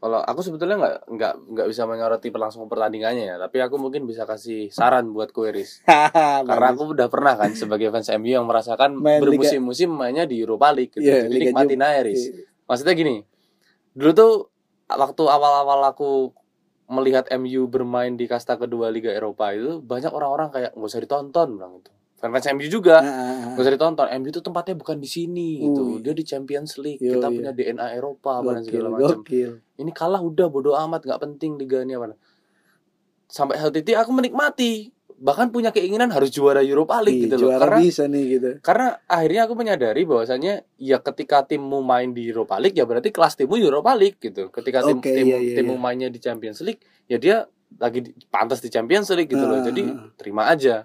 Kalau 0.04 0.20
aku 0.20 0.44
sebetulnya 0.44 0.76
nggak 0.76 0.96
nggak 1.16 1.34
nggak 1.48 1.66
bisa 1.72 1.88
menyoroti 1.88 2.28
langsung 2.28 2.68
pertandingannya 2.68 3.24
ya, 3.24 3.36
tapi 3.40 3.64
aku 3.64 3.80
mungkin 3.80 4.04
bisa 4.04 4.28
kasih 4.28 4.68
saran 4.68 5.16
buat 5.16 5.32
Kueris. 5.32 5.80
Karena 6.44 6.76
aku 6.76 6.92
udah 6.92 7.08
pernah 7.08 7.40
kan 7.40 7.56
sebagai 7.56 7.88
fans 7.88 8.12
MU 8.20 8.36
yang 8.36 8.44
merasakan 8.44 9.00
Main 9.00 9.24
bermusim-musim 9.24 9.88
mainnya 9.88 10.28
di 10.28 10.44
Europa 10.44 10.76
League 10.76 10.92
gitu. 10.92 11.08
Iya, 11.08 11.24
Jadi 11.24 11.48
nikmatin 11.48 11.80
aja 11.80 12.04
Riz. 12.04 12.36
Maksudnya 12.68 12.92
gini, 12.92 13.24
dulu 13.96 14.12
tuh 14.12 14.32
waktu 14.92 15.24
awal-awal 15.24 15.80
aku 15.88 16.36
melihat 16.92 17.24
MU 17.40 17.64
bermain 17.64 18.12
di 18.12 18.28
kasta 18.28 18.60
kedua 18.60 18.92
Liga 18.92 19.08
Eropa 19.08 19.56
itu 19.56 19.80
banyak 19.80 20.12
orang-orang 20.12 20.52
kayak 20.52 20.76
nggak 20.76 20.90
usah 20.92 21.00
ditonton 21.00 21.56
bilang 21.56 21.80
itu. 21.80 21.92
Fans 22.30 22.46
MU 22.54 22.68
juga 22.68 22.96
nggak 23.02 23.60
usah 23.60 23.72
ditonton. 23.72 24.06
MU 24.16 24.28
itu 24.28 24.40
tempatnya 24.40 24.74
bukan 24.74 24.96
di 24.96 25.08
sini 25.08 25.60
gitu. 25.60 25.98
Ui. 25.98 26.00
Dia 26.00 26.12
di 26.12 26.22
Champions 26.22 26.78
League. 26.78 27.00
Yo, 27.00 27.16
Kita 27.16 27.28
iya. 27.28 27.34
punya 27.34 27.50
DNA 27.50 27.86
Eropa 27.94 28.38
apa 28.38 28.62
segala 28.62 28.88
macam. 28.92 29.20
gokil. 29.20 29.50
Ini 29.74 29.90
kalah 29.90 30.20
udah 30.20 30.46
bodo 30.46 30.72
amat 30.74 31.02
nggak 31.02 31.20
penting 31.20 31.58
liga 31.58 31.82
ini 31.82 31.92
apa. 31.92 32.14
Sampai 33.26 33.58
hal 33.58 33.68
titik 33.68 33.96
aku 33.96 34.12
menikmati 34.12 34.94
bahkan 35.14 35.46
punya 35.48 35.70
keinginan 35.70 36.10
harus 36.10 36.28
juara 36.28 36.58
Europa 36.58 36.98
League 36.98 37.22
Ih, 37.22 37.30
gitu 37.30 37.38
loh. 37.38 37.54
juara 37.54 37.62
Karena 37.70 37.78
bisa 37.80 38.02
nih 38.10 38.24
gitu. 38.34 38.50
karena 38.60 38.98
akhirnya 39.06 39.40
aku 39.46 39.54
menyadari 39.54 40.02
bahwasanya 40.04 40.66
ya 40.74 40.98
ketika 41.00 41.46
timmu 41.46 41.80
main 41.80 42.10
di 42.10 42.28
Europa 42.28 42.58
League 42.58 42.74
ya 42.74 42.82
berarti 42.82 43.14
kelas 43.14 43.38
timmu 43.38 43.54
Europa 43.56 43.94
League 43.94 44.18
gitu. 44.18 44.50
Ketika 44.50 44.82
tim, 44.82 44.98
Oke, 44.98 45.14
tim- 45.14 45.30
iya, 45.30 45.38
iya, 45.38 45.54
timmu 45.62 45.78
iya. 45.78 45.80
mainnya 45.80 46.08
di 46.10 46.18
Champions 46.18 46.60
League 46.66 46.82
ya 47.06 47.22
dia 47.22 47.46
lagi 47.78 48.02
di- 48.02 48.14
pantas 48.26 48.58
di 48.58 48.68
Champions 48.68 49.06
League 49.14 49.30
gitu 49.30 49.46
loh. 49.46 49.62
Ah, 49.62 49.64
Jadi 49.64 49.82
ah, 49.86 49.94
ah. 50.02 50.10
terima 50.18 50.42
aja. 50.50 50.84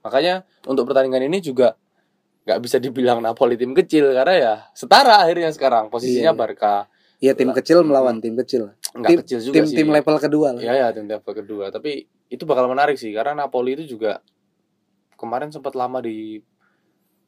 Makanya 0.00 0.34
untuk 0.64 0.84
pertandingan 0.84 1.22
ini 1.22 1.38
juga 1.38 1.76
nggak 2.40 2.58
bisa 2.58 2.76
dibilang 2.76 3.20
Napoli 3.20 3.54
tim 3.54 3.70
kecil 3.70 4.10
karena 4.10 4.34
ya 4.34 4.54
setara 4.72 5.20
akhirnya 5.20 5.50
sekarang 5.50 5.88
posisinya 5.88 6.30
Iya, 6.30 6.32
iya. 6.32 6.38
Barca 6.38 6.74
Iya 7.20 7.32
tim 7.36 7.52
kecil 7.52 7.84
melawan 7.84 8.16
tim 8.16 8.32
kecil. 8.34 8.72
nggak 8.90 9.06
Tim- 9.06 9.20
kecil 9.20 9.38
juga 9.42 9.54
Tim 9.54 9.66
sih. 9.66 9.76
tim 9.76 9.88
level 9.88 10.16
kedua 10.18 10.48
lah. 10.56 10.60
Iya 10.60 10.72
ya 10.74 10.86
tim 10.90 11.04
level 11.04 11.32
kedua. 11.34 11.68
Tapi 11.68 11.90
itu 12.26 12.42
bakal 12.42 12.64
menarik 12.66 12.96
sih 12.96 13.12
karena 13.12 13.36
Napoli 13.36 13.76
itu 13.76 13.84
juga 13.86 14.24
kemarin 15.14 15.52
sempat 15.52 15.76
lama 15.76 16.00
di 16.00 16.40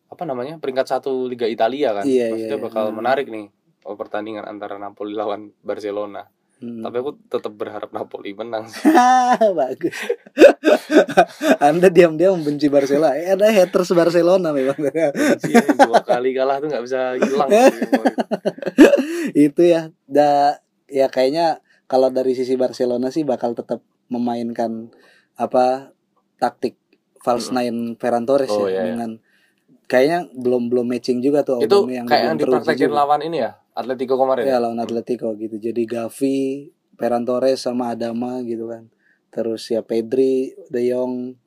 apa 0.08 0.24
namanya 0.24 0.56
peringkat 0.56 0.86
satu 0.90 1.24
Liga 1.24 1.44
Italia 1.44 1.92
kan. 1.92 2.04
Iya, 2.04 2.32
Maksudnya 2.32 2.48
iya, 2.48 2.56
iya. 2.56 2.64
bakal 2.64 2.84
Hmm. 2.88 2.96
menarik 2.96 3.26
nih 3.28 3.46
oh, 3.84 3.94
pertandingan 3.94 4.44
antara 4.44 4.76
Napoli 4.76 5.12
lawan 5.12 5.52
Barcelona. 5.60 6.24
Hmm. 6.62 6.78
Tapi 6.78 6.96
aku 7.02 7.18
tetap 7.26 7.52
berharap 7.58 7.90
Napoli 7.90 8.38
menang. 8.38 8.70
Bagus. 9.58 9.98
Anda 11.66 11.90
diam-diam 11.90 12.38
membenci 12.38 12.70
Barcelona. 12.70 13.18
Eh, 13.18 13.34
ada 13.34 13.50
haters 13.50 13.90
Barcelona 13.90 14.54
memang. 14.54 14.78
Benci 14.78 15.50
nih, 15.50 15.74
dua 15.74 16.06
kali 16.06 16.30
kalah 16.30 16.62
tuh 16.62 16.70
nggak 16.70 16.84
bisa 16.86 17.18
hilang. 17.18 17.50
itu 19.50 19.62
ya. 19.66 19.90
Da, 20.06 20.62
ya 20.86 21.10
kayaknya 21.10 21.58
kalau 21.90 22.14
dari 22.14 22.38
sisi 22.38 22.54
Barcelona 22.54 23.10
sih 23.10 23.26
bakal 23.26 23.58
tetap 23.58 23.82
memainkan 24.06 24.94
apa 25.34 25.90
taktik 26.38 26.78
false 27.26 27.50
nine 27.50 27.98
Ferran 27.98 28.22
Torres 28.22 28.54
Oh, 28.54 28.70
ya 28.70 28.70
iya, 28.70 28.70
iya. 28.70 28.84
dengan 28.94 29.10
kayaknya 29.90 30.18
belum 30.30 30.70
belum 30.70 30.86
matching 30.88 31.18
juga 31.20 31.42
tuh 31.42 31.64
itu 31.64 31.74
Aubameyang 31.74 32.06
kayak 32.06 32.24
yang 32.32 32.36
dipraktekin 32.38 32.92
lawan 32.92 33.20
ini 33.24 33.44
ya 33.44 33.61
Atletico 33.72 34.20
kemarin. 34.20 34.44
ya 34.44 34.60
lawan 34.60 34.80
Atletico 34.80 35.32
gitu. 35.36 35.56
Jadi 35.56 35.88
Gavi 35.88 36.68
Ferran 36.96 37.24
Torres 37.24 37.64
sama 37.64 37.92
Adama 37.92 38.44
gitu 38.44 38.68
kan. 38.68 38.92
Terus 39.32 39.64
ya 39.72 39.80
Pedri 39.80 40.52
De 40.68 40.84
Jong 40.92 41.40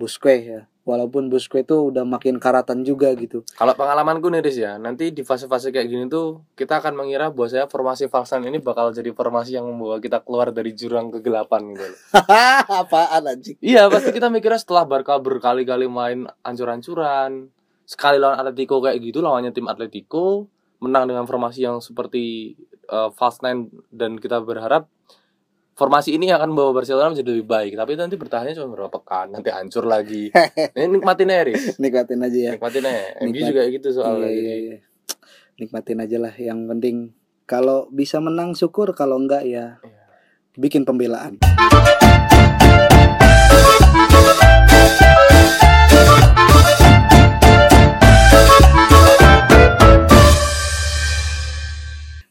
Busquets 0.00 0.44
ya. 0.44 0.60
Walaupun 0.86 1.26
Busquets 1.26 1.66
itu 1.66 1.90
udah 1.90 2.06
makin 2.06 2.38
karatan 2.38 2.86
juga 2.86 3.10
gitu. 3.18 3.42
Kalau 3.58 3.74
pengalamanku 3.74 4.30
nih 4.30 4.38
Riz 4.38 4.54
ya, 4.54 4.78
nanti 4.78 5.10
di 5.10 5.26
fase-fase 5.26 5.74
kayak 5.74 5.90
gini 5.90 6.04
tuh 6.06 6.46
kita 6.54 6.78
akan 6.78 6.94
mengira 6.94 7.34
bahwa 7.34 7.50
saya 7.50 7.66
formasi 7.66 8.06
falsan 8.06 8.46
ini 8.46 8.62
bakal 8.62 8.94
jadi 8.94 9.10
formasi 9.10 9.58
yang 9.58 9.66
membawa 9.66 9.98
kita 9.98 10.22
keluar 10.22 10.54
dari 10.54 10.78
jurang 10.78 11.10
kegelapan 11.10 11.74
gitu 11.74 11.90
apaan 12.86 13.26
anjing? 13.26 13.58
Iya 13.58 13.90
pasti 13.90 14.14
kita 14.14 14.30
mikirnya 14.30 14.62
setelah 14.62 14.86
Barca 14.86 15.18
berkali-kali 15.18 15.90
main 15.90 16.30
ancur-ancuran 16.46 17.50
Sekali 17.86 18.18
lawan 18.18 18.42
Atletico 18.42 18.82
kayak 18.82 18.98
gitu 18.98 19.22
lawannya 19.22 19.54
tim 19.54 19.70
Atletico 19.70 20.50
Menang 20.86 21.04
dengan 21.04 21.26
formasi 21.26 21.66
yang 21.66 21.82
seperti 21.82 22.54
uh, 22.86 23.10
false 23.10 23.42
nine 23.42 23.66
Dan 23.86 24.16
kita 24.16 24.38
berharap 24.40 24.86
formasi 25.74 26.14
ini 26.14 26.32
akan 26.32 26.54
membawa 26.54 26.80
Barcelona 26.80 27.12
menjadi 27.12 27.28
lebih 27.28 27.44
baik. 27.44 27.72
Tapi 27.74 27.92
nanti 27.94 28.16
bertahannya 28.16 28.54
cuma 28.54 28.72
berapa 28.72 28.88
pekan 28.88 29.28
Nanti 29.28 29.52
hancur 29.52 29.84
lagi. 29.84 30.32
Ini 30.72 30.88
nikmatin 30.88 31.28
aja 31.28 31.42
Riz. 31.44 31.76
Nikmatin 31.76 32.20
aja 32.22 32.38
ya. 32.38 32.52
Nikmatin 32.56 32.84
aja. 32.86 33.02
MU 33.20 33.28
Nikmat- 33.28 33.48
juga 33.50 33.62
gitu 33.68 33.88
soalnya. 33.92 34.30
Iya, 34.30 34.40
iya, 34.40 34.54
iya. 34.56 34.76
nikmatin 35.56 35.98
aja 36.00 36.16
lah. 36.16 36.32
Yang 36.32 36.58
penting 36.64 36.96
kalau 37.44 37.90
bisa 37.90 38.18
menang 38.18 38.56
syukur. 38.56 38.92
Kalau 38.92 39.20
enggak 39.20 39.44
ya 39.44 39.76
Iya. 39.80 40.00
bikin 40.56 40.88
pembelaan 40.88 41.36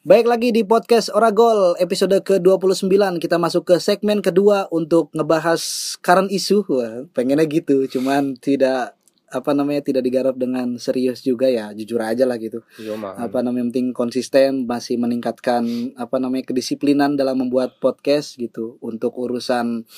Baik 0.06 0.30
lagi 0.30 0.54
di 0.54 0.62
podcast 0.62 1.10
Oragol 1.10 1.82
episode 1.82 2.14
ke-29. 2.22 2.94
Kita 3.18 3.42
masuk 3.42 3.74
ke 3.74 3.82
segmen 3.82 4.22
kedua 4.22 4.70
untuk 4.70 5.10
ngebahas 5.18 5.58
current 5.98 6.30
issue. 6.30 6.62
Wah, 6.70 7.10
Pengennya 7.10 7.50
gitu 7.50 7.90
Cuman 7.90 8.38
tidak 8.38 8.94
apa 9.34 9.52
namanya 9.58 9.82
tidak 9.82 10.06
digarap 10.06 10.38
dengan 10.38 10.78
serius 10.78 11.26
juga 11.26 11.50
ya. 11.50 11.74
Jujur 11.74 11.98
aja 12.06 12.22
lah 12.30 12.38
gitu. 12.38 12.62
Iya 12.78 13.02
apa 13.02 13.42
namanya 13.42 13.66
yang 13.66 13.70
penting 13.74 13.88
konsisten 13.98 14.70
masih 14.70 15.02
meningkatkan 15.02 15.66
apa 15.98 16.22
namanya 16.22 16.54
kedisiplinan 16.54 17.18
dalam 17.18 17.42
membuat 17.42 17.82
podcast 17.82 18.38
gitu. 18.38 18.78
Untuk 18.86 19.18
urusan 19.18 19.90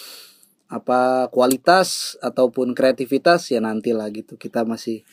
apa 0.72 1.28
kualitas 1.36 2.16
ataupun 2.24 2.80
kreativitas 2.80 3.52
ya 3.52 3.60
nanti 3.60 3.92
lah 3.92 4.08
gitu. 4.16 4.40
Kita 4.40 4.64
masih 4.64 5.04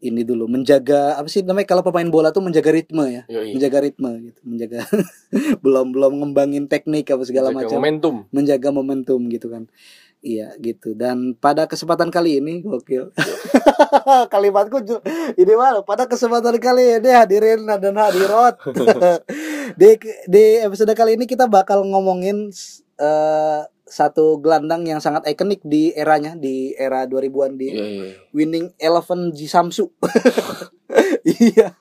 ini 0.00 0.22
dulu 0.22 0.44
menjaga 0.46 1.16
apa 1.16 1.26
sih 1.26 1.40
namanya 1.40 1.72
kalau 1.72 1.80
pemain 1.80 2.06
bola 2.12 2.28
tuh 2.28 2.44
menjaga 2.44 2.68
ritme 2.68 3.04
ya 3.08 3.22
Yoi. 3.32 3.56
menjaga 3.56 3.80
ritme 3.80 4.10
gitu 4.28 4.40
menjaga 4.44 4.84
belum 5.64 5.92
belum 5.92 6.12
ngembangin 6.22 6.68
teknik 6.68 7.08
apa 7.10 7.24
segala 7.24 7.50
Jaga 7.50 7.58
macam. 7.64 7.76
momentum. 7.80 8.14
Menjaga 8.32 8.68
momentum 8.72 9.20
gitu 9.28 9.48
kan. 9.48 9.64
Iya 10.24 10.56
gitu. 10.58 10.96
Dan 10.96 11.36
pada 11.38 11.68
kesempatan 11.70 12.10
kali 12.10 12.40
ini 12.42 12.64
gokil. 12.64 13.12
Kalimatku 14.32 14.78
ini 15.38 15.52
mah 15.54 15.82
pada 15.86 16.06
kesempatan 16.10 16.56
kali 16.58 16.98
ini 17.02 17.10
hadirin 17.12 17.62
dan 17.66 17.94
hadirat. 17.94 18.58
Di 19.80 19.98
di 20.30 20.44
episode 20.62 20.94
kali 20.94 21.18
ini 21.18 21.26
kita 21.26 21.50
bakal 21.50 21.82
ngomongin 21.82 22.50
eh, 22.98 23.60
satu 23.86 24.42
gelandang 24.42 24.82
yang 24.82 24.98
sangat 24.98 25.22
ikonik 25.30 25.62
di 25.62 25.94
eranya 25.94 26.34
di 26.34 26.74
era 26.74 27.06
2000-an 27.06 27.52
di 27.54 27.70
Iya 27.70 27.86
iya 27.86 28.06
winning 28.34 28.74
eleven 28.76 29.30
Ji 29.30 29.46
Samsu. 29.46 29.94
Iya. 31.26 31.74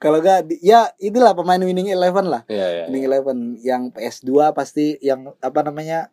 Kalau 0.00 0.18
enggak 0.18 0.50
ya 0.64 0.90
itulah 0.98 1.36
pemain 1.36 1.60
winning 1.60 1.92
eleven 1.92 2.26
lah. 2.26 2.42
Iya 2.50 2.66
iya 2.66 2.84
Winning 2.88 3.04
Eleven. 3.06 3.38
Yang 3.60 3.82
PS2 3.94 4.30
pasti 4.50 4.96
yang 4.98 5.36
apa 5.38 5.60
namanya 5.62 6.08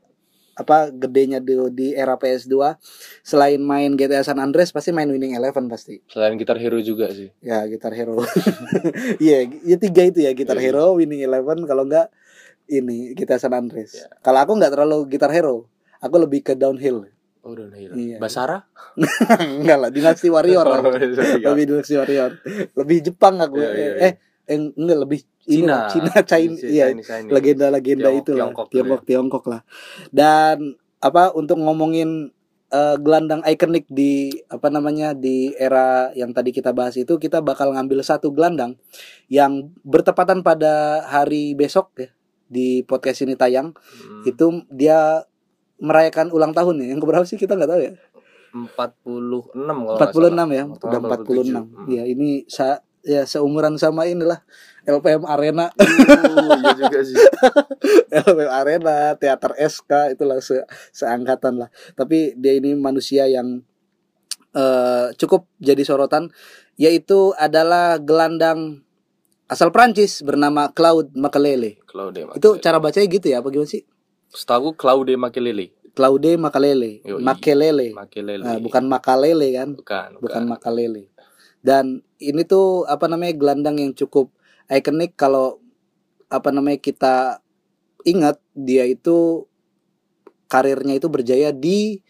apa 0.58 0.90
gedenya 0.90 1.38
di, 1.38 1.54
di 1.74 1.88
era 1.94 2.18
PS2 2.18 2.82
selain 3.22 3.62
main 3.62 3.94
GTA 3.94 4.26
San 4.26 4.42
Andreas 4.42 4.74
pasti 4.74 4.92
main 4.94 5.10
Winning 5.10 5.34
Eleven 5.34 5.70
pasti. 5.70 6.02
Selain 6.06 6.36
gitar 6.38 6.60
hero 6.60 6.78
juga 6.84 7.10
sih. 7.10 7.32
Ya 7.42 7.66
Gitar 7.66 7.96
Hero. 7.96 8.20
Iya 9.24 9.48
ya 9.66 9.78
tiga 9.80 10.04
itu 10.06 10.22
ya 10.22 10.36
Gitar 10.38 10.60
Iya. 10.60 10.70
Hero 10.74 10.94
Winning 11.00 11.24
Eleven. 11.24 11.66
Kalau 11.66 11.88
enggak 11.88 12.12
ini 12.68 13.16
GTA 13.16 13.40
San 13.40 13.56
Andreas. 13.56 13.96
Iya. 13.96 14.08
kalau 14.22 14.40
aku 14.44 14.52
nggak 14.60 14.72
terlalu 14.76 15.08
Gitar 15.08 15.32
Hero 15.32 15.68
aku 16.02 16.16
lebih 16.22 16.46
ke 16.46 16.54
downhill. 16.54 17.10
Oh 17.48 17.56
hero 17.56 17.96
Iya. 17.96 18.20
Basara? 18.20 18.68
Enggak 19.64 19.78
lah 19.80 19.90
Dynasty 19.90 20.28
Warrior. 20.28 20.68
Oh, 20.68 20.84
lebih 20.84 21.64
Dynasty 21.64 21.96
Warrior. 21.96 22.32
Lebih 22.76 22.98
Jepang 23.08 23.40
aku. 23.40 23.64
Iya, 23.64 23.72
iya, 23.72 23.88
iya. 23.88 23.94
eh 24.04 24.14
eh 24.48 24.58
enggak 24.60 25.00
lebih 25.08 25.20
Cina. 25.44 25.88
Cina 25.92 26.12
China 26.24 26.56
iya 26.68 26.92
Chinese, 26.92 27.08
Chinese. 27.08 27.32
legenda-legenda 27.32 28.10
itu 28.12 28.32
lah 28.36 28.52
Tiongkok 28.52 28.68
Tiongkok 28.72 29.02
tuh 29.04 29.08
Tiongkok, 29.08 29.44
lah. 29.48 29.62
Dan 30.12 30.76
apa 31.04 31.32
untuk 31.36 31.60
ngomongin 31.60 32.32
eh, 32.72 32.98
gelandang 33.00 33.44
ikonik 33.48 33.88
di 33.92 34.32
apa 34.52 34.68
namanya 34.68 35.16
di 35.16 35.56
era 35.56 36.12
yang 36.20 36.32
tadi 36.36 36.52
kita 36.52 36.76
bahas 36.76 37.00
itu 37.00 37.16
kita 37.16 37.40
bakal 37.40 37.72
ngambil 37.76 38.04
satu 38.04 38.32
gelandang 38.32 38.76
yang 39.32 39.72
bertepatan 39.88 40.44
pada 40.44 41.04
hari 41.08 41.56
besok 41.56 41.92
ya 41.96 42.12
di 42.48 42.82
podcast 42.84 43.24
ini 43.24 43.36
tayang 43.36 43.72
Hmm, 43.76 44.24
itu 44.24 44.46
dia 44.72 45.24
merayakan 45.78 46.34
ulang 46.34 46.52
tahun 46.52 46.82
ya 46.82 46.96
yang 46.96 47.00
keberapa 47.00 47.22
sih 47.24 47.38
kita 47.38 47.54
nggak 47.54 47.70
tahu 47.70 47.82
ya 47.86 47.94
46 48.56 49.54
kalau 49.54 49.98
nggak 50.00 50.10
46 50.10 50.34
salah. 50.34 50.48
ya 50.50 50.64
udah 50.66 51.00
46 51.00 51.06
47. 51.06 51.54
Hmm. 51.54 51.88
ya 51.92 52.04
ini 52.08 52.30
sa 52.50 52.82
ya 53.06 53.24
seumuran 53.24 53.78
sama 53.78 54.04
inilah 54.10 54.42
LPM 54.84 55.24
Arena 55.24 55.72
Uh, 55.78 56.56
iya 56.64 56.74
juga 56.76 57.00
sih. 57.04 57.16
LPM 58.26 58.52
Arena 58.52 58.96
teater 59.20 59.52
SK 59.60 60.16
itulah 60.16 60.40
se 60.40 60.64
seangkatan 60.92 61.60
lah 61.60 61.70
tapi 61.94 62.34
dia 62.40 62.56
ini 62.56 62.74
manusia 62.74 63.28
yang 63.28 63.62
eh 64.56 65.08
cukup 65.20 65.46
jadi 65.60 65.84
sorotan 65.84 66.32
yaitu 66.80 67.36
adalah 67.38 68.00
gelandang 68.00 68.87
asal 69.48 69.72
Prancis 69.72 70.22
bernama 70.24 70.72
Claude 70.76 71.12
Makelele 71.16 71.80
Claude 71.88 72.28
Makelele. 72.28 72.40
itu 72.40 72.50
cara 72.60 72.78
bacanya 72.80 73.08
gitu 73.08 73.28
ya 73.32 73.40
apa 73.40 73.48
gimana 73.52 73.68
sih 73.68 73.84
Setahu 74.28 74.76
Claude 74.76 75.16
Makelele. 75.16 75.72
Claude 75.96 76.36
Makelele 76.38 77.02
Yoi. 77.02 77.24
Makelele 77.24 77.88
Makelele. 77.96 78.44
Nah, 78.44 78.60
bukan 78.62 78.84
Makalele 78.86 79.48
kan 79.56 79.70
bukan, 79.74 80.10
bukan 80.22 80.44
Makalele. 80.46 81.10
Dan 81.64 82.06
ini 82.22 82.46
tuh 82.46 82.86
apa 82.86 83.10
namanya 83.10 83.34
gelandang 83.34 83.82
yang 83.82 83.92
cukup 83.98 84.30
ikonik 84.70 85.18
kalau 85.18 85.58
apa 86.28 86.52
namanya 86.54 86.78
kita 86.78 87.40
ingat 88.06 88.38
dia 88.54 88.86
itu 88.86 89.48
karirnya 90.52 90.96
itu 90.96 91.08
berjaya 91.10 91.50
di 91.52 92.04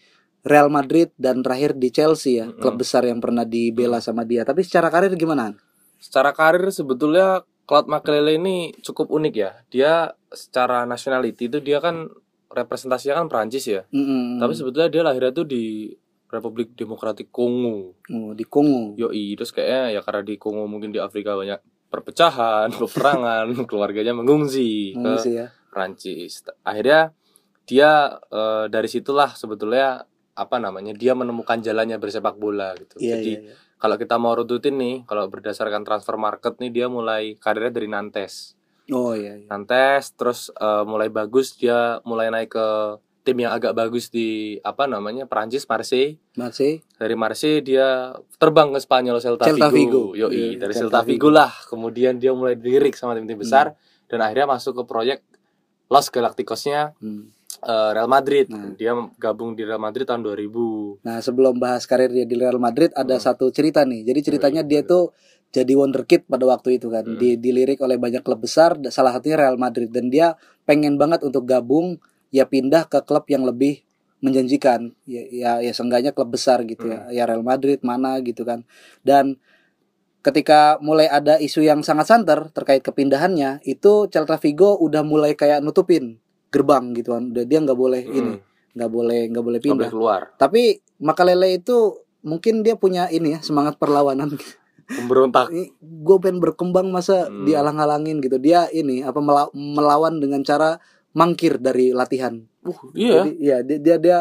Real 0.46 0.70
Madrid 0.70 1.10
dan 1.18 1.42
terakhir 1.42 1.74
di 1.74 1.90
Chelsea 1.90 2.40
ya, 2.40 2.46
Mm-mm. 2.48 2.62
klub 2.62 2.78
besar 2.78 3.02
yang 3.04 3.18
pernah 3.18 3.42
dibela 3.42 3.98
sama 3.98 4.22
dia. 4.22 4.46
Tapi 4.46 4.62
secara 4.62 4.88
karir 4.88 5.12
gimana? 5.18 5.52
Secara 5.98 6.30
karir 6.32 6.70
sebetulnya 6.70 7.42
Claude 7.68 7.90
Makelele 7.92 8.40
ini 8.40 8.72
cukup 8.80 9.12
unik 9.12 9.34
ya. 9.34 9.52
Dia 9.68 9.92
secara 10.32 10.88
nationality 10.88 11.52
itu 11.52 11.58
dia 11.60 11.84
kan 11.84 12.08
representasinya 12.48 13.20
kan 13.20 13.26
Prancis 13.28 13.68
ya. 13.68 13.84
Mm-mm. 13.92 14.40
Tapi 14.40 14.52
sebetulnya 14.56 14.88
dia 14.88 15.02
lahirnya 15.04 15.36
tuh 15.36 15.44
di 15.44 15.92
Republik 16.28 16.76
Demokratik 16.76 17.28
Kongo. 17.28 17.96
Oh, 18.08 18.32
di 18.32 18.44
Kongo. 18.48 18.96
Yoi, 18.96 19.36
terus 19.36 19.52
kayaknya 19.52 19.96
ya 19.96 20.00
karena 20.00 20.22
di 20.24 20.34
Kongo 20.40 20.64
mungkin 20.68 20.92
di 20.92 21.00
Afrika 21.00 21.36
banyak 21.36 21.60
perpecahan, 21.88 22.68
peperangan, 22.80 23.52
keluarganya 23.64 24.12
mengungsi 24.12 24.92
ke 24.92 25.00
Mengungsi 25.00 25.30
ya. 25.40 25.46
Prancis. 25.72 26.44
Akhirnya 26.64 27.12
dia 27.68 28.16
eh, 28.32 28.64
dari 28.72 28.88
situlah 28.88 29.32
sebetulnya 29.36 30.04
apa 30.38 30.56
namanya 30.62 30.94
dia 30.94 31.12
menemukan 31.18 31.58
jalannya 31.60 31.98
bersepak 31.98 32.38
bola 32.38 32.72
gitu. 32.78 32.96
Iya, 33.02 33.18
Jadi 33.18 33.32
iya, 33.34 33.40
iya. 33.52 33.54
Kalau 33.78 33.96
kita 33.96 34.18
mau 34.18 34.34
rututin 34.34 34.74
nih, 34.74 35.06
kalau 35.06 35.30
berdasarkan 35.30 35.86
transfer 35.86 36.18
market 36.18 36.58
nih 36.58 36.70
dia 36.70 36.86
mulai 36.90 37.38
karirnya 37.38 37.70
dari 37.72 37.86
Nantes. 37.86 38.58
Oh 38.90 39.14
iya, 39.14 39.38
iya. 39.38 39.46
Nantes 39.46 40.12
terus 40.12 40.50
eh, 40.50 40.84
mulai 40.84 41.08
bagus 41.08 41.54
dia 41.54 42.02
mulai 42.02 42.28
naik 42.28 42.52
ke 42.52 42.68
tim 43.22 43.44
yang 43.44 43.52
agak 43.52 43.76
bagus 43.76 44.08
di 44.08 44.56
apa 44.64 44.88
namanya 44.88 45.28
Prancis 45.28 45.68
Marseille. 45.68 46.16
Marseille. 46.32 46.80
Dari 46.96 47.12
Marseille 47.12 47.60
dia 47.60 48.16
terbang 48.40 48.72
ke 48.72 48.80
Spanyol 48.80 49.20
Celta, 49.20 49.44
Celta 49.44 49.68
Vigo. 49.68 50.16
Vigo. 50.16 50.16
Yoi, 50.16 50.56
Iya, 50.56 50.64
dari 50.64 50.72
Celta 50.72 51.04
Celta 51.04 51.06
Vigo 51.06 51.28
lah. 51.28 51.52
Kemudian 51.68 52.16
dia 52.16 52.32
mulai 52.32 52.56
dilirik 52.56 52.96
sama 52.96 53.12
tim-tim 53.12 53.36
besar 53.36 53.76
dan 54.08 54.24
akhirnya 54.24 54.48
masuk 54.48 54.80
ke 54.80 54.82
proyek 54.88 55.18
Los 55.92 56.08
Galacticosnya 56.08 56.96
Hmm. 57.00 57.28
Eh, 57.58 57.90
Real 57.94 58.06
Madrid. 58.06 58.46
Nah. 58.48 58.74
Dia 58.74 58.92
gabung 59.16 59.56
di 59.56 59.62
Real 59.64 59.80
Madrid 59.80 60.04
tahun 60.04 60.22
2000. 60.22 61.02
Nah, 61.02 61.18
sebelum 61.18 61.56
bahas 61.58 61.88
karir 61.88 62.12
dia 62.12 62.28
di 62.28 62.36
Real 62.38 62.60
Madrid 62.60 62.92
ada 62.94 63.16
Hmm. 63.18 63.24
satu 63.24 63.50
cerita 63.50 63.82
nih. 63.82 64.04
Jadi 64.06 64.20
ceritanya 64.22 64.62
dia 64.62 64.84
tuh 64.84 65.10
jadi 65.48 65.72
wonderkid 65.74 66.28
pada 66.28 66.44
waktu 66.44 66.76
itu 66.78 66.92
kan. 66.92 67.04
Hmm. 67.04 67.16
Di, 67.18 67.40
dilirik 67.40 67.80
oleh 67.80 67.96
banyak 67.96 68.22
klub 68.22 68.44
besar, 68.44 68.76
salah 68.92 69.16
satunya 69.16 69.40
Real 69.40 69.56
Madrid 69.56 69.88
dan 69.88 70.12
dia 70.12 70.36
pengen 70.68 71.00
banget 71.00 71.24
untuk 71.24 71.48
gabung 71.48 71.96
ya 72.28 72.44
pindah 72.44 72.84
ke 72.86 73.00
klub 73.02 73.24
yang 73.32 73.48
lebih 73.48 73.80
menjanjikan. 74.20 74.92
Ya 75.08 75.22
ya, 75.30 75.52
ya 75.64 75.72
seenggaknya 75.72 76.12
klub 76.12 76.28
besar 76.30 76.62
gitu 76.68 76.84
Hmm. 76.86 77.10
ya. 77.10 77.24
Ya 77.24 77.24
Real 77.24 77.42
Madrid 77.42 77.80
mana 77.82 78.20
gitu 78.20 78.44
kan. 78.44 78.68
Dan 79.00 79.40
ketika 80.20 80.76
mulai 80.84 81.08
ada 81.08 81.40
isu 81.40 81.64
yang 81.64 81.80
sangat 81.80 82.10
santer 82.10 82.52
terkait 82.52 82.84
kepindahannya, 82.84 83.64
itu 83.64 84.10
Celta 84.12 84.36
Vigo 84.36 84.76
udah 84.76 85.00
mulai 85.00 85.32
kayak 85.32 85.64
nutupin 85.64 86.20
gerbang 86.48 86.92
gitu 86.92 87.14
kan. 87.14 87.30
Udah 87.30 87.44
dia 87.44 87.58
nggak 87.60 87.78
boleh 87.78 88.02
ini, 88.02 88.34
Hmm, 88.36 88.74
nggak 88.74 88.90
boleh 88.90 89.20
nggak 89.30 89.44
boleh 89.44 89.60
pindah. 89.60 89.76
boleh 89.78 89.92
keluar. 89.92 90.20
Tapi 90.36 90.82
Makalele 90.98 91.62
itu 91.62 91.94
mungkin 92.20 92.66
dia 92.66 92.74
punya 92.74 93.06
ini 93.08 93.38
ya 93.38 93.40
semangat 93.40 93.78
perlawanan. 93.78 94.34
Pemberontak. 94.88 95.52
gue 95.78 96.16
pengen 96.16 96.40
berkembang 96.40 96.88
masa 96.88 97.28
Hmm. 97.28 97.44
dialang-alangin 97.44 98.24
gitu. 98.24 98.40
Dia 98.40 98.72
ini 98.72 99.04
apa 99.04 99.20
mela- 99.20 99.52
melawan 99.52 100.16
dengan 100.16 100.40
cara 100.40 100.80
mangkir 101.12 101.60
dari 101.60 101.92
latihan. 101.92 102.40
Uh, 102.64 102.80
iya. 102.96 103.12
Jadi 103.20 103.30
ya 103.38 103.56
dia 103.60 103.78
dia, 103.78 103.96
dia 104.00 104.18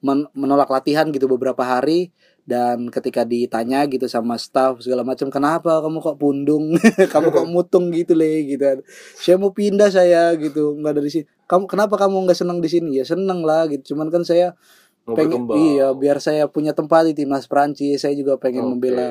men- 0.00 0.28
menolak 0.32 0.68
latihan 0.68 1.08
gitu 1.08 1.24
beberapa 1.24 1.64
hari 1.64 2.12
dan 2.50 2.90
ketika 2.90 3.22
ditanya 3.22 3.86
gitu 3.86 4.10
sama 4.10 4.34
staff 4.34 4.82
segala 4.82 5.06
macam 5.06 5.30
kenapa 5.30 5.78
kamu 5.78 6.02
kok 6.02 6.18
pundung? 6.18 6.74
Kamu 7.14 7.30
kok 7.30 7.46
mutung 7.46 7.94
gitu 7.94 8.18
le? 8.18 8.42
Gitu 8.42 8.58
kan. 8.58 8.78
saya 9.14 9.38
mau 9.38 9.54
pindah 9.54 9.86
saya 9.86 10.34
gitu. 10.34 10.74
Nggak 10.74 10.94
dari 10.98 11.10
sini. 11.14 11.24
Kamu 11.46 11.70
kenapa 11.70 11.94
kamu 11.94 12.26
nggak 12.26 12.38
senang 12.42 12.58
di 12.58 12.66
sini? 12.66 12.98
Ya 12.98 13.06
seneng 13.06 13.46
lah 13.46 13.70
gitu. 13.70 13.94
Cuman 13.94 14.10
kan 14.10 14.26
saya 14.26 14.58
Mau 15.06 15.14
pengen 15.14 15.46
berkembang. 15.46 15.56
iya 15.62 15.86
biar 15.94 16.18
saya 16.18 16.50
punya 16.50 16.74
tempat 16.74 17.06
di 17.06 17.14
timnas 17.14 17.46
Prancis 17.46 18.02
saya 18.02 18.18
juga 18.18 18.34
pengen 18.42 18.66
Oke. 18.66 18.70
membela 18.74 19.06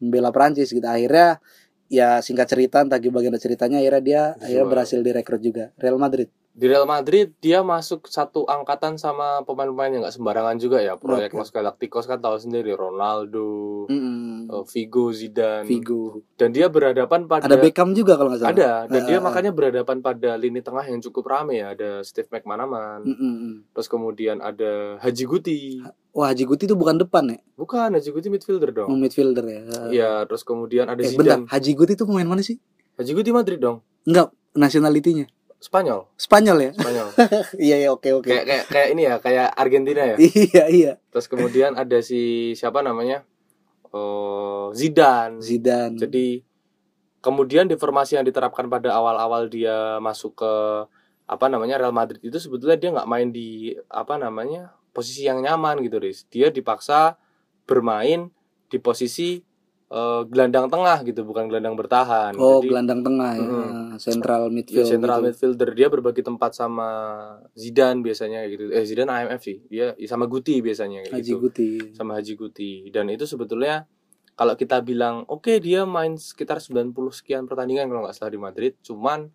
membela 0.00 0.30
Prancis 0.32 0.72
gitu. 0.72 0.88
Akhirnya 0.88 1.44
ya 1.92 2.24
singkat 2.24 2.48
cerita 2.48 2.80
entah 2.80 2.96
bagaimana 2.96 3.36
ceritanya 3.36 3.84
akhirnya 3.84 4.00
dia 4.00 4.22
akhirnya 4.40 4.64
berhasil 4.64 4.98
direkrut 5.04 5.44
juga. 5.44 5.76
Real 5.76 6.00
Madrid 6.00 6.32
Di 6.58 6.66
Real 6.66 6.82
Madrid 6.84 7.30
dia 7.38 7.62
masuk 7.62 8.10
satu 8.10 8.42
angkatan 8.44 8.98
sama 8.98 9.46
pemain-pemain 9.46 9.94
yang 9.94 10.02
nggak 10.02 10.10
sembarangan 10.12 10.58
juga 10.58 10.82
ya. 10.82 10.98
Proyek. 10.98 11.30
Los 11.30 11.48
Galacticos 11.48 12.02
kan 12.04 12.18
tahu 12.18 12.34
sendiri 12.34 12.74
Ronaldo, 12.74 13.86
Mm-mm. 13.86 14.50
eh, 14.50 14.64
Figo, 14.66 15.14
Zidane. 15.14 15.62
Vigo 15.62 16.26
Dan 16.34 16.50
dia 16.50 16.66
berhadapan 16.66 17.24
pada 17.24 17.46
ada 17.46 17.54
Beckham 17.56 17.94
juga 17.94 18.18
kalau 18.18 18.34
nggak 18.34 18.42
salah 18.42 18.50
Ada, 18.50 18.70
dan 18.86 19.00
Ah, 19.00 19.06
dia 19.06 19.16
ah, 19.16 19.22
makanya 19.22 19.54
berhadapan 19.54 19.96
pada 20.00 20.30
lini 20.34 20.58
tengah 20.58 20.82
yang 20.82 20.98
cukup 20.98 21.30
rame 21.30 21.62
ya. 21.62 21.78
Ada 21.78 22.02
Steve 22.02 22.26
McManaman, 22.26 23.06
Mm-mm. 23.06 23.70
terus 23.70 23.86
kemudian 23.86 24.42
ada 24.42 24.98
Haji 24.98 25.24
Guti. 25.24 25.58
wah 26.10 26.34
Haji 26.34 26.42
Guti 26.42 26.66
itu 26.66 26.74
bukan 26.74 26.98
depan 26.98 27.22
ya 27.28 27.38
Bukan, 27.54 27.94
Haji 27.94 28.10
Guti 28.10 28.26
midfielder 28.28 28.74
oh, 28.74 28.90
dong. 28.90 28.98
midfielder 28.98 29.46
ya 29.46 29.62
Iya, 29.88 30.10
terus 30.26 30.42
kemudian 30.42 30.90
ada 30.90 30.98
eh 30.98 31.14
bentar 31.14 31.38
Zidane. 31.38 31.46
Haji 31.46 31.70
Guti 31.72 31.92
itu 31.94 32.02
pemain 32.02 32.26
mana 32.26 32.42
sih 32.42 32.58
Haji 32.98 33.14
Guti 33.14 33.30
Madrid 33.30 33.62
dong. 33.62 33.78
enggak 34.02 34.34
nationality-nya 34.58 35.30
Spanyol, 35.58 36.06
Spanyol 36.14 36.58
ya 36.62 36.72
Spanyol. 36.78 37.08
iya 37.66 37.76
iya 37.82 37.88
oke 37.90 38.06
oke 38.22 38.30
kayak 38.30 38.46
kayak 38.46 38.64
kayak 38.70 38.88
ini 38.94 39.02
ya, 39.10 39.14
kayak 39.18 39.48
Argentina 39.58 40.02
ya. 40.06 40.16
iya 40.22 40.64
iya 40.70 40.92
Terus 41.10 41.26
kemudian 41.26 41.74
ada 41.74 41.98
si 41.98 42.54
siapa 42.54 42.78
namanya? 42.78 43.26
Oh, 43.90 44.70
Zidane. 44.70 45.42
Zidane 45.42 45.98
Jadi 45.98 46.46
kemudian 47.18 47.66
di 47.66 47.74
formasi 47.74 48.14
yang 48.14 48.22
diterapkan 48.22 48.70
pada 48.70 48.94
awal-awal 48.94 49.50
dia 49.50 49.98
masuk 49.98 50.38
ke 50.38 50.52
apa 51.28 51.46
namanya 51.50 51.76
Real 51.76 51.92
Madrid 51.92 52.22
itu 52.22 52.38
sebetulnya 52.40 52.78
dia 52.78 52.94
nggak 52.94 53.10
main 53.10 53.28
di 53.34 53.74
apa 53.90 54.16
namanya 54.16 54.72
posisi 54.94 55.26
yang 55.26 55.42
nyaman 55.42 55.82
gitu, 55.82 55.98
Riz. 55.98 56.24
Dia 56.30 56.54
dipaksa 56.54 57.18
bermain 57.68 58.30
di 58.70 58.78
posisi 58.78 59.42
eh, 59.88 60.22
gelandang 60.28 60.68
tengah 60.68 61.00
gitu, 61.00 61.24
bukan 61.24 61.48
gelandang 61.48 61.72
bertahan. 61.72 62.36
oh 62.36 62.60
Jadi 62.60 62.68
gelandang 62.68 63.00
tengah 63.00 63.32
ya 63.34 63.48
Mm. 63.48 63.96
central 63.96 64.46
ya, 64.46 64.52
midfield 64.52 64.86
central 64.86 65.18
gitu. 65.18 65.26
midfielder 65.32 65.70
dia 65.72 65.88
berbagi 65.88 66.22
tempat 66.22 66.52
sama 66.52 66.88
Zidane 67.56 68.04
biasanya 68.04 68.44
gitu. 68.46 68.68
Eh 68.68 68.84
Zidane 68.84 69.10
AMF 69.10 69.40
sih. 69.42 69.58
Dia 69.66 69.96
sama 70.04 70.28
Guti 70.28 70.60
biasanya 70.60 71.08
kayak 71.08 71.14
Haji 71.18 71.32
gitu 71.32 71.40
Guti 71.40 71.70
sama 71.96 72.20
Haji 72.20 72.32
Guti 72.36 72.72
dan 72.92 73.08
itu 73.08 73.24
sebetulnya 73.24 73.88
kalau 74.38 74.54
kita 74.54 74.78
bilang 74.86 75.26
oke 75.26 75.50
dia 75.58 75.82
main 75.82 76.14
sekitar 76.14 76.62
90 76.62 76.94
sekian 77.10 77.50
pertandingan 77.50 77.90
kalau 77.90 78.06
nggak 78.06 78.14
salah 78.14 78.30
di 78.30 78.38
Madrid 78.38 78.78
cuman 78.86 79.26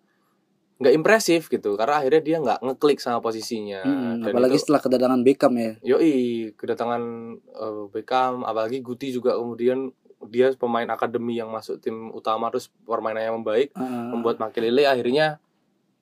nggak 0.80 0.94
impresif 0.96 1.52
gitu 1.52 1.76
karena 1.76 2.00
akhirnya 2.02 2.22
dia 2.24 2.38
nggak 2.40 2.60
ngeklik 2.64 3.00
sama 3.04 3.20
posisinya 3.20 3.84
dan 4.20 4.32
apalagi 4.32 4.58
itu, 4.58 4.64
setelah 4.68 4.82
kedatangan 4.82 5.22
Beckham 5.22 5.54
ya 5.60 5.72
yoi 5.84 6.52
kedatangan 6.56 7.02
eh, 7.40 7.84
Beckham 7.92 8.48
apalagi 8.48 8.80
Guti 8.80 9.12
juga 9.12 9.36
kemudian 9.36 9.92
dia 10.26 10.52
pemain 10.54 10.86
akademi 10.88 11.36
yang 11.36 11.48
masuk 11.48 11.78
tim 11.78 12.10
utama 12.10 12.48
terus 12.48 12.68
permainannya 12.84 13.34
membaik 13.34 13.70
Heeh. 13.72 14.06
membuat 14.10 14.38
Makelele 14.38 14.84
akhirnya 14.84 15.40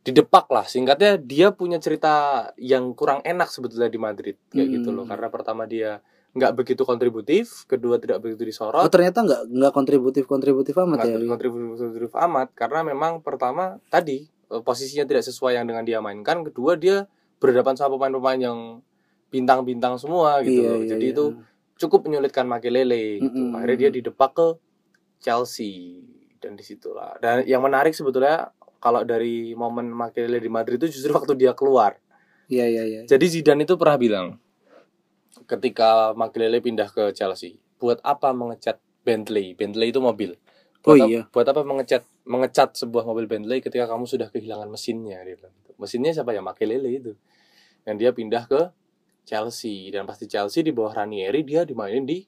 didepak 0.02 0.50
lah 0.50 0.66
singkatnya 0.66 1.16
dia 1.16 1.52
punya 1.52 1.78
cerita 1.78 2.14
yang 2.58 2.92
kurang 2.92 3.22
enak 3.22 3.48
sebetulnya 3.48 3.86
di 3.86 3.98
Madrid 3.98 4.36
kayak 4.48 4.66
Hmm. 4.66 4.76
gitu 4.76 4.90
loh 4.90 5.06
karena 5.06 5.30
pertama 5.30 5.64
dia 5.64 6.02
nggak 6.32 6.54
begitu 6.56 6.82
kontributif 6.82 7.64
kedua 7.66 7.96
tidak 7.96 8.18
begitu 8.20 8.42
Oh 8.42 8.48
disorot 8.48 8.88
ternyata 8.88 9.22
nggak 9.22 9.42
nggak 9.52 9.72
kontributif 9.72 10.24
kontributif 10.26 10.74
amat 10.76 11.04
ya. 11.04 11.14
nggak 11.14 11.28
kontributif 11.30 11.68
kontributif 11.78 12.14
amat 12.18 12.48
karena 12.52 12.80
memang 12.82 13.20
pertama 13.20 13.78
tadi 13.88 14.26
eh, 14.26 14.62
posisinya 14.64 15.04
tidak 15.04 15.22
sesuai 15.22 15.60
yang 15.60 15.68
dengan 15.68 15.84
dia 15.84 16.00
mainkan 16.00 16.42
kedua 16.42 16.74
dia 16.76 17.06
berhadapan 17.38 17.76
sama 17.76 17.94
pemain-pemain 17.96 18.40
yang 18.42 18.60
bintang-bintang 19.28 19.96
semua 19.96 20.42
gitu 20.42 20.60
Iya, 20.60 20.68
loh. 20.68 20.80
iya, 20.80 20.88
jadi 20.90 21.06
iya. 21.06 21.14
itu 21.14 21.26
cukup 21.82 22.06
menyulitkan 22.06 22.46
Makelele 22.46 23.20
gitu 23.20 23.26
Mm-mm. 23.28 23.58
akhirnya 23.58 23.78
dia 23.80 23.92
didepak 23.92 24.32
ke 24.32 24.48
Chelsea 25.18 26.02
dan 26.38 26.54
di 26.54 26.62
situlah 26.62 27.18
dan 27.18 27.42
yang 27.44 27.62
menarik 27.62 27.92
sebetulnya 27.92 28.50
kalau 28.78 29.02
dari 29.02 29.54
momen 29.54 29.90
Makelele 29.90 30.38
di 30.38 30.50
Madrid 30.50 30.78
itu 30.78 30.94
justru 30.94 31.10
waktu 31.12 31.34
dia 31.36 31.54
keluar 31.54 31.98
Iya 32.46 32.66
iya 32.68 32.84
iya. 32.84 33.02
jadi 33.06 33.26
Zidane 33.26 33.64
itu 33.64 33.74
pernah 33.76 33.96
bilang 33.96 34.28
ketika 35.46 36.12
Makelele 36.14 36.60
pindah 36.60 36.88
ke 36.88 37.12
Chelsea 37.12 37.58
buat 37.78 37.98
apa 38.04 38.32
mengecat 38.32 38.78
Bentley 39.02 39.54
Bentley 39.54 39.90
itu 39.90 40.00
mobil 40.00 40.38
Oh 40.82 40.98
Buat 40.98 41.06
ap- 41.06 41.10
iya. 41.14 41.22
Buat 41.30 41.46
apa 41.46 41.62
mengecat 41.62 42.02
mengecat 42.26 42.74
sebuah 42.74 43.06
mobil 43.06 43.30
Bentley 43.30 43.62
ketika 43.62 43.86
kamu 43.86 44.10
sudah 44.10 44.34
kehilangan 44.34 44.66
mesinnya 44.66 45.22
dia 45.22 45.38
bilang 45.38 45.54
gitu. 45.62 45.78
Mesinnya 45.78 46.10
siapa 46.10 46.34
ya? 46.34 46.42
Makelele 46.42 46.90
itu. 46.90 47.14
Yang 47.86 47.96
dia 48.02 48.12
pindah 48.18 48.50
ke 48.50 48.62
Chelsea 49.32 49.88
dan 49.96 50.04
pasti 50.04 50.28
Chelsea 50.28 50.60
di 50.60 50.76
bawah 50.76 50.92
Ranieri 50.92 51.48
dia 51.48 51.64
dimainin 51.64 52.04
di 52.04 52.20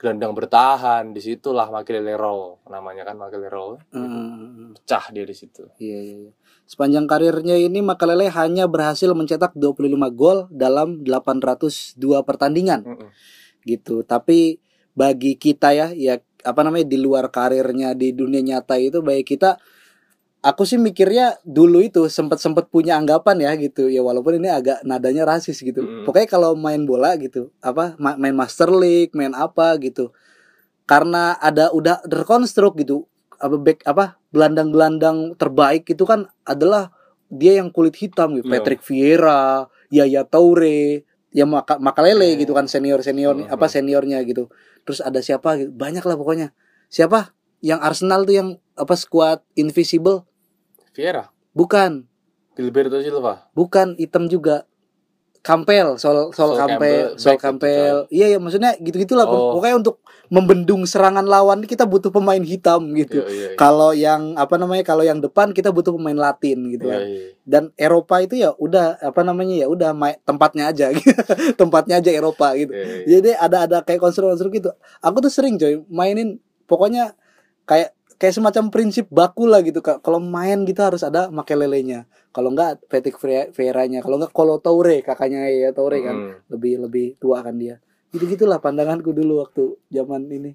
gelandang 0.00 0.32
bertahan. 0.32 1.12
Di 1.12 1.20
situlah 1.20 1.68
Makelele 1.68 2.16
roll 2.16 2.64
namanya 2.72 3.04
kan 3.04 3.20
Makelele 3.20 3.52
roll. 3.52 3.76
Hmm, 3.92 4.72
Pecah 4.72 5.12
dia 5.12 5.28
di 5.28 5.36
situ. 5.36 5.68
iya, 5.76 6.00
iya, 6.00 6.16
iya. 6.24 6.32
Sepanjang 6.64 7.04
karirnya 7.04 7.60
ini 7.60 7.84
Makalele 7.84 8.32
hanya 8.32 8.64
berhasil 8.64 9.12
mencetak 9.12 9.52
25 9.52 10.00
gol 10.16 10.48
dalam 10.48 11.04
802 11.04 12.00
pertandingan 12.24 12.88
Mm-mm. 12.88 13.12
gitu. 13.68 14.00
Tapi 14.00 14.56
bagi 14.96 15.36
kita 15.36 15.76
ya, 15.76 15.92
ya 15.92 16.24
apa 16.40 16.60
namanya 16.64 16.88
di 16.88 16.96
luar 16.96 17.28
karirnya 17.28 17.92
di 17.92 18.16
dunia 18.16 18.40
nyata 18.40 18.80
itu 18.80 19.04
bagi 19.04 19.28
kita 19.28 19.60
aku 20.40 20.64
sih 20.64 20.80
mikirnya 20.80 21.36
dulu 21.44 21.84
itu 21.84 22.08
sempat 22.08 22.40
sempat 22.40 22.72
punya 22.72 22.96
anggapan 22.96 23.36
ya 23.44 23.52
gitu. 23.60 23.88
Ya 23.88 24.00
walaupun 24.00 24.40
ini 24.40 24.48
agak 24.48 24.80
nadanya 24.82 25.28
rasis 25.28 25.60
gitu. 25.60 25.84
Mm. 25.84 26.04
pokoknya 26.08 26.28
kalau 26.28 26.56
main 26.56 26.84
bola 26.84 27.12
gitu 27.20 27.52
apa 27.60 27.94
ma- 28.00 28.16
main 28.16 28.32
Master 28.32 28.72
League 28.72 29.12
main 29.12 29.36
apa 29.36 29.76
gitu. 29.78 30.12
Karena 30.88 31.38
ada 31.38 31.70
udah 31.70 32.02
terkonstruk 32.02 32.80
gitu 32.80 33.04
apa 33.40 33.56
back 33.56 33.84
apa 33.84 34.20
gelandang-gelandang 34.32 35.36
terbaik 35.36 35.88
itu 35.88 36.04
kan 36.04 36.28
adalah 36.44 36.90
dia 37.30 37.60
yang 37.62 37.70
kulit 37.70 37.94
hitam 37.96 38.34
gitu. 38.36 38.48
Iya. 38.48 38.52
Patrick 38.58 38.82
Vieira 38.82 39.68
Yaya 39.88 40.26
Toure 40.26 41.04
ya 41.30 41.46
maka 41.46 41.78
Makalele 41.78 42.34
Hmm. 42.34 42.38
gitu 42.42 42.52
kan 42.56 42.66
senior 42.66 43.00
senior 43.06 43.38
Hmm. 43.38 43.46
apa 43.48 43.70
seniornya 43.70 44.18
gitu. 44.26 44.50
Terus 44.82 44.98
ada 44.98 45.22
siapa 45.22 45.60
gitu? 45.60 45.70
Banyak 45.70 46.02
lah 46.02 46.16
pokoknya. 46.18 46.50
Siapa? 46.90 47.36
Yang 47.60 47.80
Arsenal 47.84 48.20
tuh 48.24 48.34
yang 48.34 48.48
apa 48.74 48.96
squad 48.96 49.44
invisible 49.54 50.26
Vieira, 50.90 51.30
bukan 51.52 52.04
Gilberto 52.52 52.98
Silva. 52.98 53.48
bukan 53.52 53.94
hitam 53.96 54.26
juga 54.26 54.66
Campbell, 55.40 55.96
Sol 55.96 56.28
Sol 56.36 56.52
Sol 56.52 56.52
Campbell, 56.52 57.16
Campbell, 57.16 57.16
Sol 57.16 57.28
back 57.32 57.40
Campbell. 57.40 57.96
Iya 58.12 58.26
ya 58.28 58.38
maksudnya 58.38 58.76
gitu-gitulah 58.76 59.24
Oh. 59.24 59.56
pokoknya 59.56 59.80
untuk 59.80 59.96
membendung 60.28 60.84
serangan 60.84 61.24
lawan 61.24 61.64
kita 61.64 61.88
butuh 61.88 62.12
pemain 62.12 62.44
hitam 62.44 62.92
gitu. 62.92 63.24
Iya, 63.24 63.32
iya, 63.32 63.46
iya. 63.48 63.56
Kalau 63.56 63.96
yang 63.96 64.36
apa 64.36 64.60
namanya 64.60 64.84
kalau 64.84 65.00
yang 65.00 65.16
depan 65.16 65.56
kita 65.56 65.72
butuh 65.72 65.96
pemain 65.96 66.12
Latin 66.14 66.68
gitu 66.68 66.86
Iya, 66.86 66.92
kan. 66.92 67.02
iya. 67.08 67.28
Dan 67.48 67.62
Eropa 67.74 68.20
itu 68.20 68.36
ya 68.36 68.52
udah 68.52 69.00
apa 69.00 69.20
namanya 69.24 69.64
ya 69.64 69.66
udah 69.66 69.96
tempatnya 70.22 70.68
aja 70.68 70.92
gitu. 70.94 71.08
tempatnya 71.56 72.04
aja 72.04 72.10
Eropa 72.12 72.52
gitu. 72.52 72.76
Iya. 72.76 73.08
Jadi 73.08 73.30
ada 73.32 73.56
ada 73.64 73.78
kayak 73.80 73.96
konstruk-konstruk 73.98 74.52
gitu. 74.52 74.70
Aku 75.00 75.24
tuh 75.24 75.32
sering 75.32 75.56
coy 75.56 75.80
mainin 75.88 76.36
pokoknya 76.68 77.16
kayak 77.64 77.96
kayak 78.20 78.36
semacam 78.36 78.68
prinsip 78.68 79.08
baku 79.08 79.48
lah 79.48 79.64
gitu 79.64 79.80
Kak. 79.80 80.04
Kalau 80.04 80.20
main 80.20 80.68
gitu 80.68 80.84
harus 80.84 81.00
ada 81.00 81.32
makelelenya. 81.32 82.04
Kalau 82.30 82.52
enggak 82.52 82.84
Patrick 82.86 83.16
Vieira-nya, 83.50 84.04
kalau 84.04 84.20
enggak 84.20 84.30
Kolo 84.30 84.60
Toure 84.60 85.00
kakaknya 85.00 85.48
ya 85.48 85.72
Toure 85.72 86.04
kan. 86.04 86.16
Lebih 86.52 86.84
lebih 86.84 87.06
tua 87.16 87.40
kan 87.40 87.56
dia. 87.56 87.80
Gitu-gitulah 88.12 88.60
pandanganku 88.60 89.10
dulu 89.10 89.40
waktu 89.40 89.72
zaman 89.88 90.28
ini. 90.28 90.52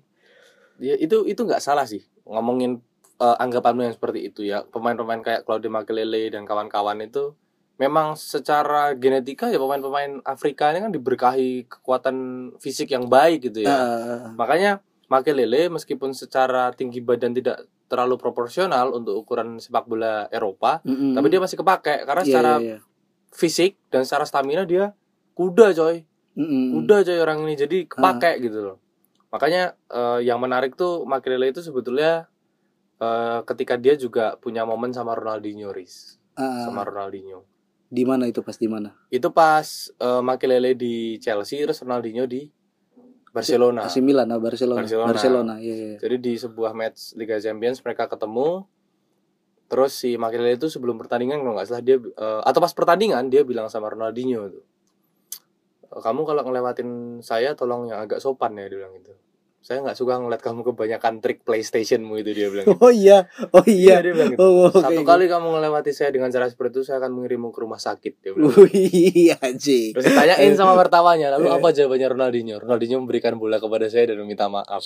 Ya, 0.77 0.93
itu 0.93 1.25
itu 1.25 1.41
nggak 1.41 1.63
salah 1.63 1.87
sih 1.87 2.03
ngomongin 2.23 2.83
eh, 3.17 3.37
anggapanmu 3.39 3.81
yang 3.81 3.95
seperti 3.95 4.27
itu 4.27 4.43
ya 4.43 4.61
pemain-pemain 4.67 5.23
kayak 5.23 5.47
Claudio 5.47 5.71
Makelele 5.71 6.27
dan 6.29 6.43
kawan-kawan 6.43 6.99
itu 6.99 7.31
memang 7.75 8.15
secara 8.15 8.91
genetika 8.91 9.47
ya 9.47 9.55
pemain-pemain 9.55 10.19
Afrika 10.23 10.75
ini 10.75 10.83
kan 10.83 10.91
diberkahi 10.91 11.67
kekuatan 11.67 12.15
fisik 12.59 12.91
yang 12.91 13.07
baik 13.07 13.47
gitu 13.47 13.63
ya 13.63 13.71
Ah, 13.71 14.21
makanya 14.35 14.83
Makelele 15.07 15.69
meskipun 15.69 16.11
secara 16.11 16.73
tinggi 16.73 16.99
badan 16.99 17.31
tidak 17.31 17.63
terlalu 17.85 18.17
proporsional 18.17 18.89
untuk 18.91 19.21
ukuran 19.21 19.61
sepak 19.61 19.85
bola 19.85 20.25
Eropa 20.29 20.81
mm-mm. 20.81 21.13
tapi 21.13 21.27
dia 21.29 21.37
masih 21.37 21.57
kepake 21.57 22.03
karena 22.03 22.23
Iya, 22.23 22.29
secara 22.29 22.51
iya, 22.57 22.65
iya. 22.65 22.77
fisik 23.29 23.77
dan 23.93 24.01
secara 24.01 24.25
stamina 24.25 24.65
dia 24.65 24.91
kuda 25.37 25.71
coy 25.71 26.01
Mm-mm. 26.33 26.81
udah 26.81 27.05
coy 27.05 27.17
orang 27.21 27.45
ini 27.45 27.53
jadi 27.55 27.77
kepake 27.85 28.41
gitu 28.41 28.59
loh 28.65 28.77
makanya 29.29 29.77
eh, 29.87 30.25
yang 30.25 30.41
menarik 30.41 30.73
tuh 30.73 31.05
Makelele 31.05 31.53
itu 31.53 31.61
sebetulnya 31.61 32.25
eh, 32.97 33.39
ketika 33.45 33.77
dia 33.77 33.93
juga 33.93 34.33
punya 34.37 34.65
momen 34.65 34.89
sama 34.89 35.13
Ronaldinho 35.13 35.69
Riz 35.69 36.17
Ah, 36.35 36.67
sama 36.67 36.83
Ronaldinho 36.83 37.47
di 37.85 38.03
mana 38.03 38.27
itu 38.27 38.41
pas 38.41 38.57
di 38.57 38.67
mana? 38.67 38.91
itu 39.07 39.29
pas 39.29 39.63
eh, 39.93 40.21
Makelele 40.25 40.73
di 40.73 41.15
Chelsea 41.21 41.61
terus 41.61 41.79
Ronaldinho 41.79 42.25
di 42.25 42.49
Barcelona 43.35 43.83
AC 43.83 43.99
Milan, 43.99 44.31
ah, 44.31 44.39
Barcelona. 44.39 44.79
Barcelona. 44.79 45.11
Barcelona, 45.11 45.53
iya, 45.59 45.75
iya. 45.75 45.97
jadi 45.99 46.15
di 46.23 46.33
sebuah 46.39 46.71
match 46.71 47.19
Liga 47.19 47.35
Champions 47.43 47.83
mereka 47.83 48.07
ketemu 48.07 48.63
terus 49.67 49.91
si 49.97 50.15
Makelele 50.15 50.55
itu 50.55 50.71
sebelum 50.71 50.95
pertandingan 50.95 51.43
kalau 51.43 51.59
nggak 51.59 51.67
salah 51.67 51.83
dia 51.83 51.99
eh, 51.99 52.41
atau 52.47 52.59
pas 52.63 52.71
pertandingan 52.71 53.27
dia 53.27 53.43
bilang 53.43 53.67
sama 53.67 53.91
Ronaldinho 53.91 54.47
tuh 54.47 54.63
"Eh, 55.91 56.01
kamu 56.05 56.21
kalau 56.23 56.41
ngelewatin 56.47 57.19
saya 57.19 57.57
tolong 57.57 57.91
yang 57.91 57.99
agak 58.05 58.23
sopan 58.23 58.55
ya 58.55 58.71
dia 58.71 58.77
bilang 58.79 58.93
gitu 59.03 59.11
saya 59.65 59.81
nggak 59.81 59.97
suka 59.97 60.21
ngeliat 60.21 60.45
kamu 60.45 60.61
kebanyakan 60.61 61.25
trik 61.25 61.41
PlayStationmu 61.41 62.21
itu 62.21 62.37
dia 62.37 62.53
bilang 62.53 62.69
gitu. 62.69 62.77
Oh 62.85 62.93
iya, 62.93 63.25
oh 63.49 63.65
iya. 63.65 63.97
dia 63.97 64.13
bilang 64.13 64.29
gitu. 64.29 64.45
Oh, 64.45 64.69
oke, 64.69 64.77
satu 64.77 65.01
oke. 65.01 65.09
kali 65.09 65.25
kamu 65.25 65.47
melewati 65.49 65.89
saya 65.89 66.13
dengan 66.13 66.29
cara 66.29 66.45
seperti 66.45 66.77
itu 66.77 66.83
saya 66.85 67.01
akan 67.01 67.17
mengirimmu 67.17 67.49
ke 67.49 67.65
rumah 67.65 67.81
sakit 67.81 68.13
dia 68.21 68.31
bilang 68.37 68.53
Oh 68.53 68.69
iya, 68.69 69.41
Ji. 69.57 69.89
terus 69.97 70.05
ditanyain 70.05 70.53
sama 70.53 70.77
wartawannya 70.77 71.33
lalu 71.33 71.49
apa 71.49 71.73
jawabannya 71.73 72.07
Ronaldinho 72.13 72.55
Ronaldinho 72.61 73.01
memberikan 73.01 73.33
bola 73.35 73.57
kepada 73.57 73.89
saya 73.89 74.13
dan 74.13 74.21
meminta 74.21 74.45
maaf 74.45 74.85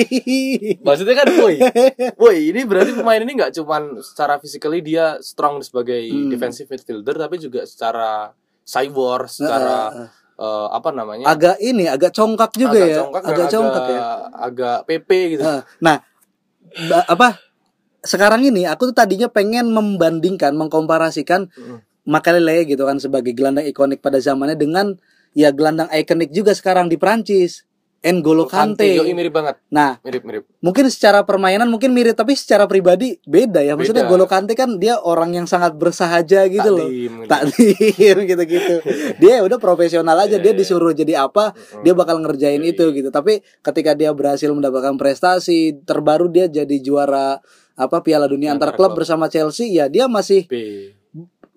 maksudnya 0.84 1.14
kan 1.16 1.28
woi 1.34 1.56
woi 2.20 2.38
ini 2.52 2.60
berarti 2.68 2.92
pemain 2.92 3.20
ini 3.20 3.32
nggak 3.34 3.56
cuman 3.56 4.04
secara 4.04 4.36
physically 4.36 4.80
dia 4.80 5.16
strong 5.20 5.60
sebagai 5.60 5.96
Hmm. 6.04 6.28
defensive 6.28 6.68
midfielder 6.68 7.16
tapi 7.16 7.40
juga 7.40 7.64
secara 7.64 8.28
cyber 8.62 9.24
secara 9.24 10.10
eh, 10.38 10.66
apa 10.72 10.88
namanya 10.90 11.24
agak 11.30 11.56
ini, 11.62 11.86
agak 11.86 12.10
congkak 12.14 12.52
juga 12.54 12.78
agak 12.78 12.88
ya. 12.90 12.98
congkak 13.02 13.22
agak 13.24 13.46
congkak 13.50 13.84
ya. 13.88 14.02
agak 14.34 14.76
PP 14.88 15.08
gitu 15.36 15.42
Nah, 15.82 15.96
apa? 17.08 17.38
Sekarang 18.04 18.44
ini 18.44 18.68
aku 18.68 18.92
tuh 18.92 18.96
tadinya 19.00 19.32
pengen 19.32 19.72
membandingkan, 19.72 20.52
mengkomparasikan 20.58 21.48
Mm. 21.56 21.78
Makelele 22.04 22.68
gitu 22.68 22.84
kan 22.84 23.00
sebagai 23.00 23.32
gelandang 23.32 23.64
ikonik 23.64 24.04
pada 24.04 24.20
zamannya 24.20 24.60
dengan 24.60 24.92
ya 25.32 25.48
gelandang 25.56 25.88
ikonik 25.88 26.28
juga 26.36 26.52
sekarang 26.52 26.92
di 26.92 27.00
Prancis. 27.00 27.64
N'Golo 28.04 28.44
Kante. 28.44 28.84
Yoi, 28.84 29.16
mirip 29.16 29.32
banget 29.32 29.56
Nah, 29.72 29.96
mirip 30.04 30.28
mirip 30.28 30.44
mungkin 30.60 30.92
secara 30.92 31.24
permainan 31.24 31.72
mungkin 31.72 31.96
mirip 31.96 32.12
tapi 32.12 32.36
secara 32.36 32.68
pribadi 32.68 33.16
beda 33.24 33.64
ya. 33.64 33.72
Maksudnya 33.74 34.04
Beda. 34.04 34.12
Golo 34.12 34.26
Kante 34.28 34.52
kan 34.52 34.76
dia 34.76 35.00
orang 35.00 35.32
yang 35.32 35.48
sangat 35.48 35.72
bersahaja 35.80 36.44
gitu 36.52 36.68
loh. 36.68 36.84
Takdim, 36.84 37.12
gitu. 37.16 37.28
Takdir 37.32 38.16
gitu-gitu. 38.30 38.74
Dia 39.16 39.40
udah 39.40 39.56
profesional 39.56 40.20
aja, 40.20 40.36
Iya, 40.36 40.44
dia 40.44 40.52
iya. 40.52 40.58
disuruh 40.60 40.92
jadi 40.92 41.24
apa, 41.24 41.56
Mm. 41.56 41.82
dia 41.82 41.92
bakal 41.96 42.16
ngerjain 42.20 42.60
Yoi. 42.60 42.76
itu 42.76 42.84
gitu. 42.92 43.08
Tapi 43.08 43.40
ketika 43.64 43.96
dia 43.96 44.12
berhasil 44.12 44.52
mendapatkan 44.52 45.00
prestasi 45.00 45.80
terbaru 45.84 46.28
dia 46.28 46.44
jadi 46.44 46.76
juara 46.80 47.40
apa 47.74 48.04
Piala 48.04 48.28
Dunia 48.28 48.52
antar 48.52 48.70
Antar 48.70 48.78
klub 48.78 48.92
klub. 48.92 48.98
bersama 49.00 49.26
Chelsea, 49.26 49.72
ya 49.72 49.88
dia 49.88 50.06
masih 50.06 50.44
B 50.44 50.92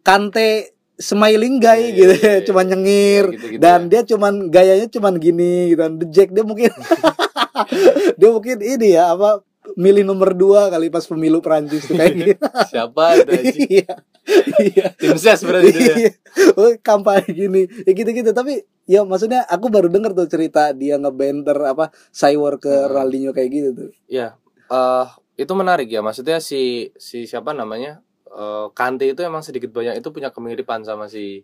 Kante 0.01 0.76
smiling 0.97 1.57
guy 1.57 1.79
Iya, 1.79 1.93
gitu, 1.93 2.13
iya, 2.15 2.31
iya. 2.33 2.41
cuman 2.43 2.65
nyengir 2.67 3.25
Gitu-gitu 3.33 3.61
dan 3.61 3.79
ya. 3.83 3.89
dia 3.89 4.01
cuman 4.07 4.33
gayanya 4.49 4.87
cuman 4.87 5.13
gini 5.15 5.71
gitu. 5.71 5.81
The 5.81 6.07
Jack 6.09 6.29
dia 6.31 6.41
mungkin 6.41 6.71
dia 8.19 8.29
mungkin 8.29 8.57
ini 8.59 8.87
ya 8.93 9.13
apa 9.13 9.41
milih 9.75 10.01
nomor 10.01 10.31
dua 10.31 10.71
kali 10.71 10.87
pas 10.87 11.03
pemilu 11.03 11.37
Prancis 11.37 11.83
tuh 11.83 11.95
kayak 11.95 12.13
gitu. 12.15 12.45
siapa? 12.71 13.13
Iya. 13.67 13.93
Iya. 14.59 14.85
tim 14.97 15.15
ses 15.15 15.39
berarti 15.39 15.69
itu 15.69 15.81
ya 15.81 15.95
Iya. 15.97 16.11
Oh, 16.53 16.71
kampanye 16.81 17.29
gini. 17.29 17.61
Ya 17.83 17.91
gitu-gitu 17.93 18.31
tapi 18.31 18.63
ya 18.83 19.03
maksudnya 19.03 19.43
aku 19.43 19.67
baru 19.67 19.87
denger 19.87 20.11
tuh 20.13 20.27
cerita 20.27 20.71
dia 20.71 20.95
ngebenter 20.95 21.55
apa 21.63 21.91
cyber 22.11 22.57
ke 22.57 22.67
Hmm. 22.67 22.89
Ronaldinho 22.89 23.31
kayak 23.31 23.49
gitu 23.49 23.69
tuh. 23.73 23.89
Ya, 24.05 24.35
eh 24.67 25.07
itu 25.37 25.51
menarik 25.53 25.87
ya. 25.87 25.99
Maksudnya 26.01 26.39
si 26.39 26.91
si 26.95 27.23
siapa 27.23 27.51
namanya? 27.51 28.03
Eh 28.37 28.67
Kante 28.71 29.09
itu 29.09 29.25
emang 29.25 29.41
sedikit 29.41 29.73
banyak 29.73 29.97
itu 29.97 30.13
punya 30.13 30.29
kemiripan 30.29 30.85
sama 30.85 31.09
si 31.09 31.41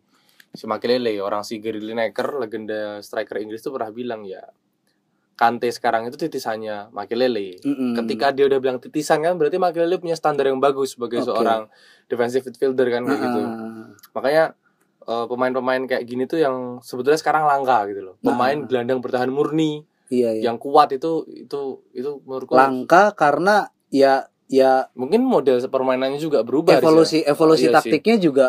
si 0.53 0.63
Makelele. 0.69 1.17
Orang 1.17 1.41
si 1.41 1.57
Gary 1.57 1.81
Lineker, 1.81 2.37
legenda 2.37 3.01
striker 3.01 3.41
Inggris 3.41 3.65
itu 3.65 3.73
pernah 3.73 3.89
bilang 3.89 4.21
ya 4.21 4.45
Kante 5.33 5.65
sekarang 5.73 6.05
itu 6.05 6.13
titisannya 6.13 6.93
Makelele. 6.93 7.57
Mm-mm. 7.65 7.97
Ketika 7.97 8.29
dia 8.29 8.45
udah 8.45 8.61
bilang 8.61 8.77
titisan 8.77 9.25
kan 9.25 9.33
berarti 9.33 9.57
Makelele 9.57 9.97
punya 9.97 10.13
standar 10.13 10.45
yang 10.45 10.61
bagus 10.61 10.93
sebagai 10.93 11.25
Oke. 11.25 11.33
seorang 11.33 11.65
defensive 12.05 12.45
midfielder 12.45 12.87
kan 12.93 13.01
kayak 13.09 13.17
gitu. 13.25 13.41
Ah, 13.41 13.89
Makanya 14.13 14.43
eh, 15.09 15.25
pemain-pemain 15.25 15.81
kayak 15.89 16.05
gini 16.05 16.29
tuh 16.29 16.37
yang 16.37 16.77
sebetulnya 16.85 17.17
sekarang 17.17 17.49
langka 17.49 17.89
gitu 17.89 18.13
loh. 18.13 18.15
Pemain 18.21 18.53
Nah. 18.61 18.69
gelandang 18.69 19.01
bertahan 19.01 19.33
murni 19.33 19.81
iya 20.13 20.37
iya. 20.37 20.53
yang 20.53 20.61
kuat 20.61 20.93
itu 20.93 21.25
itu 21.25 21.81
itu 21.97 22.21
menurutku 22.29 22.53
Langka 22.53 23.17
karena 23.17 23.65
ya 23.89 24.29
ya 24.47 24.87
mungkin 24.93 25.23
model 25.23 25.61
permainannya 25.61 26.17
juga 26.17 26.43
berubah 26.43 26.77
evolusi 26.77 27.23
evolusi 27.23 27.67
Iya 27.67 27.69
sih. 27.69 27.75
taktiknya 27.79 28.17
juga 28.17 28.47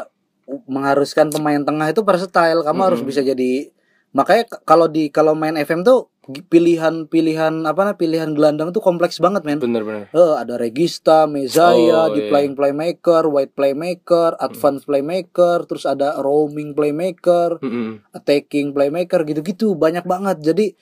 mengharuskan 0.66 1.32
pemain 1.32 1.61
tengah 1.61 1.88
itu 1.88 2.03
versatile 2.03 2.61
kamu 2.61 2.74
Mm-mm. 2.74 2.88
harus 2.92 3.01
bisa 3.01 3.20
jadi 3.20 3.72
makanya 4.12 4.47
kalau 4.62 4.86
di 4.86 5.09
kalau 5.09 5.34
main 5.34 5.57
FM 5.57 5.82
tuh 5.82 6.11
pilihan-pilihan 6.24 7.68
apa 7.68 7.80
nah 7.84 7.95
pilihan 7.95 8.32
gelandang 8.32 8.72
tuh 8.72 8.80
kompleks 8.80 9.20
banget 9.20 9.45
men. 9.45 9.61
Bener-bener. 9.61 10.09
Eh, 10.09 10.34
ada 10.34 10.57
Regista, 10.57 11.28
Mezaya, 11.28 12.09
Oh, 12.09 12.16
di 12.16 12.24
iya. 12.24 12.28
playing 12.32 12.57
playmaker, 12.57 13.28
wide 13.28 13.53
playmaker, 13.53 14.32
advance 14.40 14.88
playmaker, 14.88 15.68
terus 15.68 15.84
ada 15.84 16.16
roaming 16.24 16.72
playmaker, 16.72 17.61
Mm-mm. 17.61 18.01
attacking 18.11 18.72
playmaker 18.72 19.20
gitu-gitu 19.22 19.76
banyak 19.76 20.09
banget. 20.09 20.40
Jadi 20.40 20.72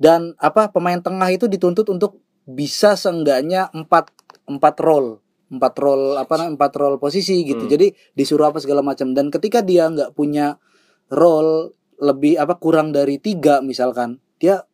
dan 0.00 0.32
apa 0.40 0.72
pemain 0.72 0.96
tengah 0.96 1.28
itu 1.28 1.44
dituntut 1.44 1.84
untuk 1.92 2.16
bisa 2.48 2.96
seenggaknya 2.96 3.68
empat 3.76 4.15
empat 4.46 4.76
role 4.80 5.20
empat 5.46 5.74
role 5.78 6.18
apa 6.18 6.34
namanya 6.34 6.58
empat 6.58 6.72
role 6.74 6.98
posisi 6.98 7.46
gitu. 7.46 7.66
Hmm. 7.66 7.70
Jadi 7.70 7.86
disuruh 8.18 8.50
apa 8.50 8.58
segala 8.58 8.82
macam 8.82 9.14
dan 9.14 9.30
ketika 9.30 9.62
dia 9.62 9.86
nggak 9.86 10.10
punya 10.10 10.58
role 11.06 11.70
lebih 12.02 12.34
apa 12.36 12.58
kurang 12.58 12.90
dari 12.90 13.16
tiga 13.16 13.62
misalkan 13.62 14.18
dia 14.36 14.66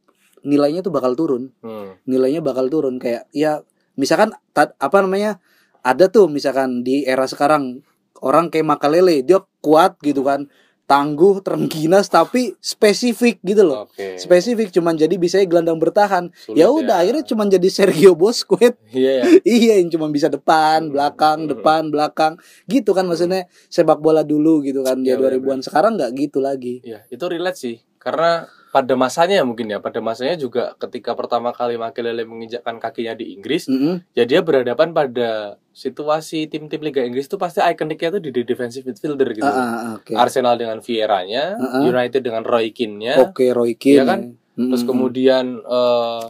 nilainya 0.43 0.83
tuh 0.83 0.91
bakal 0.91 1.13
turun 1.15 1.55
Hmm. 1.63 1.95
nilainya 2.03 2.43
bakal 2.43 2.67
turun 2.67 2.99
kayak 2.99 3.29
ya 3.31 3.63
misalkan 3.95 4.33
ta- 4.51 4.75
apa 4.81 5.05
namanya 5.05 5.39
ada 5.85 6.09
tuh 6.09 6.27
misalkan 6.27 6.83
di 6.83 7.05
era 7.07 7.29
sekarang 7.29 7.85
orang 8.25 8.51
kayak 8.51 8.67
Makalele 8.67 9.23
dia 9.23 9.39
kuat 9.61 10.01
gitu 10.01 10.25
kan 10.27 10.49
tangguh 10.85 11.41
terengginas 11.41 12.07
tapi 12.07 12.53
spesifik 12.59 13.41
gitu 13.41 13.63
loh 13.63 13.87
Oke. 13.87 14.17
spesifik 14.17 14.69
cuman 14.71 14.95
jadi 14.95 15.15
bisa 15.15 15.41
gelandang 15.43 15.77
bertahan 15.77 16.29
Sulit 16.35 16.59
ya 16.59 16.69
udah 16.69 17.01
akhirnya 17.01 17.25
cuman 17.25 17.49
jadi 17.49 17.69
Sergio 17.69 18.13
Busquets 18.13 18.77
Iya 18.93 19.13
ya. 19.15 19.25
iya 19.57 19.73
yang 19.79 19.89
cuma 19.89 20.07
bisa 20.09 20.29
depan 20.29 20.89
belakang 20.89 21.11
Hmm. 21.43 21.51
depan 21.51 21.83
belakang 21.89 22.33
gitu 22.67 22.93
kan 22.93 23.05
maksudnya 23.05 23.45
sepak 23.67 23.99
bola 23.99 24.21
dulu 24.23 24.61
gitu 24.61 24.81
kan 24.81 24.99
dia 24.99 25.15
Iya, 25.15 25.19
benar, 25.19 25.39
2000-an 25.39 25.61
sekarang 25.63 25.93
nggak 25.97 26.11
gitu 26.19 26.39
lagi 26.39 26.83
Iya, 26.83 27.07
itu 27.07 27.25
relate 27.25 27.57
sih. 27.57 27.77
Karena 27.97 28.45
pada 28.73 28.97
masanya 28.97 29.45
mungkin 29.45 29.69
ya, 29.69 29.85
pada 29.85 30.01
masanya 30.01 30.33
juga 30.41 30.73
ketika 30.81 31.13
pertama 31.13 31.53
kali 31.53 31.77
Makelele 31.77 32.25
menginjakkan 32.25 32.81
kakinya 32.81 33.13
di 33.13 33.37
Inggris, 33.37 33.69
Mm-mm. 33.69 34.01
ya 34.17 34.25
dia 34.25 34.41
berhadapan 34.41 34.97
pada 34.97 35.61
situasi 35.77 36.49
tim-tim 36.49 36.81
Liga 36.81 37.05
Inggris 37.05 37.29
itu 37.29 37.37
pasti 37.37 37.61
ikoniknya 37.61 38.17
tuh 38.17 38.21
di 38.25 38.33
defensive 38.33 38.89
midfielder 38.89 39.29
gitu. 39.37 39.45
Ah, 39.45 39.53
ah, 39.53 39.69
ah, 39.69 39.93
oke 40.01 40.17
Arsenal 40.17 40.57
dengan 40.57 40.81
Vieira-nya, 40.81 41.61
Uh-uh. 41.61 41.85
United 41.85 42.25
dengan 42.25 42.49
Roy 42.49 42.73
Keane-nya, 42.73 43.21
oke 43.21 43.45
Roy 43.53 43.77
Keane 43.77 43.93
Iya 43.93 44.05
kan? 44.09 44.21
Mm-mm. 44.57 44.73
terus 44.73 44.85
kemudian 44.89 45.61
eh, 45.61 46.25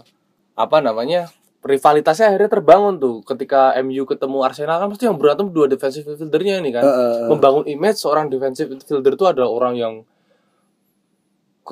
apa 0.59 0.79
namanya? 0.83 1.31
rivalitasnya 1.63 2.35
akhirnya 2.35 2.51
terbangun 2.59 2.99
tuh 2.99 3.23
ketika 3.23 3.71
MU 3.87 4.03
ketemu 4.03 4.43
Arsenal 4.43 4.83
kan 4.83 4.91
pasti 4.91 5.07
yang 5.07 5.15
berantem 5.15 5.47
dua 5.55 5.71
defensive 5.71 6.03
midfieldernya 6.03 6.59
ini 6.59 6.75
kan. 6.75 6.83
Eh, 6.83 6.91
eh, 6.91 7.15
eh. 7.23 7.29
Membangun 7.31 7.65
image 7.71 8.03
seorang 8.03 8.27
defensive 8.27 8.67
midfielder 8.67 9.15
itu 9.15 9.25
adalah 9.31 9.47
orang 9.47 9.75
yang 9.79 9.95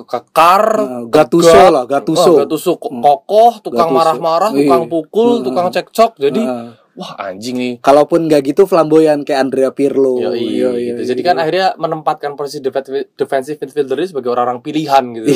kekar, 0.03 0.63
Nah, 0.77 1.03
Gattuso 1.07 1.49
tegak, 1.49 1.71
lah, 1.71 1.83
Gattuso. 1.85 2.29
oh, 2.29 2.37
Gattuso 2.39 2.71
ko- 2.75 2.93
kokoh, 2.93 3.53
tukang 3.59 3.89
marah-marah, 3.89 4.51
tukang 4.51 4.83
Iya. 4.85 4.91
pukul, 4.91 5.29
Heeh. 5.37 5.45
tukang 5.45 5.67
cekcok. 5.69 6.11
Jadi 6.17 6.41
Heeh. 6.41 6.69
wah 6.91 7.15
anjing 7.17 7.55
nih. 7.55 7.73
Kalaupun 7.79 8.27
nggak 8.27 8.51
gitu 8.51 8.67
flamboyan 8.67 9.23
kayak 9.23 9.47
Andrea 9.47 9.71
Pirlo. 9.71 10.19
Yoi, 10.19 10.43
gitu. 10.43 10.75
yoi. 10.75 11.07
Jadi 11.07 11.21
kan 11.23 11.39
akhirnya 11.39 11.71
menempatkan 11.79 12.35
posisi 12.35 12.59
defensive 12.59 13.57
midfielder 13.57 13.95
sebagai 14.03 14.29
orang-orang 14.29 14.59
pilihan 14.59 15.03
gitu. 15.15 15.31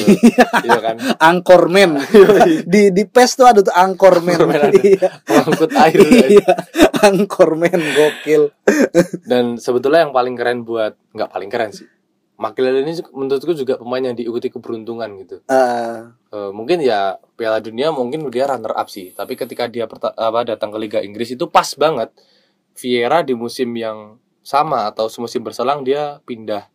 Iya 0.62 0.80
kan. 0.84 0.96
Anchorman. 1.32 1.96
di 2.74 2.92
di 2.92 3.04
PES 3.08 3.32
tuh 3.40 3.48
ada 3.48 3.64
tuh. 3.64 3.72
Iya. 4.84 5.10
Pengangkut 5.24 5.72
air. 5.74 5.96
Iya. 5.96 6.50
Anchorman 7.02 7.80
gokil. 7.96 8.52
Dan 9.24 9.56
sebetulnya 9.56 10.04
yang 10.04 10.14
paling 10.14 10.36
keren 10.36 10.68
buat 10.68 11.00
nggak 11.16 11.30
paling 11.32 11.48
keren 11.48 11.72
sih. 11.72 11.88
Makelele 12.36 12.84
ini 12.84 13.00
menurutku 13.10 13.56
juga 13.56 13.80
pemain 13.80 14.04
yang 14.04 14.14
diikuti 14.14 14.52
keberuntungan 14.52 15.08
gitu. 15.24 15.40
Eh, 15.48 15.98
Eh, 16.36 16.52
mungkin 16.52 16.84
ya 16.84 17.16
Piala 17.34 17.64
Dunia 17.64 17.96
mungkin 17.96 18.28
dia 18.28 18.44
runner 18.44 18.76
up 18.76 18.92
sih, 18.92 19.16
tapi 19.16 19.40
ketika 19.40 19.72
dia 19.72 19.88
apa 19.88 20.40
datang 20.44 20.68
ke 20.68 20.78
Liga 20.78 21.00
Inggris 21.00 21.32
itu 21.32 21.48
pas 21.48 21.72
banget. 21.76 22.12
Vieira 22.76 23.24
di 23.24 23.32
musim 23.32 23.72
yang 23.72 24.20
sama 24.44 24.92
atau 24.92 25.08
semusim 25.08 25.40
berselang 25.40 25.80
dia 25.82 26.20
pindah 26.22 26.68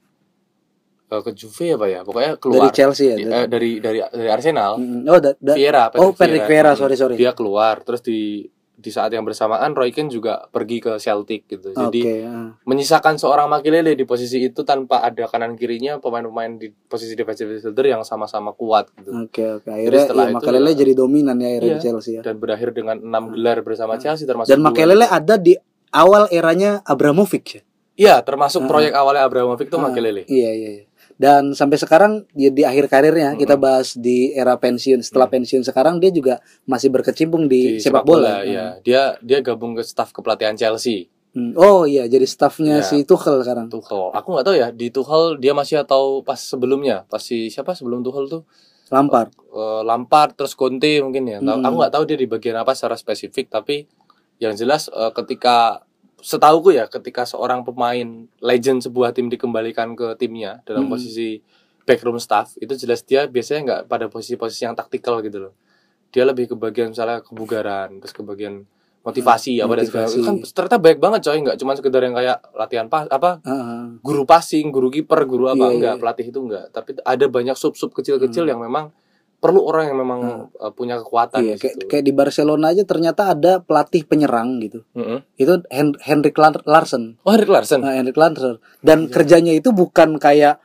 eh, 1.06 1.20
ke 1.20 1.30
Juve 1.34 1.76
apa 1.76 1.86
ya? 1.86 2.00
Pokoknya 2.00 2.32
dari 2.32 2.40
keluar 2.40 2.72
Chelsea 2.72 3.12
ya. 3.12 3.16
Di- 3.20 3.26
eh, 3.26 3.46
dari 3.46 3.70
dari 3.78 3.98
dari 4.00 4.28
Arsenal. 4.28 4.80
Oh, 4.80 5.20
da, 5.20 5.36
da- 5.36 5.52
Vieira, 5.52 5.92
oh 5.92 6.16
Patrick 6.16 6.48
Vieira, 6.48 6.72
sorry 6.72 6.96
sorry. 6.96 7.20
Dia 7.20 7.36
keluar 7.36 7.84
terus 7.84 8.00
di 8.00 8.48
di 8.81 8.89
saat 8.89 9.12
yang 9.12 9.22
bersamaan 9.22 9.70
Roy 9.70 9.91
Keane 9.91 10.09
juga 10.09 10.49
pergi 10.49 10.81
ke 10.81 10.97
Celtic 10.97 11.45
gitu. 11.47 11.70
Jadi 11.70 12.01
ah. 12.24 12.57
menyisakan 12.64 13.14
seorang 13.14 13.47
Makelele 13.47 13.93
di 13.93 14.03
posisi 14.03 14.41
itu 14.41 14.61
tanpa 14.62 15.01
ada 15.01 15.28
kanan 15.28 15.53
kirinya 15.53 15.97
pemain-pemain 15.97 16.57
di 16.57 16.72
posisi 16.72 17.12
defensive 17.12 17.47
midfielder 17.47 17.87
yang 17.87 18.03
sama-sama 18.03 18.51
kuat 18.51 18.89
gitu. 18.97 19.12
Oke 19.20 19.45
oke. 19.55 19.68
Akhirnya 19.68 20.03
setelah 20.03 20.24
ya, 20.24 20.31
itu 20.31 20.37
Makelele 20.41 20.66
ya- 20.66 20.78
jadi 20.78 20.93
dominan 20.95 21.37
ya 21.37 21.49
di 21.55 21.68
Iya. 21.68 21.78
Chelsea 21.78 22.12
ya. 22.16 22.22
Dan 22.22 22.37
berakhir 22.37 22.72
dengan 22.72 22.97
enam 22.99 23.31
gelar 23.31 23.61
bersama 23.61 23.95
Chelsea 23.95 24.24
termasuk 24.24 24.49
Dan 24.49 24.59
dua- 24.59 24.72
Makelele 24.72 25.05
ada 25.05 25.37
di 25.37 25.53
awal 25.91 26.26
eranya 26.31 26.81
Abramovich 26.83 27.49
ya. 27.55 27.62
Iya, 27.95 28.14
termasuk 28.24 28.64
Ah. 28.64 28.68
proyek 28.68 28.97
awalnya 28.97 29.22
Abramovich 29.22 29.68
itu 29.68 29.76
Ah, 29.76 29.85
Makelele. 29.85 30.24
Iya 30.24 30.51
iya. 30.51 30.70
iya. 30.72 30.85
Dan 31.21 31.53
sampai 31.53 31.77
sekarang 31.77 32.25
di, 32.33 32.49
di 32.49 32.64
akhir 32.64 32.89
karirnya 32.89 33.37
kita 33.37 33.61
bahas 33.61 33.93
di 33.93 34.33
era 34.33 34.57
pensiun. 34.57 35.05
Setelah 35.05 35.29
pensiun 35.29 35.61
sekarang 35.61 36.01
dia 36.01 36.09
juga 36.09 36.41
masih 36.64 36.89
berkecimpung 36.89 37.45
di, 37.45 37.77
sepak 37.77 38.09
bola. 38.09 38.41
ya. 38.41 38.81
Dia 38.81 39.21
dia 39.21 39.45
gabung 39.45 39.77
ke 39.77 39.85
staf 39.85 40.16
kepelatihan 40.16 40.57
Chelsea. 40.57 41.12
Hmm. 41.31 41.53
Oh 41.55 41.85
iya, 41.85 42.09
jadi 42.09 42.25
staffnya 42.27 42.81
Iya. 42.81 42.89
si 42.89 42.97
Tuchel 43.05 43.45
sekarang. 43.45 43.68
Tuchel. 43.68 44.11
Aku 44.11 44.33
nggak 44.33 44.47
tahu 44.49 44.57
ya 44.57 44.73
di 44.73 44.89
Tuchel 44.89 45.37
dia 45.37 45.53
masih 45.53 45.85
atau 45.85 46.25
pas 46.25 46.41
sebelumnya, 46.41 47.05
pas 47.07 47.21
si 47.21 47.53
siapa 47.53 47.77
sebelum 47.77 48.01
Tuchel 48.01 48.27
tuh 48.27 48.43
Lampard. 48.91 49.31
Eh, 49.37 49.83
Lampard 49.87 50.35
terus 50.35 50.57
Conte 50.57 50.99
mungkin 50.99 51.29
ya. 51.29 51.39
Mm-mm. 51.39 51.62
Aku 51.62 51.75
nggak 51.79 51.93
tahu 51.95 52.03
dia 52.09 52.18
di 52.18 52.27
bagian 52.27 52.59
apa 52.59 52.75
secara 52.75 52.97
spesifik 52.99 53.47
tapi 53.47 53.85
yang 54.41 54.57
jelas 54.57 54.89
eh, 54.91 55.12
ketika 55.14 55.85
setauku 56.21 56.71
ya 56.71 56.87
ketika 56.87 57.25
seorang 57.25 57.64
pemain 57.64 58.29
legend 58.41 58.85
sebuah 58.85 59.12
tim 59.12 59.29
dikembalikan 59.29 59.93
ke 59.97 60.14
timnya 60.16 60.61
dalam 60.62 60.87
Mm-mm. 60.87 60.95
posisi 60.95 61.41
backroom 61.85 62.21
staff 62.21 62.55
itu 62.61 62.77
jelas 62.77 63.03
dia 63.03 63.27
biasanya 63.27 63.61
nggak 63.64 63.81
pada 63.87 64.07
posisi-posisi 64.07 64.62
yang 64.64 64.77
taktikal 64.77 65.18
gitu 65.21 65.51
loh. 65.51 65.53
Dia 66.11 66.27
lebih 66.27 66.51
ke 66.51 66.55
bagian 66.55 66.91
misalnya 66.91 67.23
kebugaran 67.23 67.99
terus 67.99 68.12
ke 68.12 68.23
bagian 68.23 68.66
motivasi 69.01 69.59
Hmm, 69.59 69.64
apa 69.64 69.73
dan 69.81 69.85
segala 69.89 70.07
kan 70.12 70.35
ternyata 70.45 70.77
baik 70.77 70.99
banget 71.01 71.21
coy 71.25 71.39
nggak 71.41 71.57
cuma 71.57 71.73
sekedar 71.73 72.05
yang 72.05 72.12
kayak 72.12 72.37
latihan 72.53 72.87
pas 72.87 73.09
apa 73.09 73.41
Ah, 73.43 73.89
guru 74.05 74.29
passing, 74.29 74.68
guru 74.68 74.93
kiper, 74.93 75.25
guru 75.25 75.49
apa 75.49 75.73
Iya, 75.73 75.73
enggak, 75.73 75.95
iya. 75.97 76.01
pelatih 76.05 76.27
itu 76.29 76.39
enggak. 76.39 76.64
Tapi 76.68 76.91
ada 77.01 77.25
banyak 77.25 77.57
sub-sub 77.57 77.91
kecil-kecil 77.91 78.45
Hmm. 78.45 78.51
yang 78.53 78.61
memang 78.61 78.93
perlu 79.41 79.64
orang 79.64 79.88
yang 79.88 79.99
memang 79.99 80.20
uh, 80.53 80.68
punya 80.70 81.01
kekuatan 81.01 81.41
iya, 81.41 81.57
kayak, 81.57 81.88
kayak 81.88 82.05
di 82.05 82.12
Barcelona 82.12 82.76
aja 82.76 82.84
ternyata 82.84 83.32
ada 83.32 83.64
pelatih 83.64 84.05
penyerang 84.05 84.61
gitu. 84.61 84.84
Mm-mm. 84.93 85.24
Itu 85.34 85.64
Hen 85.72 85.97
Henrik 85.99 86.36
Lar- 86.36 86.61
Larsen. 86.68 87.16
Oh, 87.24 87.32
Henrik 87.32 87.49
Larsson. 87.49 87.80
Nah, 87.80 87.97
Henrik 87.97 88.14
Larsen. 88.14 88.61
Dan 88.84 89.09
Iya. 89.09 89.12
kerjanya 89.16 89.53
itu 89.57 89.72
bukan 89.72 90.20
kayak 90.20 90.61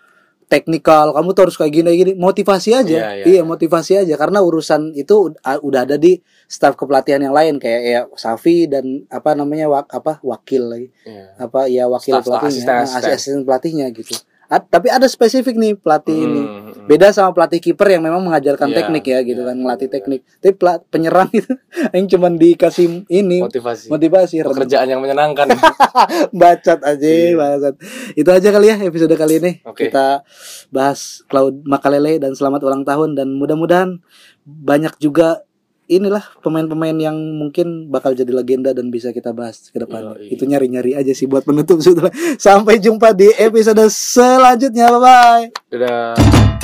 teknikal, 0.45 1.09
kamu 1.09 1.33
tuh 1.33 1.49
harus 1.49 1.57
kayak 1.57 1.73
gini 1.73 1.89
gini, 1.97 2.11
motivasi 2.13 2.69
aja. 2.75 3.17
Iya, 3.17 3.25
iya. 3.25 3.41
motivasi 3.41 3.97
aja 3.97 4.13
karena 4.13 4.45
urusan 4.45 4.93
itu 4.93 5.33
udah 5.41 5.81
ada 5.81 5.97
di 5.97 6.21
staf 6.45 6.77
kepelatihan 6.77 7.17
yang 7.17 7.33
lain 7.33 7.57
kayak 7.57 7.81
ya 7.81 8.01
Safi 8.13 8.69
dan 8.69 9.09
apa 9.09 9.33
namanya 9.33 9.65
wak, 9.65 9.89
apa 9.89 10.21
wakil 10.21 10.69
lagi. 10.69 10.87
Iya. 11.01 11.25
Apa 11.41 11.65
ya 11.65 11.89
wakil 11.89 12.21
Staf- 12.21 12.29
staf, 12.29 12.43
pelatihnya, 12.45 12.61
asisten- 12.61 12.69
nah, 12.69 12.83
asisten. 12.85 13.15
asisten 13.17 13.41
pelatihnya 13.41 13.85
gitu. 13.89 14.13
A- 14.45 14.61
tapi 14.61 14.87
ada 14.87 15.05
spesifik 15.05 15.55
nih 15.55 15.73
pelatih 15.73 16.13
ini. 16.15 16.41
Mm, 16.41 16.53
mm. 16.53 16.85
Beda 16.85 17.09
sama 17.09 17.33
pelatih 17.33 17.57
kiper 17.57 17.89
yang 17.89 18.01
memang 18.01 18.21
mengajarkan 18.21 18.69
Iya, 18.69 18.75
teknik 18.77 19.03
ya 19.03 19.19
gitu 19.21 19.41
iya, 19.41 19.49
kan, 19.49 19.55
melatih 19.57 19.87
iya. 19.87 19.93
teknik. 19.97 20.21
Tapi 20.37 20.53
pelat, 20.53 20.79
penyerang 20.87 21.29
itu 21.31 21.49
yang 21.93 22.05
cuman 22.07 22.33
dikasih 22.35 22.85
ini 23.07 23.41
motivasi. 23.41 23.89
motivasi 23.89 24.35
Pekerjaan 24.41 24.87
yang 24.87 25.01
menyenangkan. 25.01 25.49
bacot 26.31 26.79
aja 26.79 27.05
Iya. 27.05 27.33
bacot. 27.33 27.75
Itu 28.13 28.29
aja 28.29 28.47
kali 28.49 28.67
ya 28.69 28.77
episode 28.79 29.13
kali 29.13 29.33
ini. 29.39 29.51
Oke. 29.63 29.89
Kita 29.89 30.21
bahas 30.69 31.25
Cloud 31.25 31.65
Makalele 31.65 32.17
dan 32.17 32.33
selamat 32.33 32.61
ulang 32.61 32.83
tahun 32.83 33.17
dan 33.17 33.33
mudah-mudahan 33.33 33.97
banyak 34.45 34.93
juga 34.99 35.41
inilah 35.85 36.23
pemain-pemain 36.41 36.95
yang 36.97 37.15
mungkin 37.15 37.89
bakal 37.93 38.17
jadi 38.17 38.31
legenda 38.33 38.73
dan 38.73 38.89
bisa 38.89 39.13
kita 39.13 39.31
bahas 39.31 39.69
ke 39.69 39.77
depan. 39.77 40.17
Itu 40.29 40.49
nyari-nyari 40.49 40.97
aja 40.97 41.13
sih 41.13 41.29
buat 41.29 41.45
penutup 41.45 41.81
sudah. 41.81 42.09
Sampai 42.41 42.81
jumpa 42.81 43.13
di 43.13 43.29
episode 43.37 43.85
selanjutnya. 43.89 44.89
Bye 44.89 45.01
bye. 45.01 45.45
Dadah. 45.69 46.54